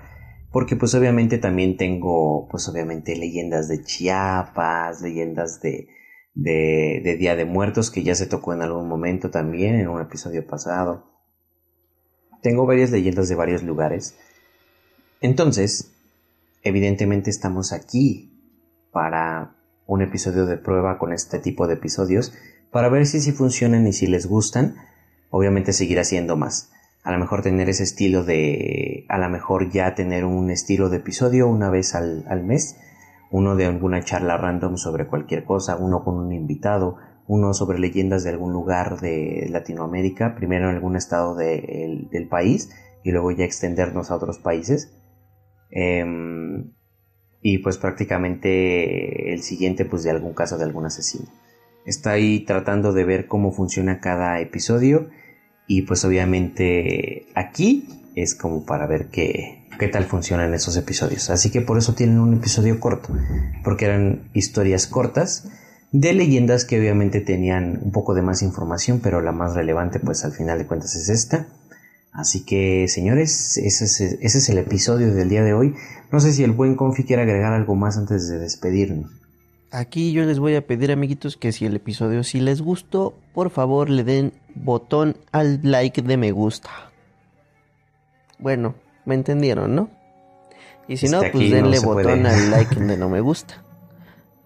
porque 0.53 0.76
pues 0.76 0.95
obviamente 0.95 1.39
también 1.39 1.78
tengo, 1.78 2.47
pues 2.51 2.68
obviamente 2.68 3.16
leyendas 3.16 3.68
de 3.68 3.83
Chiapas, 3.83 5.01
leyendas 5.01 5.62
de, 5.62 5.89
de, 6.35 7.01
de 7.03 7.16
Día 7.16 7.35
de 7.35 7.47
Muertos, 7.47 7.91
que 7.91 8.03
ya 8.03 8.14
se 8.14 8.26
tocó 8.26 8.53
en 8.53 8.61
algún 8.61 8.87
momento 8.87 9.31
también, 9.31 9.76
en 9.76 9.89
un 9.89 10.03
episodio 10.03 10.47
pasado. 10.47 11.07
Tengo 12.43 12.66
varias 12.66 12.91
leyendas 12.91 13.31
de 13.31 13.35
varios 13.35 13.62
lugares. 13.62 14.14
Entonces, 15.22 15.91
evidentemente 16.64 17.31
estamos 17.31 17.72
aquí 17.72 18.26
para 18.93 19.57
un 19.91 20.03
episodio 20.03 20.47
de 20.47 20.57
prueba 20.57 20.99
con 20.99 21.12
este 21.12 21.41
tipo 21.41 21.66
de 21.66 21.74
episodios 21.74 22.32
para 22.70 22.88
ver 22.88 23.07
si, 23.07 23.20
si 23.20 23.32
funcionan 23.32 23.88
y 23.88 23.93
si 23.93 24.07
les 24.07 24.26
gustan 24.26 24.76
obviamente 25.30 25.72
seguir 25.72 25.99
haciendo 25.99 26.36
más. 26.36 26.70
A 27.03 27.11
lo 27.11 27.18
mejor 27.18 27.43
tener 27.43 27.68
ese 27.68 27.82
estilo 27.82 28.22
de, 28.22 29.05
a 29.09 29.18
lo 29.18 29.28
mejor 29.28 29.70
ya 29.70 29.97
tener 29.97 30.24
un 30.24 30.51
estilo 30.51 30.91
de 30.91 30.99
episodio 30.99 31.49
una 31.49 31.70
vez 31.70 31.97
al, 31.97 32.45
mes, 32.45 32.78
uno 33.32 33.57
de 33.57 33.66
alguna 33.66 34.01
charla 34.05 34.36
random 34.36 34.76
sobre 34.76 35.09
cualquier 35.09 35.45
cosa, 35.45 35.76
uno 35.76 36.05
con 36.05 36.18
un 36.18 36.32
invitado, 36.32 36.97
uno 37.26 37.53
sobre 37.53 37.80
leyendas 37.80 38.22
de 38.22 38.30
algún 38.30 38.53
lugar 38.53 39.01
de 39.01 39.49
Latinoamérica, 39.51 40.36
primero 40.36 40.70
en 40.70 40.76
algún 40.76 40.95
estado 40.95 41.34
del 41.34 42.28
país 42.30 42.70
y 43.03 43.11
luego 43.11 43.32
ya 43.32 43.45
extendernos 43.45 44.12
a 44.12 44.16
otros 44.16 44.38
países. 44.38 44.97
Em, 45.70 46.74
y 47.43 47.59
pues 47.59 47.78
prácticamente 47.78 49.32
el 49.32 49.43
siguiente 49.43 49.84
pues 49.84 50.03
de 50.03 50.11
algún 50.11 50.34
caso 50.34 50.59
de 50.59 50.64
algún 50.64 50.86
asesino. 50.86 51.26
Está 51.86 52.12
ahí 52.12 52.41
tratando 52.41 52.93
de 52.93 53.05
ver 53.05 53.26
cómo 53.26 53.53
funciona 53.53 54.01
cada 54.01 54.41
episodio 54.41 55.09
y 55.66 55.82
pues 55.82 56.05
obviamente 56.05 57.26
aquí 57.34 57.88
es 58.14 58.34
como 58.34 58.66
para 58.66 58.86
ver 58.86 59.09
qué, 59.09 59.64
qué 59.78 59.88
tal 59.88 60.05
funcionan 60.05 60.53
esos 60.53 60.76
episodios. 60.76 61.30
Así 61.30 61.51
que 61.51 61.62
por 61.62 61.78
eso 61.78 61.95
tienen 61.95 62.18
un 62.18 62.34
episodio 62.34 62.78
corto, 62.80 63.16
porque 63.64 63.86
eran 63.86 64.28
historias 64.34 64.86
cortas 64.86 65.49
de 65.93 66.12
leyendas 66.12 66.64
que 66.64 66.78
obviamente 66.78 67.20
tenían 67.20 67.80
un 67.82 67.91
poco 67.91 68.14
de 68.14 68.22
más 68.22 68.43
información, 68.43 69.01
pero 69.03 69.20
la 69.20 69.32
más 69.32 69.55
relevante 69.55 69.99
pues 69.99 70.24
al 70.24 70.32
final 70.32 70.59
de 70.59 70.66
cuentas 70.66 70.95
es 70.95 71.09
esta. 71.09 71.49
Así 72.13 72.45
que 72.45 72.89
señores, 72.89 73.57
ese 73.57 73.85
es, 73.85 74.01
ese 74.01 74.39
es 74.39 74.49
el 74.49 74.59
episodio 74.59 75.15
del 75.15 75.29
día 75.29 75.45
de 75.45 75.55
hoy. 75.55 75.75
No 76.11 76.21
sé 76.21 76.33
si 76.33 76.43
el 76.43 76.53
buen 76.53 76.75
Confi 76.75 77.05
quiere 77.05 77.23
agregar 77.23 77.53
algo 77.53 77.77
más 77.77 77.97
antes 77.97 78.29
de 78.29 78.39
despedirnos. 78.39 79.11
Aquí 79.73 80.11
yo 80.11 80.25
les 80.25 80.41
voy 80.41 80.57
a 80.57 80.67
pedir, 80.67 80.91
amiguitos, 80.91 81.37
que 81.37 81.53
si 81.53 81.65
el 81.65 81.77
episodio 81.77 82.25
sí 82.25 82.41
les 82.41 82.61
gustó, 82.61 83.15
por 83.33 83.51
favor 83.51 83.89
le 83.89 84.03
den 84.03 84.33
botón 84.57 85.17
al 85.31 85.61
like 85.63 86.03
de 86.03 86.17
me 86.17 86.33
gusta. 86.33 86.71
Bueno, 88.41 88.75
me 89.05 89.15
entendieron, 89.15 89.77
¿no? 89.77 89.91
Y 90.89 90.97
si 90.97 91.09
no, 91.09 91.21
pues 91.31 91.51
denle 91.53 91.79
botón 91.79 92.27
al 92.27 92.51
like 92.51 92.75
de 92.75 92.97
no 92.97 93.09
me 93.09 93.21
gusta. 93.21 93.63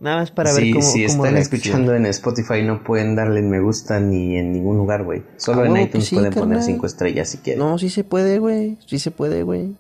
Nada 0.01 0.18
más 0.18 0.30
para 0.30 0.53
ver 0.53 0.70
cómo. 0.72 0.82
Si 0.82 1.05
están 1.05 1.36
escuchando 1.36 1.95
en 1.95 2.07
Spotify, 2.07 2.62
no 2.62 2.82
pueden 2.82 3.16
darle 3.16 3.42
me 3.42 3.61
gusta 3.61 4.01
ni 4.01 4.36
en 4.36 4.53
ningún 4.53 4.76
lugar, 4.76 5.05
güey. 5.05 5.22
Solo 5.36 5.62
ah, 5.62 5.66
en 5.66 5.76
iTunes 5.76 6.11
pueden 6.11 6.32
poner 6.32 6.62
cinco 6.62 6.86
estrellas 6.86 7.28
si 7.30 7.38
quieren. 7.38 7.61
No, 7.61 7.78
sí 7.78 7.90
se 7.90 8.05
puede, 8.05 8.38
güey. 8.38 8.76
Sí 8.86 8.99
se 8.99 9.11
puede, 9.11 9.42
güey 9.42 9.76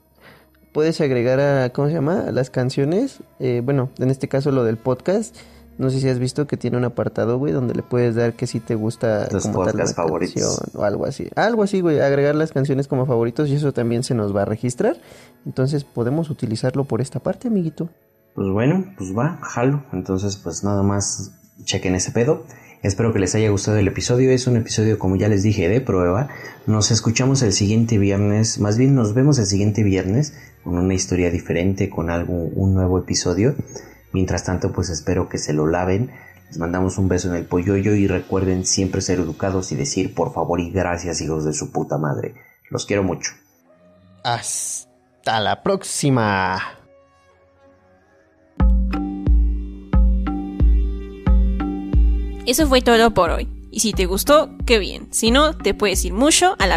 puedes 0.74 1.00
agregar 1.00 1.38
a, 1.38 1.70
¿cómo 1.70 1.88
se 1.88 1.94
llama? 1.94 2.26
las 2.32 2.50
canciones. 2.50 3.20
Eh, 3.38 3.62
bueno, 3.64 3.90
en 3.98 4.10
este 4.10 4.28
caso 4.28 4.50
lo 4.50 4.64
del 4.64 4.76
podcast. 4.76 5.34
No 5.78 5.90
sé 5.90 6.00
si 6.00 6.08
has 6.08 6.20
visto 6.20 6.46
que 6.46 6.56
tiene 6.56 6.76
un 6.76 6.84
apartado, 6.84 7.38
güey, 7.38 7.52
donde 7.52 7.74
le 7.74 7.82
puedes 7.82 8.14
dar 8.14 8.34
que 8.34 8.46
si 8.46 8.60
te 8.60 8.76
gusta 8.76 9.26
los 9.32 9.48
podcasts 9.48 9.94
favoritos 9.96 10.60
o 10.74 10.84
algo 10.84 11.04
así. 11.04 11.28
Algo 11.34 11.64
así, 11.64 11.80
güey, 11.80 12.00
agregar 12.00 12.36
las 12.36 12.52
canciones 12.52 12.86
como 12.86 13.06
favoritos 13.06 13.48
y 13.48 13.54
eso 13.54 13.72
también 13.72 14.04
se 14.04 14.14
nos 14.14 14.34
va 14.34 14.42
a 14.42 14.44
registrar. 14.44 14.96
Entonces 15.46 15.82
podemos 15.82 16.30
utilizarlo 16.30 16.84
por 16.84 17.00
esta 17.00 17.18
parte, 17.18 17.48
amiguito. 17.48 17.88
Pues 18.34 18.48
bueno, 18.48 18.84
pues 18.96 19.16
va, 19.16 19.38
jalo. 19.42 19.84
Entonces, 19.92 20.36
pues 20.36 20.64
nada 20.64 20.82
más 20.82 21.32
chequen 21.64 21.94
ese 21.94 22.10
pedo. 22.10 22.44
Espero 22.82 23.12
que 23.12 23.18
les 23.18 23.34
haya 23.34 23.48
gustado 23.48 23.78
el 23.78 23.88
episodio. 23.88 24.30
Es 24.30 24.46
un 24.46 24.56
episodio, 24.56 24.98
como 24.98 25.16
ya 25.16 25.28
les 25.28 25.42
dije, 25.42 25.68
de 25.68 25.80
prueba. 25.80 26.28
Nos 26.66 26.90
escuchamos 26.90 27.42
el 27.42 27.52
siguiente 27.52 27.96
viernes. 27.96 28.58
Más 28.58 28.76
bien 28.76 28.94
nos 28.94 29.14
vemos 29.14 29.38
el 29.38 29.46
siguiente 29.46 29.82
viernes 29.82 30.34
con 30.62 30.76
una 30.76 30.94
historia 30.94 31.30
diferente, 31.30 31.88
con 31.88 32.10
algo, 32.10 32.34
un 32.34 32.74
nuevo 32.74 32.98
episodio. 32.98 33.54
Mientras 34.12 34.44
tanto, 34.44 34.72
pues 34.72 34.90
espero 34.90 35.28
que 35.28 35.38
se 35.38 35.54
lo 35.54 35.66
laven. 35.66 36.10
Les 36.48 36.58
mandamos 36.58 36.98
un 36.98 37.08
beso 37.08 37.28
en 37.28 37.36
el 37.36 37.46
polloyo 37.46 37.94
y 37.94 38.06
recuerden 38.06 38.66
siempre 38.66 39.00
ser 39.00 39.18
educados 39.18 39.72
y 39.72 39.76
decir 39.76 40.14
por 40.14 40.34
favor 40.34 40.60
y 40.60 40.70
gracias, 40.70 41.20
hijos 41.20 41.44
de 41.44 41.52
su 41.52 41.72
puta 41.72 41.96
madre. 41.96 42.34
Los 42.68 42.84
quiero 42.84 43.02
mucho. 43.02 43.32
Hasta 44.22 45.40
la 45.40 45.62
próxima. 45.62 46.83
Eso 52.46 52.66
fue 52.66 52.82
todo 52.82 53.12
por 53.12 53.30
hoy. 53.30 53.48
Y 53.70 53.80
si 53.80 53.92
te 53.92 54.06
gustó, 54.06 54.50
qué 54.66 54.78
bien. 54.78 55.08
Si 55.10 55.30
no, 55.30 55.56
te 55.56 55.74
puedes 55.74 56.04
ir 56.04 56.12
mucho 56.12 56.54
a 56.58 56.66
la 56.66 56.72